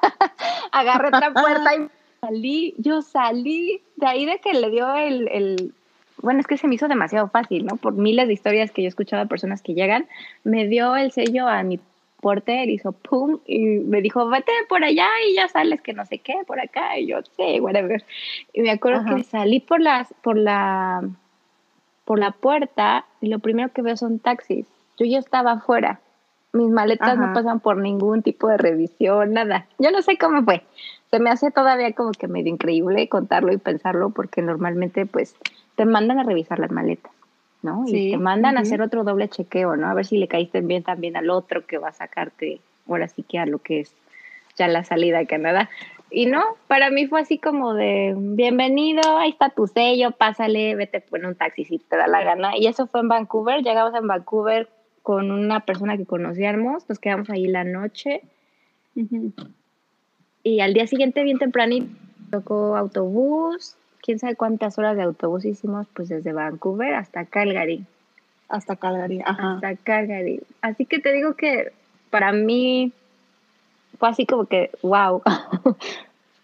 agarré 0.72 1.08
otra 1.08 1.34
puerta 1.34 1.76
y 1.76 1.88
salí, 2.22 2.74
yo 2.78 3.02
salí, 3.02 3.82
de 3.96 4.06
ahí 4.06 4.24
de 4.24 4.38
que 4.38 4.54
le 4.54 4.70
dio 4.70 4.94
el, 4.94 5.28
el 5.28 5.74
bueno, 6.22 6.40
es 6.40 6.46
que 6.46 6.56
se 6.56 6.68
me 6.68 6.76
hizo 6.76 6.88
demasiado 6.88 7.28
fácil, 7.28 7.66
¿no? 7.66 7.76
Por 7.76 7.92
miles 7.92 8.26
de 8.26 8.32
historias 8.32 8.70
que 8.70 8.80
yo 8.80 8.86
he 8.86 8.88
escuchado 8.88 9.22
de 9.22 9.28
personas 9.28 9.60
que 9.60 9.74
llegan, 9.74 10.06
me 10.42 10.66
dio 10.66 10.96
el 10.96 11.12
sello 11.12 11.46
a 11.46 11.62
mi 11.62 11.78
porter, 12.20 12.68
hizo 12.68 12.92
pum, 12.92 13.38
y 13.46 13.60
me 13.60 14.00
dijo, 14.00 14.28
vete 14.28 14.52
por 14.68 14.82
allá 14.82 15.08
y 15.28 15.34
ya 15.34 15.48
sales, 15.48 15.80
que 15.80 15.92
no 15.92 16.04
sé 16.06 16.18
qué, 16.18 16.34
por 16.46 16.60
acá, 16.60 16.98
y 16.98 17.06
yo, 17.06 17.18
sí, 17.36 17.60
whatever. 17.60 18.04
Y 18.52 18.62
me 18.62 18.70
acuerdo 18.70 19.00
Ajá. 19.00 19.16
que 19.16 19.22
salí 19.24 19.60
por 19.60 19.80
las, 19.80 20.12
por 20.22 20.36
la, 20.36 21.02
por 22.04 22.18
la 22.18 22.32
puerta, 22.32 23.04
y 23.20 23.28
lo 23.28 23.38
primero 23.38 23.72
que 23.72 23.82
veo 23.82 23.96
son 23.96 24.18
taxis. 24.18 24.66
Yo 24.98 25.06
ya 25.06 25.18
estaba 25.18 25.52
afuera. 25.52 26.00
Mis 26.52 26.70
maletas 26.70 27.10
Ajá. 27.10 27.26
no 27.26 27.32
pasan 27.34 27.60
por 27.60 27.76
ningún 27.76 28.22
tipo 28.22 28.48
de 28.48 28.56
revisión, 28.56 29.32
nada. 29.32 29.66
Yo 29.78 29.90
no 29.90 30.00
sé 30.00 30.16
cómo 30.16 30.42
fue. 30.42 30.62
Se 31.10 31.18
me 31.18 31.30
hace 31.30 31.50
todavía 31.50 31.92
como 31.92 32.12
que 32.12 32.28
medio 32.28 32.52
increíble 32.52 33.08
contarlo 33.08 33.52
y 33.52 33.58
pensarlo, 33.58 34.10
porque 34.10 34.40
normalmente, 34.40 35.04
pues, 35.04 35.36
te 35.76 35.84
mandan 35.84 36.18
a 36.18 36.24
revisar 36.24 36.58
las 36.58 36.70
maletas, 36.70 37.12
¿no? 37.62 37.86
Sí, 37.86 38.08
Y 38.08 38.10
te 38.12 38.18
mandan 38.18 38.56
a 38.56 38.60
hacer 38.60 38.82
otro 38.82 39.04
doble 39.04 39.28
chequeo, 39.28 39.76
¿no? 39.76 39.88
A 39.88 39.94
ver 39.94 40.06
si 40.06 40.18
le 40.18 40.28
caíste 40.28 40.60
bien 40.60 40.82
también 40.82 41.16
al 41.16 41.30
otro 41.30 41.66
que 41.66 41.78
va 41.78 41.88
a 41.88 41.92
sacarte, 41.92 42.60
ahora 42.88 43.08
sí 43.08 43.22
que 43.22 43.38
a 43.38 43.46
lo 43.46 43.58
que 43.58 43.80
es 43.80 43.94
ya 44.56 44.68
la 44.68 44.84
salida 44.84 45.20
a 45.20 45.26
Canadá. 45.26 45.68
Y 46.10 46.26
no, 46.26 46.42
para 46.68 46.90
mí 46.90 47.06
fue 47.06 47.20
así 47.20 47.38
como 47.38 47.74
de, 47.74 48.14
bienvenido, 48.16 49.18
ahí 49.18 49.30
está 49.30 49.50
tu 49.50 49.66
sello, 49.66 50.12
pásale, 50.12 50.76
vete 50.76 51.04
en 51.12 51.26
un 51.26 51.34
taxi 51.34 51.64
si 51.64 51.78
te 51.78 51.96
da 51.96 52.06
la 52.06 52.22
gana. 52.22 52.56
Y 52.56 52.66
eso 52.66 52.86
fue 52.86 53.00
en 53.00 53.08
Vancouver, 53.08 53.62
llegamos 53.62 53.94
en 53.94 54.06
Vancouver 54.06 54.68
con 55.02 55.30
una 55.30 55.60
persona 55.60 55.96
que 55.96 56.06
conocíamos, 56.06 56.88
nos 56.88 56.98
quedamos 56.98 57.30
ahí 57.30 57.46
la 57.46 57.62
noche 57.62 58.22
Ujú. 58.96 59.32
y 60.42 60.58
al 60.58 60.74
día 60.74 60.88
siguiente 60.88 61.22
bien 61.22 61.38
tempranito 61.38 61.86
tocó 62.30 62.76
autobús, 62.76 63.76
quién 64.06 64.20
sabe 64.20 64.36
cuántas 64.36 64.78
horas 64.78 64.96
de 64.96 65.02
autobús 65.02 65.44
hicimos, 65.44 65.88
pues 65.92 66.08
desde 66.08 66.32
Vancouver 66.32 66.94
hasta 66.94 67.24
Calgary, 67.24 67.84
Hasta 68.48 68.76
Calgary. 68.76 69.20
Ajá. 69.26 69.54
hasta 69.54 69.74
Calgary. 69.74 70.40
Así 70.62 70.86
que 70.86 71.00
te 71.00 71.12
digo 71.12 71.34
que 71.34 71.72
para 72.10 72.30
mí 72.30 72.92
fue 73.98 74.08
así 74.08 74.24
como 74.24 74.46
que, 74.46 74.70
wow. 74.82 75.22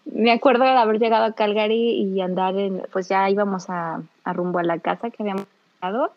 Me 0.05 0.33
acuerdo 0.33 0.65
de 0.65 0.71
haber 0.71 0.99
llegado 0.99 1.23
a 1.23 1.31
Calgary 1.31 1.91
y 1.91 2.19
andar 2.19 2.57
en, 2.57 2.81
pues 2.91 3.07
ya 3.07 3.29
íbamos 3.29 3.69
a, 3.69 4.01
a 4.25 4.33
rumbo 4.33 4.59
a 4.59 4.63
la 4.63 4.79
casa 4.79 5.09
que 5.09 5.23
habíamos 5.23 5.45
llegado 5.81 6.11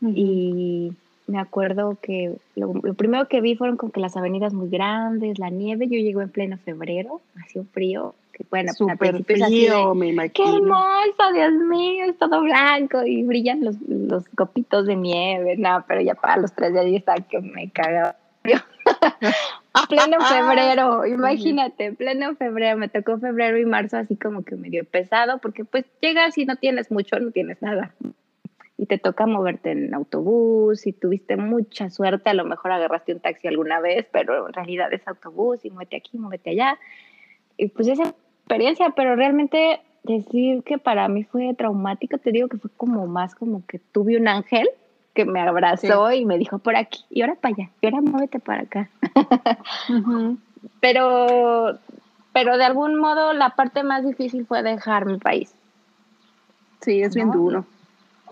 y 0.00 0.92
me 1.26 1.40
acuerdo 1.40 1.98
que 2.00 2.36
lo, 2.54 2.72
lo 2.72 2.94
primero 2.94 3.26
que 3.26 3.40
vi 3.40 3.56
fueron 3.56 3.76
como 3.76 3.90
que 3.90 4.00
las 4.00 4.16
avenidas 4.16 4.54
muy 4.54 4.70
grandes, 4.70 5.40
la 5.40 5.50
nieve, 5.50 5.88
yo 5.88 5.98
llego 5.98 6.22
en 6.22 6.30
pleno 6.30 6.56
febrero, 6.58 7.20
hacía 7.42 7.62
un 7.62 7.68
frío, 7.68 8.14
que 8.40 8.48
bueno, 8.50 8.72
pues 8.78 8.90
al 8.90 8.98
principio 8.98 9.36
es 9.36 9.42
así 9.42 9.64
de, 9.64 9.70
frío, 9.70 9.94
me 9.94 10.06
¡Qué 10.06 10.12
imagino. 10.12 10.56
hermoso, 10.56 11.32
Dios 11.34 11.52
mío! 11.52 12.04
Es 12.06 12.18
todo 12.18 12.42
blanco 12.42 13.04
y 13.04 13.22
brillan 13.22 13.64
los, 13.64 13.76
los 13.86 14.28
copitos 14.30 14.86
de 14.86 14.96
nieve. 14.96 15.56
No, 15.56 15.84
pero 15.86 16.00
ya 16.00 16.14
para 16.14 16.38
los 16.38 16.52
tres 16.52 16.72
días 16.72 16.86
ya 16.86 16.96
estaba 16.96 17.20
que 17.20 17.40
me 17.40 17.70
cagaba. 17.70 18.16
pleno 19.88 20.20
febrero, 20.28 21.06
imagínate, 21.06 21.92
pleno 21.92 22.34
febrero, 22.36 22.78
me 22.78 22.88
tocó 22.88 23.18
febrero 23.18 23.58
y 23.58 23.66
marzo 23.66 23.98
así 23.98 24.16
como 24.16 24.42
que 24.42 24.56
medio 24.56 24.84
pesado, 24.84 25.38
porque 25.38 25.64
pues 25.64 25.84
llegas 26.00 26.38
y 26.38 26.46
no 26.46 26.56
tienes 26.56 26.90
mucho, 26.90 27.18
no 27.20 27.30
tienes 27.30 27.60
nada. 27.60 27.94
Y 28.78 28.86
te 28.86 28.96
toca 28.96 29.26
moverte 29.26 29.72
en 29.72 29.92
autobús, 29.92 30.86
y 30.86 30.94
tuviste 30.94 31.36
mucha 31.36 31.90
suerte, 31.90 32.30
a 32.30 32.34
lo 32.34 32.46
mejor 32.46 32.72
agarraste 32.72 33.12
un 33.12 33.20
taxi 33.20 33.46
alguna 33.46 33.80
vez, 33.80 34.06
pero 34.10 34.46
en 34.46 34.54
realidad 34.54 34.90
es 34.94 35.06
autobús 35.06 35.62
y 35.64 35.70
muévete 35.70 35.98
aquí, 35.98 36.16
muévete 36.16 36.50
allá. 36.50 36.78
Y 37.58 37.68
pues 37.68 37.88
ese 37.88 38.14
experiencia, 38.50 38.90
pero 38.96 39.14
realmente 39.14 39.80
decir 40.02 40.64
que 40.64 40.78
para 40.78 41.06
mí 41.08 41.22
fue 41.22 41.54
traumático, 41.54 42.18
te 42.18 42.32
digo 42.32 42.48
que 42.48 42.58
fue 42.58 42.70
como 42.76 43.06
más 43.06 43.34
como 43.36 43.64
que 43.66 43.78
tuve 43.78 44.16
un 44.16 44.26
ángel 44.26 44.68
que 45.14 45.24
me 45.24 45.40
abrazó 45.40 46.10
y 46.12 46.24
me 46.24 46.36
dijo 46.36 46.58
por 46.58 46.74
aquí, 46.74 47.04
y 47.10 47.22
ahora 47.22 47.36
para 47.36 47.54
allá, 47.54 47.70
y 47.80 47.86
ahora 47.86 48.00
muévete 48.00 48.40
para 48.40 48.62
acá. 48.62 48.88
Pero 50.80 51.78
pero 52.32 52.56
de 52.56 52.64
algún 52.64 52.98
modo 52.98 53.32
la 53.32 53.50
parte 53.50 53.82
más 53.82 54.04
difícil 54.04 54.46
fue 54.46 54.62
dejar 54.62 55.06
mi 55.06 55.18
país. 55.18 55.54
Sí, 56.80 57.02
es 57.02 57.14
bien 57.14 57.30
duro. 57.30 57.64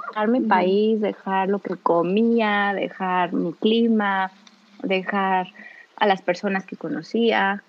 Dejar 0.09 0.29
mi 0.29 0.41
país, 0.41 1.01
dejar 1.01 1.49
lo 1.49 1.59
que 1.59 1.77
comía, 1.77 2.73
dejar 2.75 3.33
mi 3.33 3.53
clima, 3.53 4.31
dejar 4.83 5.49
a 5.97 6.07
las 6.07 6.23
personas 6.23 6.65
que 6.65 6.77
conocía. 6.77 7.63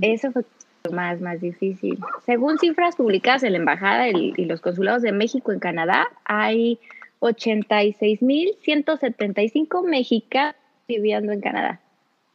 Eso 0.00 0.32
fue 0.32 0.44
más, 0.92 1.20
más 1.20 1.40
difícil. 1.40 1.98
Según 2.24 2.58
cifras 2.58 2.94
publicadas 2.96 3.42
en 3.42 3.52
la 3.52 3.58
Embajada 3.58 4.08
y 4.08 4.44
los 4.44 4.60
consulados 4.60 5.02
de 5.02 5.12
México 5.12 5.52
en 5.52 5.60
Canadá, 5.60 6.08
hay 6.24 6.78
86.175 7.20 9.86
mexicanos 9.86 10.56
viviendo 10.88 11.32
en 11.32 11.40
Canadá. 11.40 11.80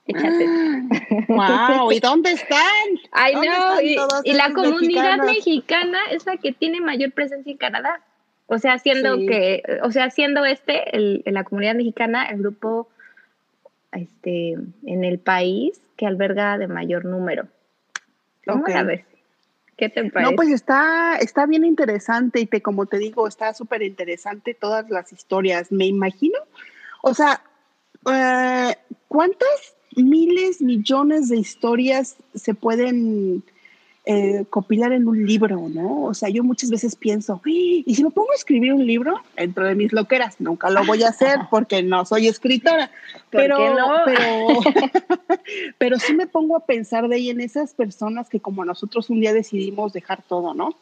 Échate. 0.07 0.45
¡Wow! 1.27 1.91
¿Y 1.91 1.99
dónde 1.99 2.31
están? 2.31 2.61
Ay, 3.11 3.35
no, 3.35 3.81
y, 3.81 3.97
la 4.33 4.53
comunidad 4.53 5.17
mexicana 5.17 5.99
es 6.11 6.25
la 6.25 6.37
que 6.37 6.53
tiene 6.53 6.79
mayor 6.79 7.11
presencia 7.11 7.51
en 7.51 7.57
Canadá. 7.57 7.99
O 8.47 8.57
sea, 8.59 8.77
siendo 8.77 9.17
que, 9.17 9.63
o 9.81 9.91
sea, 9.91 10.11
siendo 10.11 10.45
este, 10.45 10.95
el, 10.95 11.23
la 11.25 11.43
comunidad 11.43 11.73
mexicana, 11.73 12.25
el 12.25 12.37
grupo 12.37 12.87
este, 13.91 14.55
en 14.85 15.03
el 15.03 15.17
país 15.17 15.81
que 15.97 16.05
alberga 16.05 16.59
de 16.59 16.67
mayor 16.67 17.05
número. 17.05 17.47
¿Cómo 18.45 18.61
okay. 18.61 19.03
¿Qué 19.77 19.89
te 19.89 20.09
parece? 20.09 20.31
No, 20.31 20.35
pues 20.35 20.49
está, 20.49 21.17
está 21.17 21.45
bien 21.45 21.65
interesante 21.65 22.39
y 22.39 22.45
te, 22.45 22.61
como 22.61 22.85
te 22.85 22.97
digo, 22.97 23.27
está 23.27 23.53
súper 23.53 23.81
interesante 23.81 24.53
todas 24.53 24.89
las 24.89 25.11
historias. 25.11 25.71
Me 25.71 25.85
imagino, 25.85 26.37
o 27.01 27.13
sea, 27.13 27.41
eh, 28.09 28.75
¿cuántas 29.07 29.75
miles, 29.95 30.61
millones 30.61 31.29
de 31.29 31.37
historias 31.37 32.15
se 32.33 32.53
pueden 32.53 33.43
eh, 34.07 34.45
copilar 34.51 34.91
en 34.91 35.07
un 35.07 35.25
libro, 35.25 35.67
¿no? 35.67 36.03
O 36.03 36.13
sea, 36.13 36.29
yo 36.29 36.43
muchas 36.43 36.69
veces 36.69 36.95
pienso, 36.95 37.41
y 37.43 37.83
si 37.95 38.03
me 38.03 38.11
pongo 38.11 38.31
a 38.31 38.35
escribir 38.35 38.71
un 38.71 38.85
libro 38.85 39.19
dentro 39.35 39.65
de 39.65 39.73
mis 39.73 39.91
loqueras, 39.93 40.39
nunca 40.39 40.69
lo 40.69 40.85
voy 40.85 41.01
a 41.01 41.09
hacer 41.09 41.39
porque 41.49 41.81
no 41.81 42.05
soy 42.05 42.27
escritora, 42.27 42.91
pero, 43.31 43.57
pero, 44.05 44.47
pero 45.79 45.97
sí 45.97 46.13
me 46.13 46.27
pongo 46.27 46.55
a 46.55 46.65
pensar 46.67 47.07
de 47.07 47.15
ahí 47.15 47.31
en 47.31 47.41
esas 47.41 47.73
personas 47.73 48.29
que 48.29 48.39
como 48.39 48.63
nosotros 48.63 49.09
un 49.09 49.21
día 49.21 49.33
decidimos 49.33 49.91
dejar 49.91 50.21
todo, 50.21 50.53
¿no? 50.53 50.75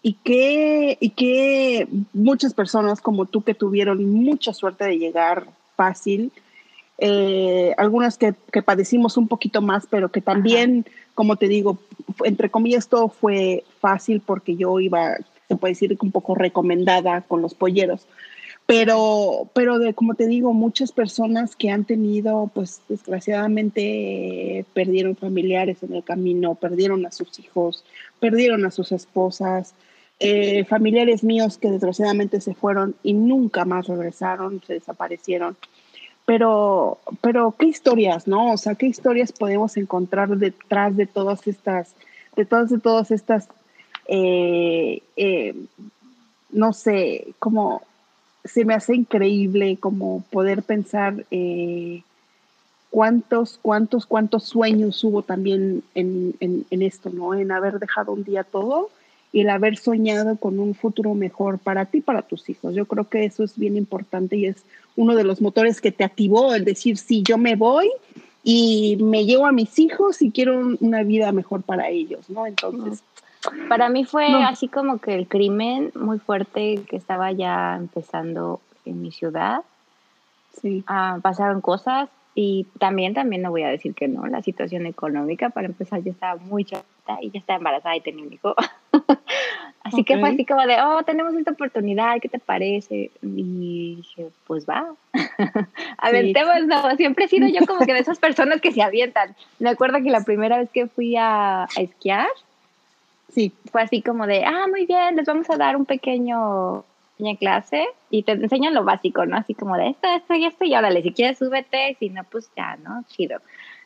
Y 0.00 0.12
que, 0.14 0.96
y 1.00 1.10
que 1.10 1.88
muchas 2.12 2.54
personas 2.54 3.00
como 3.00 3.26
tú 3.26 3.42
que 3.42 3.54
tuvieron 3.54 4.04
mucha 4.04 4.54
suerte 4.54 4.84
de 4.84 4.98
llegar 4.98 5.48
fácil, 5.74 6.30
eh, 6.98 7.74
algunas 7.78 8.16
que, 8.16 8.34
que, 8.52 8.62
padecimos 8.62 9.16
un 9.16 9.26
poquito 9.26 9.62
más, 9.62 9.86
pero 9.90 10.10
que 10.10 10.20
también, 10.20 10.84
como 11.20 11.36
te 11.36 11.48
digo, 11.48 11.76
entre 12.24 12.48
comillas, 12.48 12.88
todo 12.88 13.10
fue 13.10 13.62
fácil 13.78 14.22
porque 14.24 14.56
yo 14.56 14.80
iba, 14.80 15.18
se 15.48 15.56
puede 15.56 15.72
decir, 15.72 15.94
un 16.00 16.12
poco 16.12 16.34
recomendada 16.34 17.20
con 17.20 17.42
los 17.42 17.52
polleros. 17.52 18.06
Pero, 18.64 19.50
pero 19.52 19.78
de, 19.78 19.92
como 19.92 20.14
te 20.14 20.26
digo, 20.26 20.54
muchas 20.54 20.92
personas 20.92 21.56
que 21.56 21.68
han 21.68 21.84
tenido, 21.84 22.50
pues 22.54 22.80
desgraciadamente 22.88 24.64
perdieron 24.72 25.14
familiares 25.14 25.82
en 25.82 25.92
el 25.92 26.04
camino, 26.04 26.54
perdieron 26.54 27.04
a 27.04 27.12
sus 27.12 27.38
hijos, 27.38 27.84
perdieron 28.18 28.64
a 28.64 28.70
sus 28.70 28.90
esposas, 28.90 29.74
eh, 30.20 30.64
familiares 30.64 31.22
míos 31.22 31.58
que 31.58 31.70
desgraciadamente 31.70 32.40
se 32.40 32.54
fueron 32.54 32.94
y 33.02 33.12
nunca 33.12 33.66
más 33.66 33.88
regresaron, 33.88 34.62
se 34.66 34.72
desaparecieron. 34.72 35.58
Pero, 36.26 36.98
pero 37.20 37.54
qué 37.58 37.66
historias, 37.66 38.28
¿no? 38.28 38.52
O 38.52 38.56
sea, 38.56 38.74
qué 38.74 38.86
historias 38.86 39.32
podemos 39.32 39.76
encontrar 39.76 40.28
detrás 40.36 40.96
de 40.96 41.06
todas 41.06 41.46
estas, 41.46 41.94
de 42.36 42.44
todas, 42.44 42.70
de 42.70 42.78
todas 42.78 43.10
estas, 43.10 43.48
eh, 44.06 45.02
eh, 45.16 45.54
no 46.50 46.72
sé, 46.72 47.34
como 47.38 47.82
se 48.44 48.64
me 48.64 48.74
hace 48.74 48.94
increíble 48.94 49.76
como 49.78 50.22
poder 50.30 50.62
pensar 50.62 51.26
eh, 51.30 52.02
cuántos, 52.90 53.58
cuántos, 53.60 54.06
cuántos 54.06 54.44
sueños 54.44 55.02
hubo 55.04 55.22
también 55.22 55.82
en, 55.94 56.34
en, 56.40 56.66
en, 56.70 56.82
esto, 56.82 57.10
¿no? 57.10 57.34
En 57.34 57.52
haber 57.52 57.78
dejado 57.78 58.12
un 58.12 58.24
día 58.24 58.44
todo 58.44 58.90
y 59.32 59.42
el 59.42 59.50
haber 59.50 59.76
soñado 59.76 60.36
con 60.36 60.58
un 60.58 60.74
futuro 60.74 61.14
mejor 61.14 61.58
para 61.58 61.84
ti 61.86 61.98
y 61.98 62.02
para 62.02 62.22
tus 62.22 62.48
hijos. 62.48 62.74
Yo 62.74 62.86
creo 62.86 63.08
que 63.08 63.24
eso 63.24 63.44
es 63.44 63.56
bien 63.56 63.76
importante 63.76 64.36
y 64.36 64.46
es 64.46 64.64
uno 65.00 65.14
de 65.14 65.24
los 65.24 65.40
motores 65.40 65.80
que 65.80 65.92
te 65.92 66.04
activó 66.04 66.54
el 66.54 66.66
decir, 66.66 66.98
sí, 66.98 67.22
yo 67.26 67.38
me 67.38 67.56
voy 67.56 67.90
y 68.44 68.98
me 69.00 69.24
llevo 69.24 69.46
a 69.46 69.52
mis 69.52 69.78
hijos 69.78 70.20
y 70.20 70.30
quiero 70.30 70.76
una 70.78 71.02
vida 71.04 71.32
mejor 71.32 71.62
para 71.62 71.88
ellos, 71.88 72.28
¿no? 72.28 72.46
Entonces... 72.46 73.02
Para 73.70 73.88
mí 73.88 74.04
fue 74.04 74.26
así 74.44 74.68
como 74.68 74.98
que 74.98 75.14
el 75.14 75.26
crimen 75.26 75.90
muy 75.94 76.18
fuerte 76.18 76.82
que 76.86 76.96
estaba 76.96 77.32
ya 77.32 77.76
empezando 77.76 78.60
en 78.84 79.00
mi 79.00 79.10
ciudad. 79.10 79.62
Sí. 80.60 80.84
Ah, 80.86 81.18
pasaron 81.22 81.62
cosas 81.62 82.10
y 82.34 82.66
también, 82.78 83.14
también 83.14 83.40
no 83.40 83.50
voy 83.50 83.62
a 83.62 83.68
decir 83.68 83.94
que 83.94 84.08
no, 84.08 84.26
la 84.26 84.42
situación 84.42 84.84
económica, 84.84 85.48
para 85.48 85.68
empezar, 85.68 86.02
yo 86.02 86.12
estaba 86.12 86.38
muy 86.38 86.66
chata 86.66 87.16
y 87.22 87.30
ya 87.30 87.40
estaba 87.40 87.56
embarazada 87.56 87.96
y 87.96 88.02
tenía 88.02 88.26
un 88.26 88.32
hijo. 88.34 88.54
así 89.82 90.04
que 90.04 90.18
fue 90.18 90.28
así 90.28 90.44
como 90.44 90.66
de, 90.66 90.76
oh, 90.80 91.02
tenemos 91.04 91.34
esta 91.34 91.52
oportunidad, 91.52 92.20
¿qué 92.20 92.28
te 92.28 92.38
parece? 92.38 93.10
Y 93.22 93.96
dije, 93.96 94.28
pues 94.46 94.66
va. 94.66 94.86
Aventémonos. 95.98 96.96
Siempre 96.96 97.24
he 97.24 97.28
sido 97.28 97.48
yo 97.48 97.66
como 97.66 97.86
que 97.86 97.94
de 97.94 97.98
esas 98.00 98.18
personas 98.18 98.60
que 98.60 98.72
se 98.72 98.82
avientan. 98.82 99.34
Me 99.58 99.70
acuerdo 99.70 100.02
que 100.02 100.10
la 100.10 100.22
primera 100.22 100.58
vez 100.58 100.70
que 100.70 100.86
fui 100.86 101.16
a, 101.16 101.66
esquiar, 101.76 102.28
sí. 103.32 103.52
fue 103.70 103.82
así 103.82 104.02
como 104.02 104.26
de, 104.26 104.44
ah, 104.44 104.66
muy 104.68 104.86
bien, 104.86 105.16
les 105.16 105.26
vamos 105.26 105.48
a 105.50 105.56
dar 105.56 105.76
un 105.76 105.86
pequeño 105.86 106.84
pequeña 107.20 107.36
clase 107.36 107.86
y 108.08 108.22
te 108.22 108.32
enseñan 108.32 108.74
lo 108.74 108.84
básico, 108.84 109.26
¿no? 109.26 109.36
Así 109.36 109.54
como 109.54 109.76
de 109.76 109.90
esto, 109.90 110.08
esto 110.08 110.34
y 110.34 110.46
esto, 110.46 110.64
y 110.64 110.74
órale, 110.74 111.02
si 111.02 111.12
quieres 111.12 111.38
súbete, 111.38 111.96
si 111.98 112.08
no, 112.08 112.24
pues 112.24 112.50
ya, 112.56 112.76
¿no? 112.76 113.04
Chido. 113.08 113.40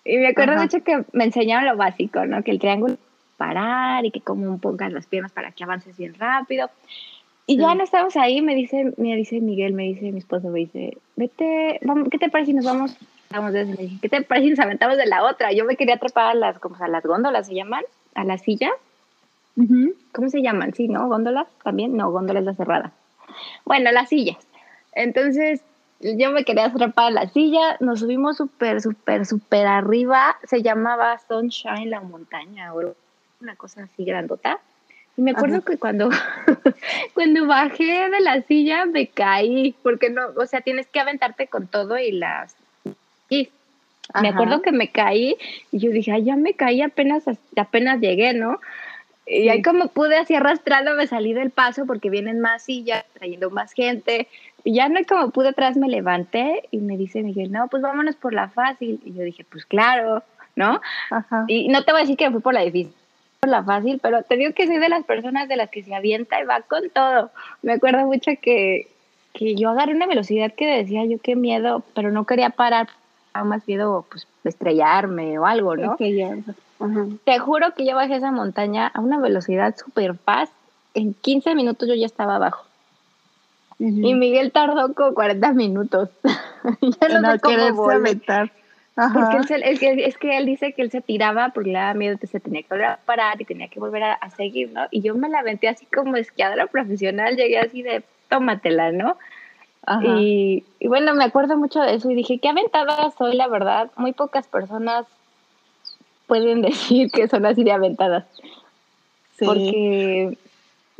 Y 0.04 0.18
me 0.18 0.28
acuerdo 0.28 0.57
mucho 0.61 0.85
que 0.85 1.04
me 1.12 1.24
enseñaron 1.24 1.66
lo 1.66 1.76
básico, 1.76 2.26
¿no? 2.26 2.42
Que 2.42 2.52
el 2.52 2.59
triángulo 2.59 2.96
parar 3.37 4.05
y 4.05 4.11
que 4.11 4.20
como 4.20 4.59
pongas 4.59 4.92
las 4.92 5.07
piernas 5.07 5.33
para 5.33 5.53
que 5.53 5.64
avances 5.64 5.97
bien 5.97 6.14
rápido. 6.14 6.70
Y 7.47 7.59
ya 7.59 7.75
no 7.75 7.85
estamos 7.85 8.16
ahí, 8.16 8.40
me 8.40 8.55
dice, 8.55 8.94
me 8.97 9.14
dice 9.16 9.40
Miguel, 9.40 9.75
me 9.75 9.83
dice 9.83 10.11
mi 10.12 10.18
esposo, 10.18 10.49
me 10.49 10.61
dice, 10.61 10.97
vete, 11.16 11.79
vamos, 11.83 12.09
¿qué 12.11 12.18
te 12.18 12.31
parece 12.31 12.53
si 12.53 12.57
nos 12.57 12.64
vamos? 12.64 12.97
Vamos 13.31 13.53
de 13.53 13.90
¿qué 14.01 14.09
te 14.09 14.23
parece 14.23 14.47
si 14.47 14.51
nos 14.51 14.61
aventamos 14.61 14.97
de 14.97 15.07
la 15.07 15.25
otra? 15.25 15.53
Yo 15.53 15.64
me 15.66 15.77
quería 15.77 15.97
atrapar 15.97 16.31
a 16.31 16.35
las, 16.35 16.59
como 16.59 16.77
a 16.83 16.88
las 16.88 17.05
góndolas 17.05 17.47
se 17.47 17.55
llaman, 17.55 17.85
a 18.14 18.25
las 18.25 18.42
sillas. 18.42 18.73
¿Cómo 20.12 20.29
se 20.31 20.40
llaman? 20.40 20.73
Sí, 20.75 20.88
¿no? 20.88 21.07
¿Góndolas 21.09 21.47
también? 21.62 21.97
No, 21.97 22.11
góndola 22.11 22.40
es 22.40 22.47
la 22.47 22.55
cerrada. 22.55 22.92
Bueno, 23.64 23.92
las 23.92 24.09
sillas. 24.09 24.38
Entonces, 24.92 25.62
yo 26.01 26.31
me 26.31 26.44
quería 26.44 26.66
atrapar 26.66 27.07
a 27.07 27.11
la 27.11 27.29
silla, 27.29 27.77
nos 27.81 28.01
subimos 28.01 28.37
súper, 28.37 28.81
súper, 28.81 29.27
súper 29.27 29.66
arriba, 29.66 30.37
se 30.44 30.62
llamaba 30.62 31.18
Sunshine 31.18 31.90
la 31.90 32.01
montaña, 32.01 32.73
una 33.44 33.57
cosa 33.57 33.85
así 33.85 34.04
grandota. 34.04 34.59
Y 35.16 35.22
me 35.22 35.30
acuerdo 35.30 35.62
que 35.62 35.78
cuando, 35.78 36.11
cuando 37.14 37.46
bajé 37.46 38.11
de 38.11 38.20
la 38.20 38.42
silla 38.42 38.85
me 38.87 39.07
caí, 39.07 39.74
porque 39.83 40.11
no, 40.11 40.22
o 40.37 40.46
sea, 40.46 40.61
tienes 40.61 40.88
que 40.88 40.98
aventarte 40.98 41.46
con 41.46 41.68
todo 41.68 41.98
y 41.98 42.11
las... 42.11 42.57
Y 43.30 43.48
me 44.20 44.28
acuerdo 44.28 44.61
que 44.61 44.72
me 44.72 44.88
caí 44.88 45.37
y 45.70 45.78
yo 45.78 45.90
dije, 45.90 46.12
ay, 46.12 46.24
ya 46.24 46.37
me 46.37 46.54
caí 46.54 46.83
apenas, 46.83 47.24
apenas 47.57 48.00
llegué, 48.00 48.35
¿no? 48.35 48.61
Y 49.26 49.48
ahí 49.48 49.62
como 49.62 49.88
pude 49.88 50.18
así 50.18 50.35
arrastrando 50.35 50.94
me 50.94 51.07
salí 51.07 51.33
del 51.33 51.50
paso 51.50 51.87
porque 51.87 52.11
vienen 52.11 52.40
más 52.40 52.64
sillas, 52.64 53.04
trayendo 53.14 53.50
más 53.50 53.72
gente. 53.72 54.28
Y 54.64 54.74
ya 54.74 54.88
no 54.88 55.00
como 55.09 55.30
pude 55.30 55.48
atrás 55.48 55.76
me 55.76 55.88
levanté 55.88 56.64
y 56.70 56.78
me 56.78 56.96
dice 56.96 57.22
Miguel, 57.22 57.50
no, 57.50 57.68
pues 57.68 57.83
vámonos 57.83 58.16
por 58.16 58.35
la 58.35 58.48
fácil. 58.48 59.00
Y 59.04 59.14
yo 59.14 59.22
dije, 59.22 59.44
pues 59.50 59.64
claro, 59.64 60.22
¿no? 60.57 60.80
Y 61.48 61.68
no 61.68 61.85
te 61.85 61.92
voy 61.92 62.00
a 62.00 62.02
decir 62.02 62.16
que 62.16 62.30
fui 62.30 62.40
por 62.40 62.54
la 62.54 62.61
difícil, 62.61 62.94
por 63.44 63.50
la 63.50 63.62
fácil, 63.62 64.00
pero 64.02 64.22
te 64.22 64.37
digo 64.37 64.52
que 64.54 64.66
soy 64.66 64.78
de 64.78 64.88
las 64.88 65.04
personas 65.04 65.48
de 65.48 65.57
las 65.57 65.68
que 65.68 65.83
se 65.83 65.94
avienta 65.94 66.40
y 66.40 66.44
va 66.44 66.62
con 66.62 66.88
todo. 66.90 67.30
Me 67.62 67.74
acuerdo 67.74 68.07
mucho 68.07 68.30
que, 68.40 68.88
que 69.33 69.54
yo 69.54 69.70
agarré 69.70 69.94
una 69.94 70.07
velocidad 70.07 70.52
que 70.52 70.66
decía 70.66 71.04
yo 71.04 71.18
qué 71.18 71.37
miedo, 71.37 71.83
pero 71.94 72.11
no 72.11 72.24
quería 72.24 72.50
parar, 72.50 72.88
más 73.44 73.66
miedo 73.66 74.07
pues 74.11 74.26
estrellarme 74.44 75.38
o 75.38 75.46
algo, 75.46 75.76
¿no? 75.76 75.96
Te 77.24 77.38
juro 77.38 77.74
que 77.74 77.87
yo 77.87 77.94
bajé 77.96 78.16
esa 78.16 78.30
montaña 78.30 78.87
a 78.87 79.00
una 79.00 79.18
velocidad 79.18 79.74
súper 79.76 80.16
fast. 80.16 80.52
En 80.94 81.14
15 81.14 81.54
minutos 81.54 81.88
yo 81.88 81.94
ya 81.94 82.07
estaba 82.07 82.37
abajo. 82.37 82.64
Y 83.78 84.14
Miguel 84.14 84.52
tardó 84.52 84.94
como 84.94 85.14
40 85.14 85.52
minutos. 85.52 86.09
ya 86.80 87.09
no, 87.09 87.20
no 87.20 87.33
sé 87.33 87.40
cómo 87.40 87.90
Porque 88.94 89.37
él 89.38 89.48
se, 89.48 90.04
es 90.07 90.18
que 90.18 90.37
él 90.37 90.46
dice 90.46 90.72
que 90.72 90.83
él 90.83 90.90
se 90.90 91.00
tiraba 91.00 91.48
porque 91.48 91.70
le 91.70 91.78
daba 91.78 91.94
miedo 91.94 92.16
que 92.16 92.28
se 92.28 92.38
tenía 92.38 92.62
que 92.62 92.68
volver 92.70 92.87
a 92.87 93.00
parar 93.04 93.40
y 93.40 93.44
tenía 93.44 93.68
que 93.68 93.80
volver 93.80 94.04
a, 94.04 94.30
seguir, 94.30 94.70
¿no? 94.70 94.83
Y 94.92 95.02
yo 95.02 95.16
me 95.16 95.28
la 95.28 95.40
aventé 95.40 95.68
así 95.68 95.85
como 95.87 96.16
esquiadora 96.16 96.68
profesional, 96.68 97.37
llegué 97.37 97.59
así 97.59 97.83
de 97.83 98.04
tómatela, 98.28 98.92
¿no? 98.92 99.16
Y, 100.02 100.64
y, 100.78 100.88
bueno, 100.88 101.14
me 101.14 101.24
acuerdo 101.24 101.59
mucho 101.59 101.80
de 101.80 101.94
eso 101.94 102.11
y 102.11 102.14
dije, 102.14 102.38
qué 102.38 102.48
aventada 102.48 103.11
soy, 103.18 103.37
la 103.37 103.48
verdad. 103.48 103.90
Muy 103.96 104.12
pocas 104.12 104.46
personas 104.46 105.07
pueden 106.26 106.62
decir 106.62 107.11
que 107.11 107.28
son 107.28 107.44
así 107.46 107.64
de 107.64 107.72
aventadas. 107.72 108.24
Sí. 109.37 109.44
Porque 109.44 110.38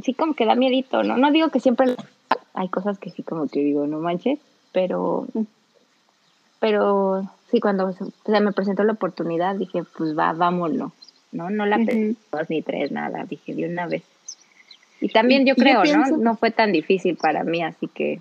sí 0.03 0.15
como 0.15 0.35
que 0.35 0.47
da 0.47 0.55
miedito, 0.55 1.03
¿no? 1.03 1.17
No 1.17 1.31
digo 1.31 1.49
que 1.51 1.61
siempre 1.61 1.95
hay 2.55 2.69
cosas 2.69 2.99
que 2.99 3.11
sí 3.11 3.23
como 3.23 3.47
que 3.47 3.61
digo, 3.61 3.87
no 3.87 4.01
manches, 4.01 4.39
pero 4.73 5.27
mm. 5.33 5.43
Pero 6.61 7.31
sí, 7.51 7.61
cuando 7.61 7.93
se, 7.93 8.41
me 8.41 8.53
presentó 8.53 8.85
la 8.85 8.93
oportunidad, 8.93 9.55
dije, 9.57 9.83
pues 9.97 10.17
va, 10.17 10.33
vámonos, 10.33 10.93
¿no? 11.33 11.51
No 11.51 11.67
la 11.67 11.77
pensé 11.77 12.17
dos 12.33 12.51
ni 12.51 12.63
tres, 12.63 12.91
nada, 12.93 13.25
dije 13.25 13.55
de 13.55 13.69
una 13.69 13.87
vez. 13.87 14.03
Y 15.01 15.09
también 15.09 15.45
yo 15.45 15.55
creo, 15.55 15.85
¿no? 15.85 16.17
No 16.17 16.37
fue 16.37 16.51
tan 16.51 16.73
difícil 16.73 17.17
para 17.17 17.45
mí, 17.45 17.63
así 17.63 17.89
que 17.89 18.21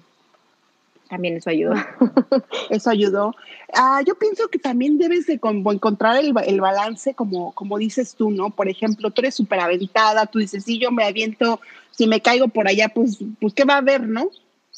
también 1.13 1.37
eso 1.37 1.51
ayudó. 1.51 1.75
Eso 2.71 2.89
ayudó. 2.89 3.35
Ah, 3.71 4.01
yo 4.05 4.15
pienso 4.15 4.47
que 4.47 4.57
también 4.57 4.97
debes 4.97 5.27
de 5.27 5.39
encontrar 5.43 6.17
el, 6.17 6.33
el, 6.45 6.59
balance, 6.59 7.13
como, 7.13 7.51
como 7.51 7.77
dices 7.77 8.15
tú, 8.15 8.31
¿no? 8.31 8.49
Por 8.49 8.67
ejemplo, 8.67 9.11
tú 9.11 9.21
eres 9.21 9.35
súper 9.35 9.59
aventada, 9.59 10.25
tú 10.25 10.39
dices, 10.39 10.63
sí, 10.63 10.79
yo 10.79 10.89
me 10.89 11.03
aviento, 11.03 11.59
si 11.91 12.07
me 12.07 12.21
caigo 12.21 12.47
por 12.47 12.67
allá, 12.67 12.89
pues, 12.89 13.19
pues, 13.39 13.53
¿qué 13.53 13.63
va 13.63 13.75
a 13.75 13.77
haber, 13.77 14.07
no? 14.07 14.29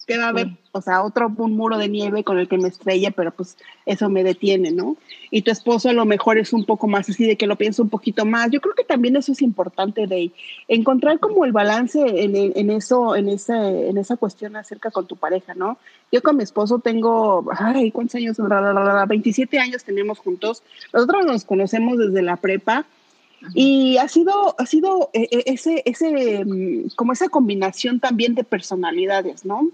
¿Qué 0.05 0.17
va 0.17 0.25
a 0.25 0.29
haber? 0.29 0.49
O 0.71 0.81
sea, 0.81 1.03
otro 1.03 1.31
un 1.37 1.55
muro 1.55 1.77
de 1.77 1.89
nieve 1.89 2.23
con 2.23 2.37
el 2.37 2.47
que 2.47 2.57
me 2.57 2.67
estrella, 2.67 3.09
pero 3.11 3.31
pues 3.31 3.57
eso 3.85 4.09
me 4.09 4.23
detiene, 4.23 4.71
¿no? 4.71 4.97
Y 5.31 5.41
tu 5.41 5.49
esposo 5.49 5.89
a 5.89 5.93
lo 5.93 6.05
mejor 6.05 6.37
es 6.37 6.53
un 6.53 6.65
poco 6.65 6.87
más 6.87 7.09
así 7.09 7.25
de 7.25 7.37
que 7.37 7.47
lo 7.47 7.55
pienso 7.55 7.81
un 7.81 7.89
poquito 7.89 8.25
más. 8.25 8.51
Yo 8.51 8.61
creo 8.61 8.75
que 8.75 8.83
también 8.83 9.15
eso 9.15 9.31
es 9.31 9.41
importante 9.41 10.05
de 10.05 10.31
encontrar 10.67 11.19
como 11.19 11.45
el 11.45 11.53
balance 11.53 11.99
en, 12.01 12.35
en 12.35 12.69
eso, 12.69 13.15
en 13.15 13.29
ese, 13.29 13.53
en 13.89 13.97
esa 13.97 14.17
cuestión 14.17 14.55
acerca 14.55 14.91
con 14.91 15.07
tu 15.07 15.15
pareja, 15.15 15.55
¿no? 15.55 15.77
Yo 16.11 16.21
con 16.21 16.37
mi 16.37 16.43
esposo 16.43 16.79
tengo, 16.79 17.45
ay, 17.57 17.91
¿cuántos 17.91 18.15
años? 18.15 18.37
27 19.07 19.57
años 19.59 19.83
tenemos 19.83 20.19
juntos. 20.19 20.61
Nosotros 20.93 21.25
nos 21.25 21.45
conocemos 21.45 21.97
desde 21.97 22.21
la 22.21 22.35
prepa. 22.35 22.85
Y 23.53 23.97
ha 23.97 24.07
sido, 24.07 24.55
ha 24.57 24.65
sido 24.65 25.09
eh, 25.13 25.27
eh, 25.31 25.43
ese, 25.45 25.83
ese, 25.85 26.43
mm, 26.43 26.89
como 26.95 27.13
esa 27.13 27.29
combinación 27.29 27.99
también 27.99 28.35
de 28.35 28.43
personalidades, 28.43 29.45
¿no? 29.45 29.69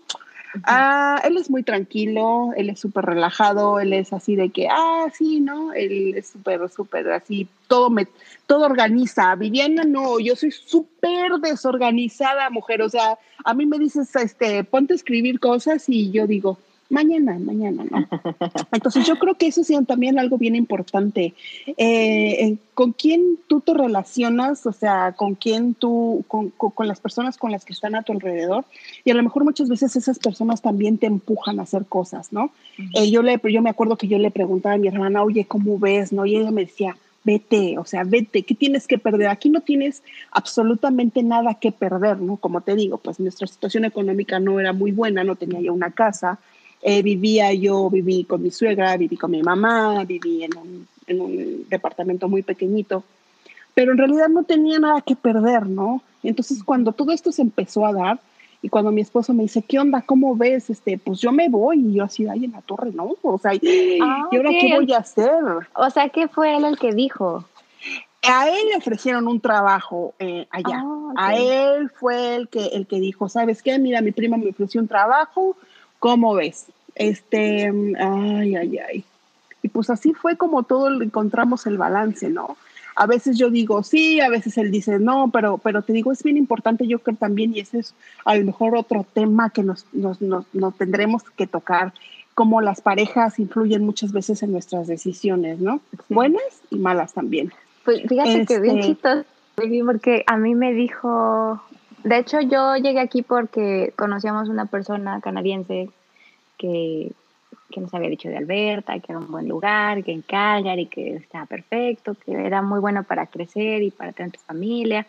Ah, 0.64 1.22
él 1.24 1.38
es 1.38 1.50
muy 1.50 1.64
tranquilo, 1.64 2.52
él 2.58 2.70
es 2.70 2.80
súper 2.80 3.06
relajado, 3.06 3.80
él 3.80 3.94
es 3.94 4.12
así 4.12 4.36
de 4.36 4.50
que, 4.50 4.68
ah, 4.70 5.06
sí, 5.14 5.40
¿no? 5.40 5.72
Él 5.72 6.16
es 6.18 6.28
súper, 6.28 6.70
súper 6.70 7.10
así, 7.12 7.48
todo 7.68 7.90
me, 7.90 8.08
todo 8.48 8.66
organiza. 8.66 9.34
Viviana, 9.36 9.84
no, 9.84 10.20
yo 10.20 10.36
soy 10.36 10.52
súper 10.52 11.34
desorganizada, 11.42 12.50
mujer, 12.50 12.82
o 12.82 12.90
sea, 12.90 13.18
a 13.46 13.54
mí 13.54 13.66
me 13.66 13.80
dices, 13.80 14.14
este, 14.16 14.64
ponte 14.66 14.94
a 14.94 14.98
escribir 14.98 15.40
cosas 15.40 15.88
y 15.88 16.12
yo 16.12 16.28
digo, 16.28 16.58
mañana, 16.92 17.40
mañana, 17.40 17.86
¿no? 17.90 18.08
Entonces 18.72 19.08
yo 19.08 19.18
creo 19.18 19.36
que 19.36 19.48
eso 19.48 19.62
es 19.62 19.72
también 19.88 20.20
algo 20.20 20.38
bien 20.38 20.56
importante. 20.56 21.34
Eh, 21.78 22.58
¿Con 22.74 22.92
quién 22.92 23.40
tú 23.48 23.62
te 23.62 23.74
relacionas? 23.74 24.66
O 24.66 24.72
sea, 24.72 25.14
¿con 25.14 25.36
quién 25.36 25.74
tú, 25.74 26.24
con, 26.28 26.52
las 26.88 27.00
personas 27.00 27.38
con 27.38 27.52
las 27.52 27.66
que 27.66 27.74
están 27.74 27.96
a 27.96 28.04
tu 28.04 28.12
alrededor? 28.12 28.66
Y 29.04 29.12
a 29.12 29.14
lo 29.14 29.24
mejor 29.24 29.44
muchas 29.44 29.70
veces 29.70 29.96
esas 29.96 30.20
personas 30.20 30.62
también 30.62 30.98
te 30.98 31.08
empujan 31.08 31.60
a 31.60 31.64
hacer 31.64 31.86
cosas, 31.86 32.34
¿no? 32.34 32.52
Eh, 32.94 33.10
yo, 33.10 33.24
le, 33.24 33.40
yo 33.52 33.62
me 33.62 33.70
acuerdo 33.70 33.98
que 33.98 34.08
yo 34.08 34.20
le 34.20 34.32
preguntaba 34.32 34.76
a 34.76 34.78
mi 34.78 34.88
hermana, 34.88 35.24
oye, 35.24 35.46
¿cómo 35.46 35.80
ves? 35.80 36.12
¿No? 36.12 36.26
Y 36.26 36.36
ella 36.36 36.52
me 36.52 36.66
decía, 36.66 36.98
vete, 37.24 37.78
o 37.78 37.86
sea, 37.86 38.04
vete, 38.04 38.44
¿qué 38.44 38.56
tienes 38.56 38.88
que 38.88 38.98
perder? 38.98 39.28
Aquí 39.28 39.50
no 39.50 39.62
tienes 39.62 40.04
absolutamente 40.32 41.24
nada 41.24 41.56
que 41.56 41.72
perder, 41.72 42.20
¿no? 42.20 42.38
Como 42.38 42.62
te 42.62 42.76
digo, 42.76 42.98
pues 42.98 43.20
nuestra 43.20 43.48
situación 43.48 43.86
económica 43.86 44.40
no 44.40 44.60
era 44.60 44.74
muy 44.74 44.92
buena, 44.92 45.24
no 45.24 45.36
tenía 45.36 45.62
yo 45.62 45.74
una 45.74 45.92
casa, 45.92 46.40
eh, 46.82 47.02
vivía 47.02 47.54
yo, 47.54 47.90
viví 47.90 48.24
con 48.24 48.42
mi 48.42 48.52
suegra, 48.52 48.98
viví 48.98 49.18
con 49.18 49.32
mi 49.32 49.42
mamá, 49.42 50.04
viví 50.06 50.44
en 50.44 50.58
un, 50.58 50.88
en 51.08 51.22
un 51.22 51.66
departamento 51.70 52.28
muy 52.28 52.42
pequeñito, 52.42 53.04
pero 53.74 53.92
en 53.92 53.98
realidad 53.98 54.30
no 54.30 54.44
tenía 54.44 54.80
nada 54.80 55.02
que 55.02 55.16
perder, 55.16 55.68
¿no? 55.68 56.02
Entonces 56.24 56.64
cuando 56.64 56.92
todo 56.92 57.12
esto 57.12 57.32
se 57.32 57.42
empezó 57.42 57.86
a 57.86 57.94
dar, 57.94 58.20
y 58.62 58.70
cuando 58.70 58.92
mi 58.92 59.02
esposo 59.02 59.34
me 59.34 59.44
dice, 59.44 59.64
¿qué 59.64 59.80
onda? 59.80 60.02
¿Cómo 60.02 60.36
ves? 60.36 60.70
Este, 60.70 60.98
pues 60.98 61.20
yo 61.20 61.32
me 61.32 61.50
voy. 61.50 61.80
Y 61.80 61.94
yo 61.94 62.04
así, 62.04 62.28
ahí 62.28 62.46
en 62.46 62.52
la 62.52 62.62
torre, 62.62 62.92
¿no? 62.92 63.16
O 63.24 63.38
sea, 63.40 63.54
¿y 63.56 64.00
ah, 64.02 64.28
ahora 64.32 64.50
qué 64.52 64.76
voy 64.76 64.94
a 64.94 65.00
hacer? 65.00 65.44
O 65.74 65.90
sea, 65.90 66.10
¿qué 66.10 66.28
fue 66.28 66.56
él 66.56 66.66
el 66.66 66.78
que 66.78 66.94
dijo? 66.94 67.44
A 68.22 68.50
él 68.50 68.68
le 68.70 68.78
ofrecieron 68.78 69.28
un 69.28 69.40
trabajo 69.40 70.14
eh, 70.20 70.48
allá. 70.52 70.84
Ah, 71.16 71.30
a 71.30 71.36
él 71.36 71.90
fue 71.90 72.36
el 72.36 72.50
que, 72.50 72.68
el 72.68 72.86
que 72.86 73.00
dijo, 73.00 73.30
¿sabes 73.30 73.64
qué? 73.64 73.80
Mira, 73.80 74.02
mi 74.02 74.12
prima 74.12 74.38
me 74.38 74.52
ofreció 74.52 74.80
un 74.80 74.88
trabajo, 74.88 75.58
¿Cómo 76.02 76.34
ves? 76.34 76.66
Este, 76.96 77.72
ay, 78.00 78.56
ay, 78.56 78.78
ay. 78.80 79.06
Y 79.62 79.68
pues 79.68 79.92
así 79.92 80.14
fue 80.14 80.36
como 80.36 80.64
todo 80.64 81.00
encontramos 81.00 81.68
el 81.68 81.78
balance, 81.78 82.28
¿no? 82.28 82.58
A 82.96 83.06
veces 83.06 83.38
yo 83.38 83.52
digo 83.52 83.84
sí, 83.84 84.20
a 84.20 84.28
veces 84.28 84.58
él 84.58 84.72
dice 84.72 84.98
no, 84.98 85.30
pero, 85.32 85.60
pero 85.60 85.84
te 85.84 85.94
digo, 85.94 86.12
es 86.12 86.24
bien 86.24 86.38
importante, 86.38 86.88
yo 86.88 86.98
creo 86.98 87.16
también, 87.16 87.56
y 87.56 87.60
ese 87.60 87.80
es 87.80 87.94
a 88.26 88.36
lo 88.36 88.44
mejor 88.44 88.76
otro 88.76 89.06
tema 89.14 89.52
que 89.52 89.62
nos, 89.62 89.86
nos, 89.94 90.20
nos, 90.22 90.76
tendremos 90.76 91.22
que 91.38 91.46
tocar, 91.46 91.94
cómo 92.34 92.62
las 92.62 92.82
parejas 92.82 93.38
influyen 93.38 93.86
muchas 93.86 94.12
veces 94.12 94.42
en 94.42 94.54
nuestras 94.54 94.88
decisiones, 94.88 95.60
¿no? 95.60 95.82
Buenas 96.10 96.42
y 96.72 96.80
malas 96.80 97.14
también. 97.14 97.54
Pues 97.86 98.02
fíjate 98.10 98.48
que 98.48 98.60
bien 98.60 98.80
este 98.80 98.94
chistoso, 98.94 99.26
porque 99.86 100.24
a 100.26 100.38
mí 100.38 100.56
me 100.56 100.74
dijo 100.74 101.62
de 102.04 102.18
hecho, 102.18 102.42
yo 102.42 102.76
llegué 102.78 103.00
aquí 103.00 103.22
porque 103.22 103.94
conocíamos 103.96 104.50
una 104.50 104.66
persona 104.66 105.22
canadiense 105.22 105.90
que, 106.58 107.12
nos 107.76 107.94
había 107.94 108.10
dicho 108.10 108.30
de 108.30 108.38
Alberta, 108.38 109.00
que 109.00 109.12
era 109.12 109.20
un 109.20 109.32
buen 109.32 109.48
lugar, 109.48 110.04
que 110.04 110.12
en 110.12 110.22
Calgary, 110.22 110.88
que 110.88 111.16
estaba 111.16 111.46
perfecto, 111.46 112.16
que 112.16 112.34
era 112.34 112.62
muy 112.62 112.80
bueno 112.80 113.04
para 113.04 113.28
crecer 113.28 113.82
y 113.82 113.92
para 113.92 114.12
tener 114.12 114.32
tu 114.32 114.40
familia. 114.42 115.08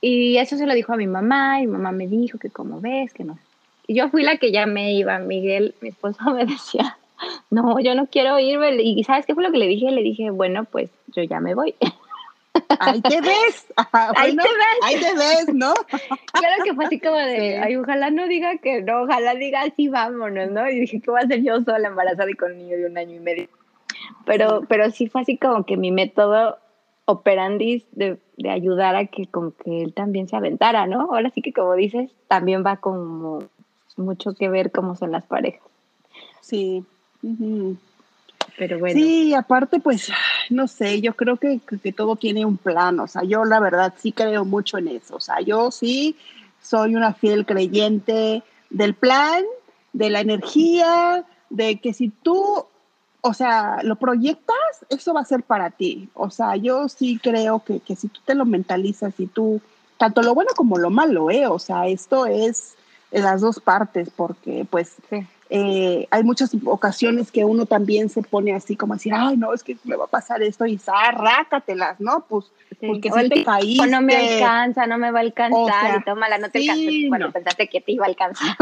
Y 0.00 0.36
eso 0.36 0.56
se 0.56 0.66
lo 0.66 0.74
dijo 0.74 0.92
a 0.92 0.96
mi 0.96 1.06
mamá, 1.06 1.60
y 1.60 1.66
mi 1.66 1.72
mamá 1.72 1.92
me 1.92 2.08
dijo 2.08 2.38
que 2.38 2.50
como 2.50 2.80
ves, 2.80 3.14
que 3.14 3.24
no. 3.24 3.38
Y 3.86 3.94
yo 3.94 4.08
fui 4.08 4.22
la 4.22 4.38
que 4.38 4.50
ya 4.50 4.66
me 4.66 4.92
iba, 4.94 5.18
Miguel, 5.18 5.74
mi 5.80 5.90
esposo 5.90 6.18
me 6.34 6.44
decía, 6.44 6.98
no, 7.50 7.78
yo 7.80 7.94
no 7.94 8.06
quiero 8.06 8.38
irme. 8.38 8.74
Y 8.82 9.02
¿sabes 9.04 9.26
qué 9.26 9.34
fue 9.34 9.44
lo 9.44 9.52
que 9.52 9.58
le 9.58 9.68
dije? 9.68 9.90
Le 9.90 10.02
dije, 10.02 10.30
bueno, 10.30 10.64
pues 10.64 10.90
yo 11.14 11.22
ya 11.22 11.40
me 11.40 11.54
voy. 11.54 11.74
ahí 12.80 13.00
te 13.00 13.20
ves. 13.20 13.66
ahí 13.92 14.36
te 14.36 14.42
ves. 14.42 14.78
Ahí 14.82 14.96
te 14.96 15.14
ves, 15.14 15.54
¿no? 15.54 15.74
Claro 16.32 16.64
que 16.64 16.74
fue 16.74 16.86
así 16.86 17.00
como 17.00 17.16
de, 17.16 17.58
ay, 17.58 17.76
ojalá 17.76 18.10
no 18.10 18.26
diga 18.26 18.58
que 18.58 18.82
no, 18.82 19.02
ojalá 19.02 19.34
diga 19.34 19.62
sí, 19.76 19.88
vámonos, 19.88 20.50
¿no? 20.50 20.68
Y 20.68 20.80
dije, 20.80 21.00
¿qué 21.00 21.10
voy 21.10 21.20
a 21.20 21.24
hacer 21.24 21.42
yo 21.42 21.62
sola 21.62 21.88
embarazada 21.88 22.30
y 22.30 22.34
con 22.34 22.52
un 22.52 22.58
niño 22.58 22.76
de 22.76 22.86
un 22.86 22.98
año 22.98 23.16
y 23.16 23.20
medio? 23.20 23.48
Pero, 24.26 24.62
pero 24.68 24.90
sí 24.90 25.08
fue 25.08 25.22
así 25.22 25.36
como 25.36 25.64
que 25.64 25.76
mi 25.76 25.90
método 25.92 26.58
operandis 27.06 27.84
de, 27.92 28.18
de 28.36 28.50
ayudar 28.50 28.96
a 28.96 29.06
que 29.06 29.26
con 29.26 29.52
que 29.52 29.82
él 29.82 29.94
también 29.94 30.28
se 30.28 30.36
aventara, 30.36 30.86
¿no? 30.86 31.02
Ahora 31.02 31.30
sí 31.30 31.42
que 31.42 31.52
como 31.52 31.74
dices, 31.74 32.10
también 32.28 32.64
va 32.64 32.76
como 32.78 33.44
mucho 33.96 34.34
que 34.34 34.48
ver 34.48 34.72
cómo 34.72 34.96
son 34.96 35.12
las 35.12 35.24
parejas. 35.26 35.62
Sí. 36.40 36.84
Pero 38.58 38.78
bueno. 38.78 38.98
Sí, 38.98 39.34
aparte, 39.34 39.80
pues, 39.80 40.10
no 40.50 40.68
sé, 40.68 41.00
yo 41.00 41.14
creo 41.14 41.36
que, 41.36 41.60
que, 41.60 41.92
todo 41.92 42.16
tiene 42.16 42.44
un 42.44 42.56
plan, 42.56 42.98
o 43.00 43.06
sea, 43.06 43.22
yo 43.24 43.44
la 43.44 43.60
verdad 43.60 43.94
sí 43.98 44.12
creo 44.12 44.44
mucho 44.44 44.78
en 44.78 44.88
eso, 44.88 45.16
o 45.16 45.20
sea, 45.20 45.40
yo 45.40 45.70
sí 45.70 46.16
soy 46.62 46.94
una 46.94 47.12
fiel 47.14 47.46
creyente 47.46 48.42
del 48.70 48.94
plan, 48.94 49.44
de 49.92 50.10
la 50.10 50.20
energía, 50.20 51.24
de 51.50 51.80
que 51.80 51.92
si 51.92 52.08
tú, 52.08 52.64
o 53.20 53.34
sea, 53.34 53.78
lo 53.82 53.96
proyectas, 53.96 54.56
eso 54.88 55.14
va 55.14 55.20
a 55.20 55.24
ser 55.24 55.42
para 55.42 55.70
ti, 55.70 56.08
o 56.14 56.30
sea, 56.30 56.56
yo 56.56 56.88
sí 56.88 57.18
creo 57.22 57.62
que, 57.64 57.80
que 57.80 57.96
si 57.96 58.08
tú 58.08 58.20
te 58.24 58.34
lo 58.34 58.44
mentalizas 58.44 59.14
y 59.18 59.26
tú, 59.26 59.60
tanto 59.98 60.22
lo 60.22 60.34
bueno 60.34 60.50
como 60.56 60.78
lo 60.78 60.90
malo, 60.90 61.30
¿eh? 61.30 61.46
O 61.46 61.58
sea, 61.58 61.86
esto 61.86 62.26
es 62.26 62.74
las 63.10 63.40
dos 63.40 63.60
partes, 63.60 64.10
porque 64.14 64.66
pues 64.68 64.96
eh, 65.56 66.08
hay 66.10 66.24
muchas 66.24 66.50
ocasiones 66.64 67.30
que 67.30 67.44
uno 67.44 67.64
también 67.64 68.08
se 68.08 68.22
pone 68.22 68.52
así 68.52 68.74
como 68.74 68.94
decir, 68.94 69.12
ay, 69.14 69.36
no, 69.36 69.54
es 69.54 69.62
que 69.62 69.76
me 69.84 69.94
va 69.94 70.06
a 70.06 70.08
pasar 70.08 70.42
esto 70.42 70.66
y 70.66 70.80
rácatelas, 71.12 72.00
¿no? 72.00 72.24
Pues 72.28 72.46
porque 72.84 73.08
si 73.08 73.28
te 73.28 73.44
caíste. 73.44 73.84
O 73.84 73.86
no 73.86 74.02
me 74.02 74.16
alcanza, 74.16 74.88
no 74.88 74.98
me 74.98 75.12
va 75.12 75.20
a 75.20 75.22
alcanzar, 75.22 76.00
y 76.00 76.04
tómala, 76.04 76.38
no 76.38 76.50
te 76.50 76.58
sí, 76.58 77.08
bueno, 77.08 77.30
pensaste 77.30 77.68
que 77.68 77.80
te 77.80 77.92
iba 77.92 78.04
a 78.04 78.08
alcanzar. 78.08 78.56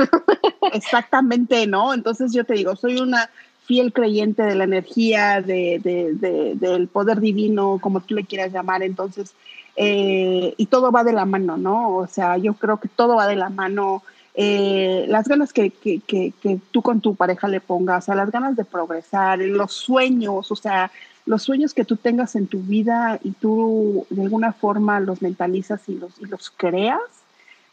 Exactamente, 0.75 1.67
¿no? 1.67 1.95
Entonces 1.95 2.31
yo 2.35 2.45
te 2.45 2.53
digo, 2.53 2.77
soy 2.77 3.01
una 3.01 3.31
fiel 3.65 3.95
creyente 3.95 4.43
de 4.43 4.55
la 4.55 4.65
energía, 4.65 5.41
de, 5.41 5.81
de, 5.83 6.55
del 6.57 6.89
poder 6.89 7.21
divino, 7.21 7.79
como 7.81 8.01
tú 8.01 8.17
le 8.17 8.25
quieras 8.25 8.53
llamar, 8.53 8.83
entonces, 8.83 9.35
eh, 9.77 10.53
y 10.59 10.67
todo 10.67 10.93
va 10.93 11.05
de 11.05 11.15
la 11.15 11.25
mano, 11.25 11.57
¿no? 11.57 11.97
O 11.97 12.07
sea, 12.07 12.37
yo 12.37 12.53
creo 12.53 12.77
que 12.77 12.89
todo 12.89 13.17
va 13.17 13.27
de 13.27 13.37
la 13.37 13.49
mano 13.49 14.03
eh, 14.35 15.05
las 15.09 15.29
ganas 15.29 15.53
que, 15.53 15.71
que, 15.71 16.01
que, 16.01 16.33
que, 16.41 16.59
tú 16.71 16.81
con 16.81 17.01
tu 17.01 17.15
pareja 17.15 17.49
le 17.49 17.61
pongas, 17.61 18.05
o 18.05 18.07
sea, 18.07 18.15
las 18.15 18.31
ganas 18.31 18.57
de 18.57 18.65
progresar, 18.65 19.39
los 19.39 19.73
sueños, 19.73 20.51
o 20.51 20.57
sea, 20.57 20.91
los 21.27 21.43
sueños 21.43 21.75
que 21.75 21.85
tú 21.85 21.97
tengas 21.97 22.35
en 22.35 22.47
tu 22.47 22.61
vida 22.61 23.21
y 23.23 23.33
tú 23.33 24.07
de 24.09 24.23
alguna 24.23 24.53
forma 24.53 25.01
los 25.01 25.21
mentalizas 25.21 25.87
y 25.89 25.97
los, 25.97 26.19
y 26.19 26.27
los 26.27 26.51
creas, 26.51 27.01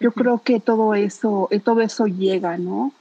yo 0.01 0.11
creo 0.11 0.39
que 0.39 0.59
todo 0.59 0.95
eso, 0.95 1.47
eh, 1.51 1.59
todo 1.59 1.81
eso 1.81 2.07
llega, 2.07 2.57
¿no? 2.57 2.91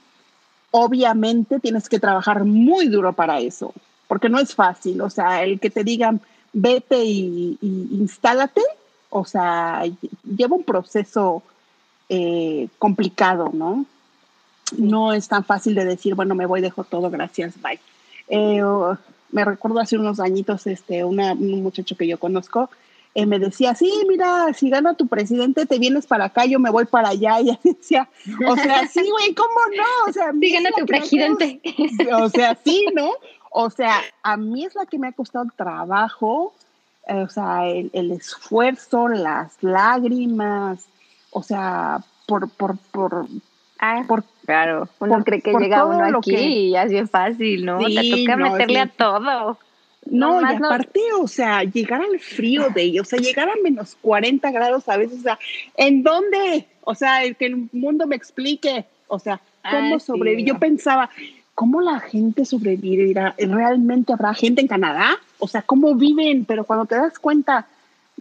Obviamente 0.71 1.59
tienes 1.59 1.89
que 1.89 1.99
trabajar 1.99 2.45
muy 2.45 2.87
duro 2.87 3.13
para 3.13 3.39
eso, 3.39 3.73
porque 4.07 4.29
no 4.29 4.39
es 4.39 4.55
fácil, 4.55 5.01
o 5.01 5.09
sea, 5.09 5.43
el 5.43 5.59
que 5.59 5.69
te 5.69 5.83
digan, 5.83 6.21
vete 6.53 7.03
y, 7.03 7.57
y 7.61 7.87
instálate, 7.91 8.61
o 9.09 9.25
sea, 9.25 9.83
lleva 10.23 10.55
un 10.55 10.63
proceso 10.63 11.43
eh, 12.09 12.67
complicado, 12.77 13.51
¿no? 13.53 13.85
No 14.77 15.13
es 15.13 15.27
tan 15.27 15.43
fácil 15.43 15.75
de 15.75 15.85
decir, 15.85 16.15
bueno, 16.15 16.35
me 16.35 16.45
voy, 16.45 16.61
dejo 16.61 16.83
todo, 16.83 17.09
gracias, 17.09 17.61
bye. 17.61 17.79
Eh, 18.27 18.61
me 19.31 19.45
recuerdo 19.45 19.79
hace 19.79 19.97
unos 19.97 20.19
añitos, 20.19 20.67
este, 20.67 21.03
una, 21.03 21.33
un 21.33 21.61
muchacho 21.63 21.95
que 21.95 22.07
yo 22.07 22.19
conozco, 22.19 22.69
eh, 23.15 23.25
me 23.25 23.39
decía, 23.39 23.73
sí, 23.73 23.91
mira, 24.07 24.53
si 24.53 24.69
gana 24.69 24.93
tu 24.93 25.07
presidente, 25.07 25.65
te 25.65 25.79
vienes 25.79 26.05
para 26.05 26.25
acá, 26.25 26.45
yo 26.45 26.59
me 26.59 26.69
voy 26.69 26.85
para 26.85 27.09
allá. 27.09 27.39
Y 27.41 27.57
decía, 27.63 28.07
o 28.47 28.55
sea, 28.55 28.87
sí, 28.87 29.01
güey, 29.09 29.33
¿cómo 29.33 29.59
no? 29.75 30.09
O 30.09 30.13
sea, 30.13 30.31
sí, 30.31 30.51
gana 30.51 30.69
tu 30.77 30.85
presidente. 30.85 31.59
o 32.13 32.29
sea, 32.29 32.57
sí, 32.63 32.85
¿no? 32.93 33.11
O 33.51 33.69
sea, 33.69 34.01
a 34.21 34.37
mí 34.37 34.63
es 34.63 34.75
la 34.75 34.85
que 34.85 34.99
me 34.99 35.07
ha 35.07 35.11
costado 35.11 35.45
el 35.45 35.51
trabajo, 35.53 36.53
o 37.07 37.29
sea, 37.29 37.67
el, 37.67 37.89
el 37.93 38.11
esfuerzo, 38.11 39.07
las 39.07 39.53
lágrimas, 39.61 40.85
o 41.31 41.43
sea, 41.43 41.99
por, 42.27 42.49
por, 42.49 42.77
por, 42.91 43.27
ah, 43.79 44.03
por 44.07 44.23
claro, 44.45 44.87
uno 44.99 45.15
por, 45.15 45.23
cree 45.23 45.41
que 45.41 45.53
llega 45.53 45.85
uno 45.85 46.17
aquí 46.17 46.31
que... 46.31 46.41
y 46.41 46.71
ya 46.71 46.83
es 46.83 46.91
bien 46.91 47.07
fácil, 47.07 47.65
¿no? 47.65 47.79
Sí, 47.79 47.95
Te 47.95 48.21
toca 48.23 48.35
no, 48.35 48.51
meterle 48.51 48.75
sí. 48.75 48.79
a 48.79 48.87
todo. 48.87 49.57
No, 50.05 50.41
no 50.41 50.51
y 50.51 50.55
aparte, 50.55 50.99
no... 51.11 51.23
o 51.23 51.27
sea, 51.27 51.63
llegar 51.63 52.01
al 52.01 52.19
frío 52.19 52.69
de 52.69 52.83
ellos, 52.83 53.07
o 53.07 53.09
sea, 53.09 53.19
llegar 53.19 53.49
a 53.49 53.55
menos 53.63 53.97
40 54.01 54.49
grados 54.51 54.87
a 54.89 54.97
veces, 54.97 55.19
o 55.19 55.23
sea, 55.23 55.39
¿en 55.75 56.03
dónde? 56.03 56.67
O 56.83 56.95
sea, 56.95 57.23
el 57.23 57.35
que 57.35 57.47
el 57.47 57.69
mundo 57.71 58.07
me 58.07 58.15
explique, 58.15 58.85
o 59.07 59.19
sea, 59.19 59.41
¿cómo 59.69 59.95
ah, 59.95 59.99
sobrevivir? 59.99 60.45
Sí, 60.45 60.51
Yo 60.51 60.59
pensaba, 60.59 61.09
¿cómo 61.53 61.81
la 61.81 61.99
gente 61.99 62.45
sobrevivirá? 62.45 63.35
¿Realmente 63.37 64.13
habrá 64.13 64.33
gente 64.33 64.61
en 64.61 64.67
Canadá? 64.67 65.17
O 65.39 65.47
sea, 65.47 65.61
¿cómo 65.61 65.93
viven? 65.95 66.45
Pero 66.45 66.63
cuando 66.63 66.85
te 66.85 66.95
das 66.95 67.19
cuenta 67.19 67.67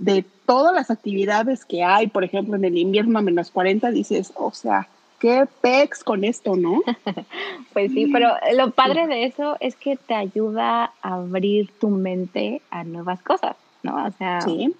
de 0.00 0.24
todas 0.46 0.74
las 0.74 0.90
actividades 0.90 1.64
que 1.64 1.82
hay, 1.82 2.06
por 2.06 2.24
ejemplo, 2.24 2.56
en 2.56 2.64
el 2.64 2.78
invierno 2.78 3.18
a 3.18 3.22
menos 3.22 3.50
40, 3.50 3.90
dices, 3.90 4.32
o 4.36 4.52
sea, 4.52 4.88
qué 5.18 5.46
pex 5.60 6.04
con 6.04 6.24
esto, 6.24 6.56
¿no? 6.56 6.82
pues 7.72 7.92
sí, 7.92 8.08
pero 8.12 8.30
lo 8.54 8.70
padre 8.70 9.06
de 9.06 9.24
eso 9.24 9.56
es 9.60 9.74
que 9.76 9.96
te 9.96 10.14
ayuda 10.14 10.92
a 11.02 11.14
abrir 11.14 11.70
tu 11.80 11.88
mente 11.90 12.62
a 12.70 12.84
nuevas 12.84 13.20
cosas, 13.22 13.56
¿no? 13.82 14.06
O 14.06 14.10
sea, 14.12 14.40
sí. 14.42 14.74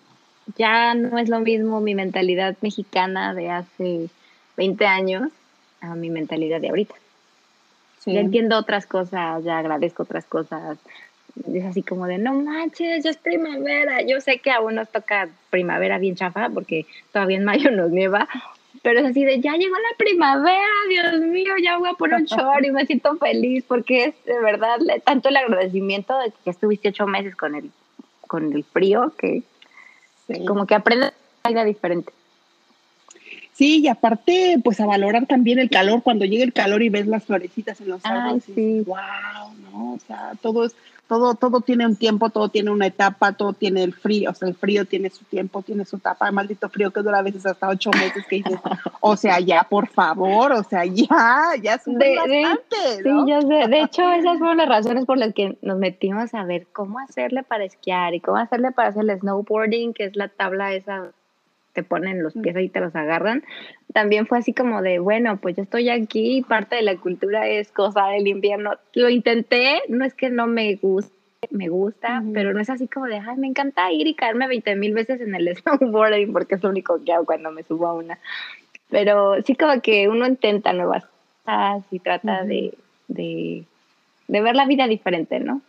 ya 0.56 0.94
no 0.94 1.18
es 1.18 1.28
lo 1.28 1.40
mismo 1.40 1.80
mi 1.80 1.94
mentalidad 1.94 2.56
mexicana 2.60 3.34
de 3.34 3.50
hace 3.50 4.08
20 4.56 4.86
años 4.86 5.32
a 5.80 5.94
mi 5.94 6.10
mentalidad 6.10 6.60
de 6.60 6.68
ahorita. 6.68 6.94
Sí. 7.98 8.12
Ya 8.12 8.20
entiendo 8.20 8.56
otras 8.56 8.86
cosas, 8.86 9.42
ya 9.42 9.58
agradezco 9.58 10.04
otras 10.04 10.24
cosas, 10.24 10.78
es 11.52 11.64
así 11.64 11.82
como 11.82 12.06
de, 12.06 12.18
no 12.18 12.34
manches, 12.34 13.04
ya 13.04 13.10
es 13.10 13.16
primavera. 13.16 14.02
Yo 14.02 14.20
sé 14.20 14.38
que 14.38 14.50
aún 14.50 14.74
nos 14.74 14.88
toca 14.90 15.28
primavera 15.50 15.98
bien 15.98 16.16
chafa 16.16 16.48
porque 16.50 16.86
todavía 17.12 17.36
en 17.36 17.44
mayo 17.44 17.70
nos 17.70 17.90
nieva, 17.90 18.28
pero 18.82 19.00
es 19.00 19.06
así 19.06 19.24
de, 19.24 19.40
ya 19.40 19.56
llegó 19.56 19.74
la 19.74 19.96
primavera, 19.96 20.68
Dios 20.88 21.20
mío, 21.20 21.52
ya 21.62 21.78
voy 21.78 21.90
a 21.90 21.94
poner 21.94 22.20
un 22.20 22.26
short 22.26 22.64
y 22.64 22.70
me 22.70 22.86
siento 22.86 23.16
feliz 23.16 23.64
porque 23.66 24.04
es 24.04 24.24
de 24.24 24.40
verdad 24.40 24.78
tanto 25.04 25.28
el 25.28 25.36
agradecimiento 25.36 26.18
de 26.18 26.32
que 26.44 26.50
estuviste 26.50 26.88
ocho 26.88 27.06
meses 27.06 27.34
con 27.34 27.54
el, 27.54 27.70
con 28.26 28.52
el 28.52 28.64
frío 28.64 29.12
que 29.18 29.42
sí. 30.26 30.44
como 30.44 30.66
que 30.66 30.74
aprendes 30.74 31.12
una 31.44 31.52
vida 31.52 31.64
diferente. 31.64 32.12
Sí, 33.52 33.80
y 33.80 33.88
aparte, 33.88 34.60
pues 34.62 34.78
a 34.78 34.86
valorar 34.86 35.26
también 35.26 35.58
el 35.58 35.68
calor, 35.68 36.04
cuando 36.04 36.24
llega 36.24 36.44
el 36.44 36.52
calor 36.52 36.80
y 36.80 36.90
ves 36.90 37.08
las 37.08 37.24
florecitas 37.24 37.80
en 37.80 37.88
los 37.88 38.04
árboles, 38.04 38.44
sí. 38.54 38.84
wow, 38.86 39.52
¿no? 39.72 39.94
O 39.94 39.98
sea, 40.06 40.34
todo 40.40 40.64
es, 40.64 40.76
todo, 41.08 41.34
todo 41.34 41.62
tiene 41.62 41.86
un 41.86 41.96
tiempo, 41.96 42.28
todo 42.28 42.50
tiene 42.50 42.70
una 42.70 42.86
etapa, 42.86 43.32
todo 43.32 43.54
tiene 43.54 43.82
el 43.82 43.94
frío, 43.94 44.30
o 44.30 44.34
sea, 44.34 44.46
el 44.46 44.54
frío 44.54 44.84
tiene 44.84 45.08
su 45.08 45.24
tiempo, 45.24 45.62
tiene 45.62 45.86
su 45.86 45.96
etapa, 45.96 46.28
el 46.28 46.34
maldito 46.34 46.68
frío 46.68 46.90
que 46.90 47.00
dura 47.00 47.18
a 47.18 47.22
veces 47.22 47.46
hasta 47.46 47.68
ocho 47.68 47.90
meses 47.92 48.26
que 48.28 48.36
dices, 48.36 48.60
o 49.00 49.16
sea, 49.16 49.40
ya, 49.40 49.66
por 49.68 49.88
favor, 49.88 50.52
o 50.52 50.62
sea, 50.62 50.84
ya, 50.84 51.54
ya 51.62 51.74
es 51.74 51.84
de, 51.86 52.16
bastante, 52.16 53.02
de, 53.02 53.10
¿no? 53.10 53.24
Sí, 53.24 53.32
yo 53.32 53.40
sé, 53.40 53.68
de 53.68 53.80
hecho, 53.80 54.12
esas 54.12 54.38
fueron 54.38 54.58
las 54.58 54.68
razones 54.68 55.06
por 55.06 55.16
las 55.16 55.32
que 55.32 55.56
nos 55.62 55.78
metimos 55.78 56.34
a 56.34 56.44
ver 56.44 56.66
cómo 56.72 56.98
hacerle 56.98 57.42
para 57.42 57.64
esquiar 57.64 58.14
y 58.14 58.20
cómo 58.20 58.36
hacerle 58.36 58.70
para 58.72 58.90
hacer 58.90 59.08
el 59.08 59.18
snowboarding, 59.18 59.94
que 59.94 60.04
es 60.04 60.14
la 60.14 60.28
tabla 60.28 60.74
esa 60.74 61.12
te 61.78 61.84
ponen 61.84 62.24
los 62.24 62.34
pies 62.34 62.56
ahí 62.56 62.68
te 62.68 62.80
los 62.80 62.96
agarran, 62.96 63.44
también 63.92 64.26
fue 64.26 64.38
así 64.38 64.52
como 64.52 64.82
de, 64.82 64.98
bueno, 64.98 65.36
pues 65.36 65.54
yo 65.54 65.62
estoy 65.62 65.90
aquí, 65.90 66.42
parte 66.42 66.74
de 66.74 66.82
la 66.82 66.96
cultura 66.96 67.46
es 67.46 67.70
cosa 67.70 68.08
del 68.08 68.26
invierno. 68.26 68.72
Lo 68.94 69.08
intenté, 69.08 69.80
no 69.88 70.04
es 70.04 70.12
que 70.14 70.28
no 70.28 70.48
me 70.48 70.74
guste, 70.74 71.14
me 71.52 71.68
gusta, 71.68 72.18
uh 72.20 72.24
-huh. 72.24 72.32
pero 72.34 72.52
no 72.52 72.60
es 72.60 72.68
así 72.68 72.88
como 72.88 73.06
de, 73.06 73.18
ay, 73.18 73.36
me 73.36 73.46
encanta 73.46 73.92
ir 73.92 74.08
y 74.08 74.14
caerme 74.14 74.48
20 74.48 74.74
mil 74.74 74.92
veces 74.92 75.20
en 75.20 75.36
el 75.36 75.54
snowboarding 75.56 76.32
porque 76.32 76.56
es 76.56 76.62
lo 76.64 76.70
único 76.70 77.00
que 77.04 77.12
hago 77.12 77.24
cuando 77.26 77.52
me 77.52 77.62
subo 77.62 77.86
a 77.86 77.94
una. 77.94 78.18
Pero 78.90 79.40
sí 79.44 79.54
como 79.54 79.80
que 79.80 80.08
uno 80.08 80.26
intenta 80.26 80.72
nuevas 80.72 81.04
cosas 81.44 81.84
y 81.92 82.00
trata 82.00 82.40
uh 82.40 82.44
-huh. 82.44 82.48
de, 82.48 82.74
de, 83.06 83.64
de 84.26 84.40
ver 84.40 84.56
la 84.56 84.66
vida 84.66 84.88
diferente, 84.88 85.38
¿no? 85.38 85.60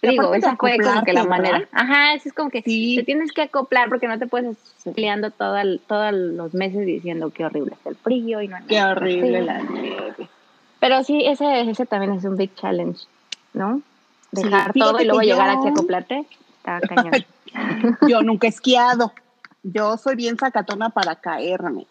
Digo, 0.00 0.34
esa 0.34 0.56
fue 0.56 0.78
como 0.78 1.02
que 1.04 1.12
la 1.12 1.24
manera. 1.24 1.58
¿verdad? 1.60 1.68
Ajá, 1.72 2.14
es 2.14 2.32
como 2.32 2.50
que 2.50 2.62
sí. 2.62 2.96
te 2.96 3.04
tienes 3.04 3.32
que 3.32 3.42
acoplar 3.42 3.88
porque 3.88 4.08
no 4.08 4.18
te 4.18 4.26
puedes 4.26 4.56
estar 4.78 4.92
peleando 4.94 5.30
todos 5.30 6.12
los 6.12 6.54
meses 6.54 6.86
diciendo 6.86 7.30
qué 7.30 7.44
horrible 7.44 7.74
es 7.80 7.86
el 7.86 7.96
frío 7.96 8.40
y 8.42 8.48
no 8.48 8.56
Qué 8.66 8.82
horrible 8.82 9.42
la 9.42 9.60
nieve. 9.62 10.28
Pero 10.80 11.04
sí, 11.04 11.24
ese, 11.24 11.68
ese 11.68 11.86
también 11.86 12.14
es 12.14 12.24
un 12.24 12.36
big 12.36 12.54
challenge, 12.54 13.02
¿no? 13.54 13.82
Dejar 14.32 14.72
sí, 14.72 14.80
todo 14.80 15.00
y 15.00 15.04
luego 15.04 15.20
llegar 15.20 15.52
yo... 15.52 15.58
aquí 15.58 15.68
a 15.68 15.70
acoplarte. 15.70 16.26
Está 16.58 16.80
cañón. 16.88 17.24
yo 18.08 18.22
nunca 18.22 18.46
he 18.46 18.50
esquiado. 18.50 19.12
Yo 19.62 19.96
soy 19.96 20.16
bien 20.16 20.38
sacatona 20.38 20.90
para 20.90 21.16
caerme. 21.16 21.86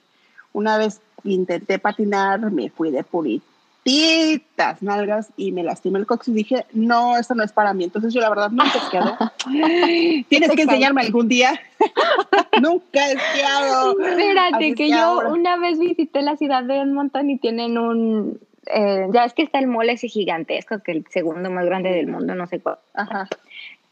Una 0.53 0.77
vez 0.77 1.01
intenté 1.23 1.79
patinar, 1.79 2.51
me 2.51 2.69
fui 2.69 2.91
de 2.91 3.03
purito 3.03 3.50
titas 3.83 4.83
nalgas 4.83 5.31
y 5.37 5.51
me 5.51 5.63
lastimé 5.63 5.99
el 5.99 6.05
cox 6.05 6.27
y 6.27 6.33
dije, 6.33 6.65
no, 6.73 7.17
esto 7.17 7.33
no 7.35 7.43
es 7.43 7.51
para 7.51 7.73
mí. 7.73 7.83
Entonces 7.83 8.13
yo 8.13 8.21
la 8.21 8.29
verdad 8.29 8.51
nunca 8.51 8.73
he 8.75 8.77
esquiado. 8.77 9.17
Tienes 10.29 10.51
que 10.51 10.61
enseñarme 10.61 11.01
algún 11.01 11.27
día. 11.27 11.59
nunca 12.61 13.07
he 13.07 13.13
esquiado. 13.13 13.99
Espérate, 13.99 14.75
que 14.75 14.89
yo 14.89 14.97
ahora. 14.97 15.29
una 15.29 15.57
vez 15.57 15.79
visité 15.79 16.21
la 16.21 16.37
ciudad 16.37 16.63
de 16.63 16.77
Edmonton 16.77 17.29
y 17.29 17.37
tienen 17.37 17.77
un... 17.77 18.39
Eh, 18.67 19.07
ya 19.11 19.25
es 19.25 19.33
que 19.33 19.41
está 19.41 19.57
el 19.57 19.67
mole 19.67 19.93
ese 19.93 20.07
gigantesco, 20.07 20.79
que 20.83 20.91
el 20.91 21.05
segundo 21.09 21.49
más 21.49 21.65
grande 21.65 21.91
del 21.91 22.07
mundo, 22.07 22.35
no 22.35 22.45
sé 22.45 22.59
cuál. 22.59 22.77
Ajá. 22.93 23.27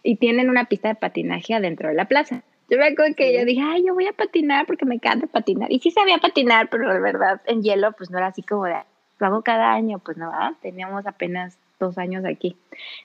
Y 0.04 0.18
tienen 0.18 0.50
una 0.50 0.66
pista 0.66 0.90
de 0.90 0.96
patinaje 0.96 1.56
adentro 1.56 1.90
de 1.90 1.96
la 1.96 2.06
plaza. 2.06 2.44
Yo 2.70 2.78
me 2.78 2.86
acuerdo 2.86 3.16
que 3.16 3.34
yo 3.34 3.46
dije, 3.46 3.62
ay, 3.66 3.84
yo 3.86 3.96
voy 3.96 4.06
a 4.06 4.14
patinar 4.14 4.68
porque 4.68 4.86
me 4.86 4.96
encanta 4.96 5.26
patinar. 5.26 5.72
Y 5.72 5.80
sí 5.80 5.90
sabía 5.90 6.20
patinar, 6.20 6.70
pero 6.70 6.88
la 6.88 7.00
verdad 7.00 7.42
en 7.48 7.64
hielo 7.64 7.94
pues 7.94 8.12
no 8.12 8.20
era 8.20 8.28
así 8.28 8.44
como 8.44 8.66
de, 8.66 8.76
lo 9.20 9.28
hago 9.28 9.42
cada 9.42 9.74
año, 9.74 10.00
pues 10.00 10.18
no, 10.18 10.32
¿verdad? 10.32 10.54
teníamos 10.62 11.06
apenas 11.06 11.58
dos 11.80 11.98
años 11.98 12.26
aquí. 12.26 12.56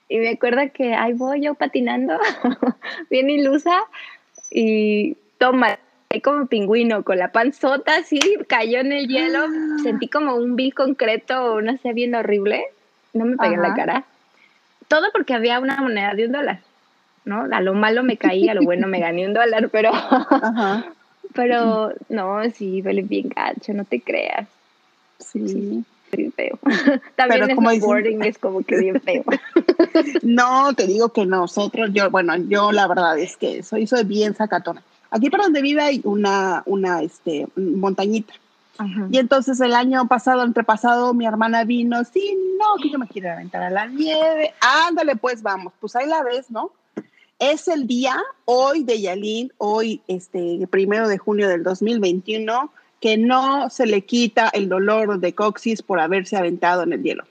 Y 0.08 0.18
me 0.18 0.30
acuerdo 0.30 0.62
que 0.72 0.94
ahí 0.94 1.12
voy 1.12 1.42
yo 1.42 1.54
patinando, 1.54 2.18
bien 3.10 3.30
ilusa, 3.30 3.82
y 4.50 5.16
toma, 5.38 5.78
ahí 6.10 6.20
como 6.20 6.46
pingüino, 6.46 7.02
con 7.02 7.18
la 7.18 7.32
panzota 7.32 7.96
así, 7.96 8.20
cayó 8.48 8.80
en 8.80 8.92
el 8.92 9.08
hielo, 9.08 9.46
sentí 9.82 10.08
como 10.08 10.36
un 10.36 10.56
vil 10.56 10.74
concreto, 10.74 11.60
no 11.60 11.76
sé, 11.78 11.92
bien 11.92 12.14
horrible, 12.14 12.64
no 13.12 13.24
me 13.24 13.36
pegué 13.36 13.54
en 13.54 13.62
la 13.62 13.74
cara. 13.74 14.04
Todo 14.88 15.10
porque 15.12 15.34
había 15.34 15.60
una 15.60 15.80
moneda 15.80 16.14
de 16.14 16.26
un 16.26 16.32
dólar, 16.32 16.60
¿no? 17.24 17.46
A 17.50 17.60
lo 17.60 17.74
malo 17.74 18.02
me 18.02 18.16
caí, 18.16 18.48
a 18.48 18.54
lo 18.54 18.62
bueno 18.62 18.86
me 18.86 19.00
gané 19.00 19.26
un 19.26 19.34
dólar, 19.34 19.68
pero... 19.70 19.90
pero 21.34 21.92
no, 22.10 22.48
sí, 22.50 22.80
duele 22.80 23.02
bien 23.02 23.28
gacho, 23.28 23.72
no 23.72 23.84
te 23.84 24.00
creas. 24.00 24.46
sí. 25.18 25.48
sí 25.48 25.84
bien 26.16 26.32
feo. 26.32 26.58
También 27.16 27.42
Pero 27.42 27.54
como 27.56 27.70
boarding 27.78 28.18
dicen... 28.18 28.30
es 28.30 28.38
como 28.38 28.62
que 28.62 28.76
bien 28.76 29.00
feo. 29.00 29.24
no, 30.22 30.74
te 30.74 30.86
digo 30.86 31.10
que 31.10 31.26
nosotros, 31.26 31.90
yo, 31.92 32.10
bueno, 32.10 32.36
yo 32.36 32.72
la 32.72 32.86
verdad 32.86 33.18
es 33.18 33.36
que 33.36 33.62
soy, 33.62 33.86
soy 33.86 34.04
bien 34.04 34.34
sacatona. 34.34 34.82
Aquí 35.10 35.30
para 35.30 35.44
donde 35.44 35.62
vive 35.62 35.82
hay 35.82 36.00
una, 36.04 36.62
una 36.66 37.02
este, 37.02 37.46
montañita. 37.56 38.34
Ajá. 38.78 39.06
Y 39.10 39.18
entonces 39.18 39.60
el 39.60 39.74
año 39.74 40.08
pasado, 40.08 40.42
antepasado, 40.42 41.14
mi 41.14 41.26
hermana 41.26 41.64
vino, 41.64 42.02
sí, 42.04 42.36
no, 42.58 42.82
que 42.82 42.90
yo 42.90 42.98
me 42.98 43.06
quiero 43.06 43.30
aventar 43.30 43.62
a 43.62 43.70
la 43.70 43.86
nieve. 43.86 44.52
Ándale, 44.60 45.14
pues 45.14 45.42
vamos, 45.42 45.72
pues 45.80 45.94
ahí 45.94 46.08
la 46.08 46.22
ves, 46.24 46.50
¿no? 46.50 46.72
Es 47.38 47.68
el 47.68 47.86
día 47.86 48.20
hoy 48.44 48.84
de 48.84 49.00
Yalín, 49.00 49.52
hoy, 49.58 50.00
este, 50.08 50.66
primero 50.70 51.08
de 51.08 51.18
junio 51.18 51.48
del 51.48 51.62
2021 51.62 52.70
que 53.04 53.18
no 53.18 53.68
se 53.68 53.84
le 53.84 54.00
quita 54.00 54.48
el 54.54 54.66
dolor 54.66 55.20
de 55.20 55.34
coxis 55.34 55.82
por 55.82 56.00
haberse 56.00 56.38
aventado 56.38 56.84
en 56.84 56.94
el 56.94 57.02
hielo. 57.02 57.24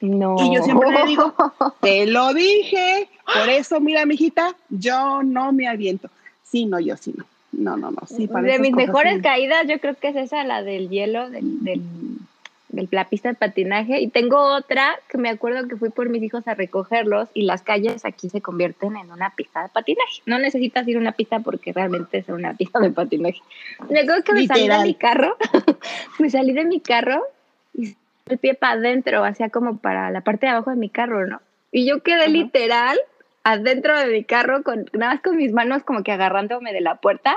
No. 0.00 0.34
Y 0.36 0.52
yo 0.52 0.64
siempre 0.64 0.90
le 0.90 1.06
digo, 1.06 1.32
te 1.80 2.06
lo 2.06 2.34
dije, 2.34 3.08
por 3.32 3.48
eso, 3.48 3.78
mira, 3.78 4.04
mijita, 4.04 4.56
yo 4.68 5.22
no 5.22 5.52
me 5.52 5.68
aviento. 5.68 6.10
Sí, 6.42 6.66
no, 6.66 6.80
yo 6.80 6.96
sí 6.96 7.14
no. 7.16 7.24
No, 7.52 7.76
no, 7.76 7.92
no. 7.92 8.00
Sí, 8.08 8.26
para 8.26 8.50
de 8.50 8.58
mis 8.58 8.72
mejores 8.72 9.18
sí. 9.18 9.22
caídas, 9.22 9.68
yo 9.68 9.78
creo 9.78 9.94
que 9.94 10.08
es 10.08 10.16
esa, 10.16 10.42
la 10.42 10.64
del 10.64 10.88
hielo, 10.88 11.30
del, 11.30 11.62
del, 11.62 11.82
del- 12.72 12.88
la 12.90 13.08
pista 13.08 13.28
de 13.28 13.34
patinaje. 13.34 14.00
Y 14.00 14.08
tengo 14.08 14.38
otra 14.38 14.98
que 15.08 15.18
me 15.18 15.28
acuerdo 15.28 15.68
que 15.68 15.76
fui 15.76 15.90
por 15.90 16.08
mis 16.08 16.22
hijos 16.22 16.46
a 16.48 16.54
recogerlos 16.54 17.28
y 17.34 17.42
las 17.42 17.62
calles 17.62 18.04
aquí 18.04 18.28
se 18.28 18.40
convierten 18.40 18.96
en 18.96 19.10
una 19.12 19.30
pista 19.30 19.62
de 19.62 19.68
patinaje. 19.68 20.22
No 20.26 20.38
necesitas 20.38 20.86
ir 20.88 20.96
a 20.96 21.00
una 21.00 21.12
pista 21.12 21.40
porque 21.40 21.72
realmente 21.72 22.18
es 22.18 22.28
una 22.28 22.54
pista 22.54 22.80
de 22.80 22.90
patinaje. 22.90 23.40
Me 23.88 24.00
acuerdo 24.00 24.24
que 24.24 24.32
me 24.32 24.46
salí 24.46 24.68
de 24.68 24.78
mi 24.82 24.94
carro, 24.94 25.36
me 26.18 26.30
salí 26.30 26.52
de 26.52 26.64
mi 26.64 26.80
carro 26.80 27.22
y 27.74 27.94
el 28.26 28.38
pie 28.38 28.54
para 28.54 28.74
adentro, 28.74 29.24
hacia 29.24 29.50
como 29.50 29.78
para 29.78 30.10
la 30.10 30.20
parte 30.22 30.46
de 30.46 30.52
abajo 30.52 30.70
de 30.70 30.76
mi 30.76 30.88
carro, 30.88 31.26
¿no? 31.26 31.40
Y 31.70 31.86
yo 31.86 32.02
quedé 32.02 32.28
literal 32.28 32.98
adentro 33.44 33.98
de 33.98 34.06
mi 34.06 34.24
carro 34.24 34.62
con 34.62 34.86
nada 34.92 35.14
más 35.14 35.22
con 35.22 35.36
mis 35.36 35.52
manos 35.52 35.82
como 35.82 36.02
que 36.02 36.12
agarrándome 36.12 36.72
de 36.72 36.80
la 36.80 36.96
puerta 36.96 37.36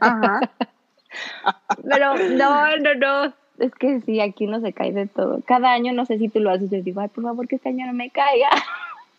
Ajá. 0.00 0.40
pero 1.90 2.16
no, 2.16 2.76
no, 2.76 2.94
no. 2.94 3.34
Es 3.60 3.74
que 3.74 4.00
sí, 4.00 4.20
aquí 4.20 4.46
no 4.46 4.60
se 4.60 4.72
cae 4.72 4.92
de 4.92 5.06
todo. 5.06 5.40
Cada 5.46 5.72
año 5.72 5.92
no 5.92 6.06
sé 6.06 6.18
si 6.18 6.28
tú 6.28 6.40
lo 6.40 6.50
haces. 6.50 6.70
Yo 6.70 6.82
digo, 6.82 7.00
ay, 7.00 7.08
por 7.08 7.24
favor, 7.24 7.46
que 7.46 7.56
este 7.56 7.68
año 7.68 7.86
no 7.86 7.92
me 7.92 8.10
caiga. 8.10 8.48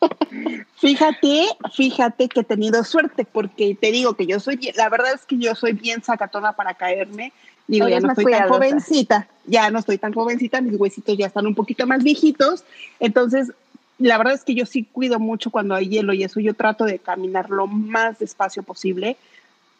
Fíjate, 0.78 1.46
fíjate 1.74 2.28
que 2.28 2.40
he 2.40 2.44
tenido 2.44 2.84
suerte, 2.84 3.26
porque 3.26 3.76
te 3.80 3.92
digo 3.92 4.16
que 4.16 4.26
yo 4.26 4.40
soy, 4.40 4.56
bien- 4.56 4.74
la 4.76 4.90
verdad 4.90 5.14
es 5.14 5.26
que 5.26 5.38
yo 5.38 5.54
soy 5.54 5.74
bien 5.74 6.02
sacatona 6.04 6.54
para 6.54 6.74
caerme. 6.74 7.32
Digo, 7.68 7.88
ya 7.88 8.00
no 8.00 8.10
estoy 8.10 8.26
tan 8.26 8.50
jovencita, 8.50 9.28
ya 9.46 9.70
no 9.70 9.80
estoy 9.80 9.98
tan 9.98 10.14
jovencita, 10.14 10.60
mis 10.62 10.80
huesitos 10.80 11.16
ya 11.18 11.28
están 11.28 11.46
un 11.46 11.56
poquito 11.56 11.86
más 11.86 12.04
viejitos. 12.04 12.64
Entonces, 13.00 13.52
la 14.00 14.18
verdad 14.18 14.34
es 14.34 14.44
que 14.44 14.56
yo 14.56 14.66
sí 14.66 14.84
cuido 14.92 15.20
mucho 15.20 15.52
cuando 15.52 15.76
hay 15.76 15.88
hielo 15.88 16.14
y 16.14 16.24
eso 16.24 16.40
yo 16.40 16.56
trato 16.56 16.86
de 16.86 16.98
caminar 17.00 17.50
lo 17.52 17.68
más 17.68 18.18
despacio 18.18 18.64
posible, 18.64 19.18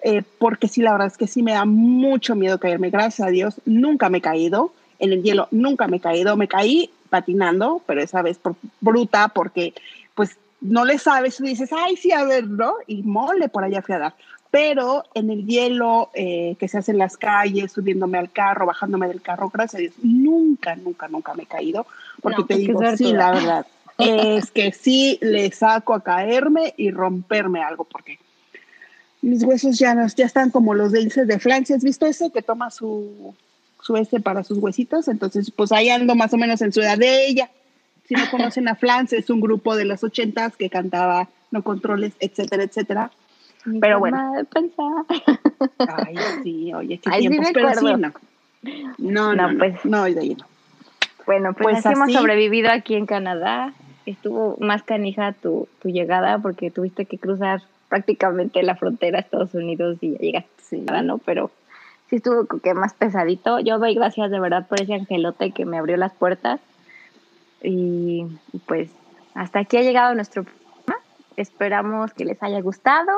eh, 0.04 0.24
porque 0.40 0.68
sí, 0.68 0.82
la 0.82 0.92
verdad 0.92 1.08
es 1.08 1.18
que 1.18 1.28
sí 1.28 1.44
me 1.44 1.54
da 1.54 1.66
mucho 1.66 2.36
miedo 2.36 2.60
caerme. 2.60 2.90
Gracias 2.90 3.28
a 3.28 3.32
Dios, 3.32 3.62
nunca 3.66 4.10
me 4.10 4.20
he 4.20 4.22
caído. 4.22 4.74
En 5.00 5.14
el 5.14 5.24
hielo 5.24 5.48
nunca 5.52 5.88
me 5.88 5.98
he 5.98 6.00
caído. 6.00 6.38
Me 6.38 6.48
caí 6.48 6.92
patinando, 7.10 7.82
pero 7.86 8.02
esa 8.02 8.22
vez 8.22 8.38
por 8.38 8.56
bruta, 8.80 9.28
porque 9.30 9.74
pues 10.16 10.38
no 10.62 10.86
le 10.86 10.98
sabes, 10.98 11.38
tú 11.38 11.44
dices, 11.44 11.72
ay, 11.74 11.98
sí, 11.98 12.12
a 12.12 12.24
ver, 12.24 12.48
¿no? 12.48 12.76
Y 12.88 13.04
mole, 13.04 13.50
por 13.50 13.64
allá 13.64 13.82
fui 13.82 13.96
a 13.96 14.00
dar. 14.00 14.14
Pero 14.50 15.06
en 15.14 15.30
el 15.30 15.46
hielo 15.46 16.10
eh, 16.14 16.56
que 16.60 16.68
se 16.68 16.78
hace 16.78 16.92
en 16.92 16.98
las 16.98 17.16
calles, 17.18 17.72
subiéndome 17.72 18.18
al 18.18 18.32
carro, 18.32 18.66
bajándome 18.66 19.08
del 19.08 19.22
carro, 19.22 19.50
gracias 19.50 19.76
a 19.76 19.80
Dios, 19.80 19.94
nunca, 20.02 20.76
nunca, 20.76 21.08
nunca 21.08 21.34
me 21.34 21.44
he 21.44 21.48
caído. 21.48 21.86
Porque 22.22 22.42
No, 22.42 22.46
te 22.46 22.56
digo, 22.56 22.82
sí, 22.98 23.14
la 23.14 23.32
verdad, 23.32 23.66
es 23.98 24.52
que 24.52 24.72
sí 24.72 25.18
le 25.22 25.52
saco 25.52 25.94
a 25.94 26.04
caerme 26.04 26.74
y 26.76 26.92
romperme 26.92 27.62
algo, 27.62 27.86
porque 27.86 28.20
mis 29.22 29.44
huesos 29.44 29.78
ya, 29.78 29.94
no, 29.94 30.08
ya 30.08 30.26
están 30.26 30.50
como 30.50 30.74
los 30.74 30.92
de 30.92 31.02
Ilse 31.02 31.26
de 31.26 31.40
Francia. 31.40 31.76
¿Has 31.76 31.84
visto 31.84 32.06
ese 32.06 32.32
que 32.32 32.42
toma 32.42 32.72
su, 32.72 33.36
su 33.82 33.96
este 33.98 34.20
para 34.20 34.44
sus 34.44 34.58
huesitos? 34.58 35.08
Entonces, 35.08 35.52
pues 35.52 35.72
ahí 35.72 35.90
ando 35.90 36.16
más 36.16 36.34
o 36.34 36.38
menos 36.38 36.62
en 36.62 36.74
su 36.74 36.82
edad 36.82 36.98
de 36.98 37.28
ella. 37.28 37.50
Si 38.06 38.16
no 38.16 38.30
conocen 38.30 38.68
a 38.68 38.76
Flans, 38.76 39.14
es 39.14 39.30
un 39.30 39.40
grupo 39.40 39.76
de 39.76 39.86
los 39.86 40.04
ochentas 40.04 40.56
que 40.58 40.70
cantaba 40.70 41.30
No 41.52 41.64
Controles, 41.64 42.14
etcétera, 42.20 42.64
etcétera. 42.64 43.12
Mi 43.66 43.80
Pero 43.80 44.00
bueno. 44.00 44.34
de. 44.34 45.06
Ay, 45.78 46.16
sí, 46.44 46.74
oye, 46.74 46.98
qué 46.98 47.10
Ay, 47.12 47.22
sí 47.22 47.30
tiempos, 47.30 47.48
me 47.50 47.54
pero 47.54 47.74
sí, 47.74 47.86
no. 47.86 48.12
No, 48.98 49.36
no, 49.36 49.52
No, 49.52 49.58
pues. 49.58 49.86
no, 49.86 50.08
y 50.08 50.14
de 50.14 50.22
ahí 50.22 50.36
no. 50.36 50.46
Bueno, 51.26 51.54
pues, 51.54 51.76
Pues 51.76 51.86
así 51.86 51.94
hemos 51.94 52.12
sobrevivido 52.12 52.72
aquí 52.72 52.96
en 52.96 53.06
Canadá. 53.06 53.74
Estuvo 54.08 54.58
más 54.60 54.82
canija 54.82 55.34
tu, 55.34 55.68
tu 55.80 55.90
llegada 55.90 56.40
porque 56.40 56.72
tuviste 56.72 57.06
que 57.06 57.20
cruzar 57.20 57.62
prácticamente 57.92 58.64
la 58.64 58.78
frontera 58.78 59.18
a 59.18 59.22
Estados 59.22 59.54
Unidos 59.54 59.98
y 60.00 60.14
ya 60.14 60.18
llegaste 60.20 60.50
Sí. 60.64 60.86
¿no? 61.04 61.18
Pero 61.18 61.52
sí 62.10 62.16
estuvo 62.16 62.46
que 62.46 62.74
más 62.74 62.94
pesadito. 62.94 63.60
Yo 63.60 63.78
doy 63.78 63.94
gracias 63.94 64.32
de 64.32 64.40
verdad 64.40 64.66
por 64.66 64.82
ese 64.82 64.94
angelote 64.94 65.52
que 65.52 65.66
me 65.66 65.78
abrió 65.78 65.98
las 65.98 66.14
puertas. 66.14 66.62
Y, 67.62 68.26
pues 68.66 68.90
hasta 69.34 69.60
aquí 69.60 69.76
ha 69.76 69.82
llegado 69.82 70.16
nuestro 70.16 70.46
programa. 70.46 71.04
Esperamos 71.36 72.14
que 72.14 72.24
les 72.24 72.42
haya 72.42 72.62
gustado 72.62 73.12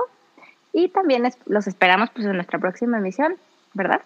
y 0.73 0.89
también 0.89 1.23
los 1.45 1.67
esperamos 1.67 2.09
pues 2.09 2.25
en 2.25 2.33
nuestra 2.33 2.57
próxima 2.57 2.97
emisión, 2.97 3.35
¿verdad? 3.73 4.01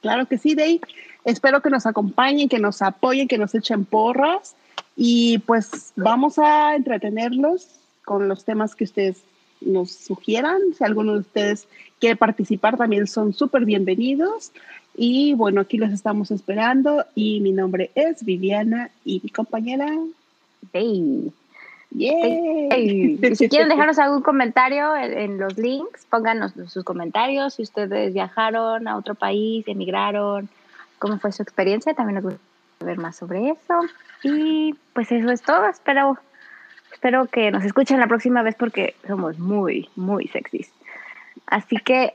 Claro 0.00 0.26
que 0.26 0.38
sí, 0.38 0.54
Dey. 0.54 0.80
Espero 1.24 1.60
que 1.60 1.70
nos 1.70 1.86
acompañen, 1.86 2.48
que 2.48 2.60
nos 2.60 2.80
apoyen, 2.82 3.26
que 3.26 3.38
nos 3.38 3.52
echen 3.56 3.84
porras 3.84 4.54
y 4.94 5.38
pues 5.38 5.92
vamos 5.96 6.38
a 6.38 6.76
entretenerlos 6.76 7.80
con 8.04 8.28
los 8.28 8.44
temas 8.44 8.76
que 8.76 8.84
ustedes 8.84 9.24
nos 9.66 9.90
sugieran. 9.92 10.60
Si 10.76 10.84
alguno 10.84 11.14
de 11.14 11.20
ustedes 11.20 11.68
quiere 12.00 12.16
participar, 12.16 12.76
también 12.76 13.06
son 13.06 13.32
súper 13.32 13.64
bienvenidos. 13.64 14.52
Y 14.96 15.34
bueno, 15.34 15.60
aquí 15.60 15.76
los 15.76 15.90
estamos 15.90 16.30
esperando 16.30 17.04
y 17.14 17.40
mi 17.40 17.52
nombre 17.52 17.90
es 17.94 18.24
Viviana 18.24 18.90
y 19.04 19.20
mi 19.22 19.30
compañera. 19.30 19.88
Sí. 20.72 21.32
¡Yay! 21.90 22.68
Ey, 22.70 23.18
y 23.22 23.36
si 23.36 23.48
quieren 23.48 23.68
dejarnos 23.68 23.98
algún 23.98 24.22
comentario 24.22 24.96
en, 24.96 25.16
en 25.16 25.38
los 25.38 25.56
links, 25.56 26.06
pónganos 26.10 26.52
sus 26.68 26.82
comentarios. 26.84 27.54
Si 27.54 27.62
ustedes 27.62 28.12
viajaron 28.12 28.88
a 28.88 28.96
otro 28.96 29.14
país, 29.14 29.66
emigraron, 29.68 30.48
cómo 30.98 31.18
fue 31.18 31.32
su 31.32 31.42
experiencia, 31.42 31.94
también 31.94 32.16
nos 32.16 32.24
gustaría 32.24 32.48
saber 32.80 32.98
más 32.98 33.16
sobre 33.16 33.50
eso. 33.50 33.80
Y 34.24 34.74
pues 34.92 35.12
eso 35.12 35.30
es 35.30 35.42
todo. 35.42 35.66
Espero, 35.68 36.18
espero 37.04 37.26
que 37.26 37.50
nos 37.50 37.62
escuchen 37.62 38.00
la 38.00 38.06
próxima 38.06 38.42
vez 38.42 38.54
porque 38.54 38.94
somos 39.06 39.38
muy, 39.38 39.90
muy 39.94 40.26
sexys. 40.28 40.72
Así 41.46 41.76
que 41.76 42.14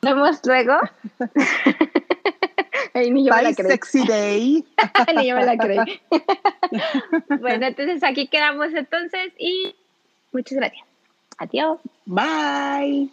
nos 0.00 0.14
vemos 0.14 0.40
luego. 0.46 0.74
Ay, 2.94 3.10
ni 3.10 3.26
yo 3.26 3.34
me 3.34 3.42
la 3.42 3.48
Bye, 3.48 3.56
creí. 3.56 3.70
sexy 3.72 4.06
day. 4.06 4.64
Ni 5.16 5.28
yo 5.28 5.34
me 5.34 5.44
la 5.44 5.56
creí. 5.58 6.00
bueno, 7.40 7.66
entonces 7.66 8.04
aquí 8.04 8.28
quedamos 8.28 8.72
entonces 8.74 9.32
y 9.38 9.74
muchas 10.32 10.56
gracias. 10.56 10.86
Adiós. 11.38 11.80
Bye. 12.06 13.10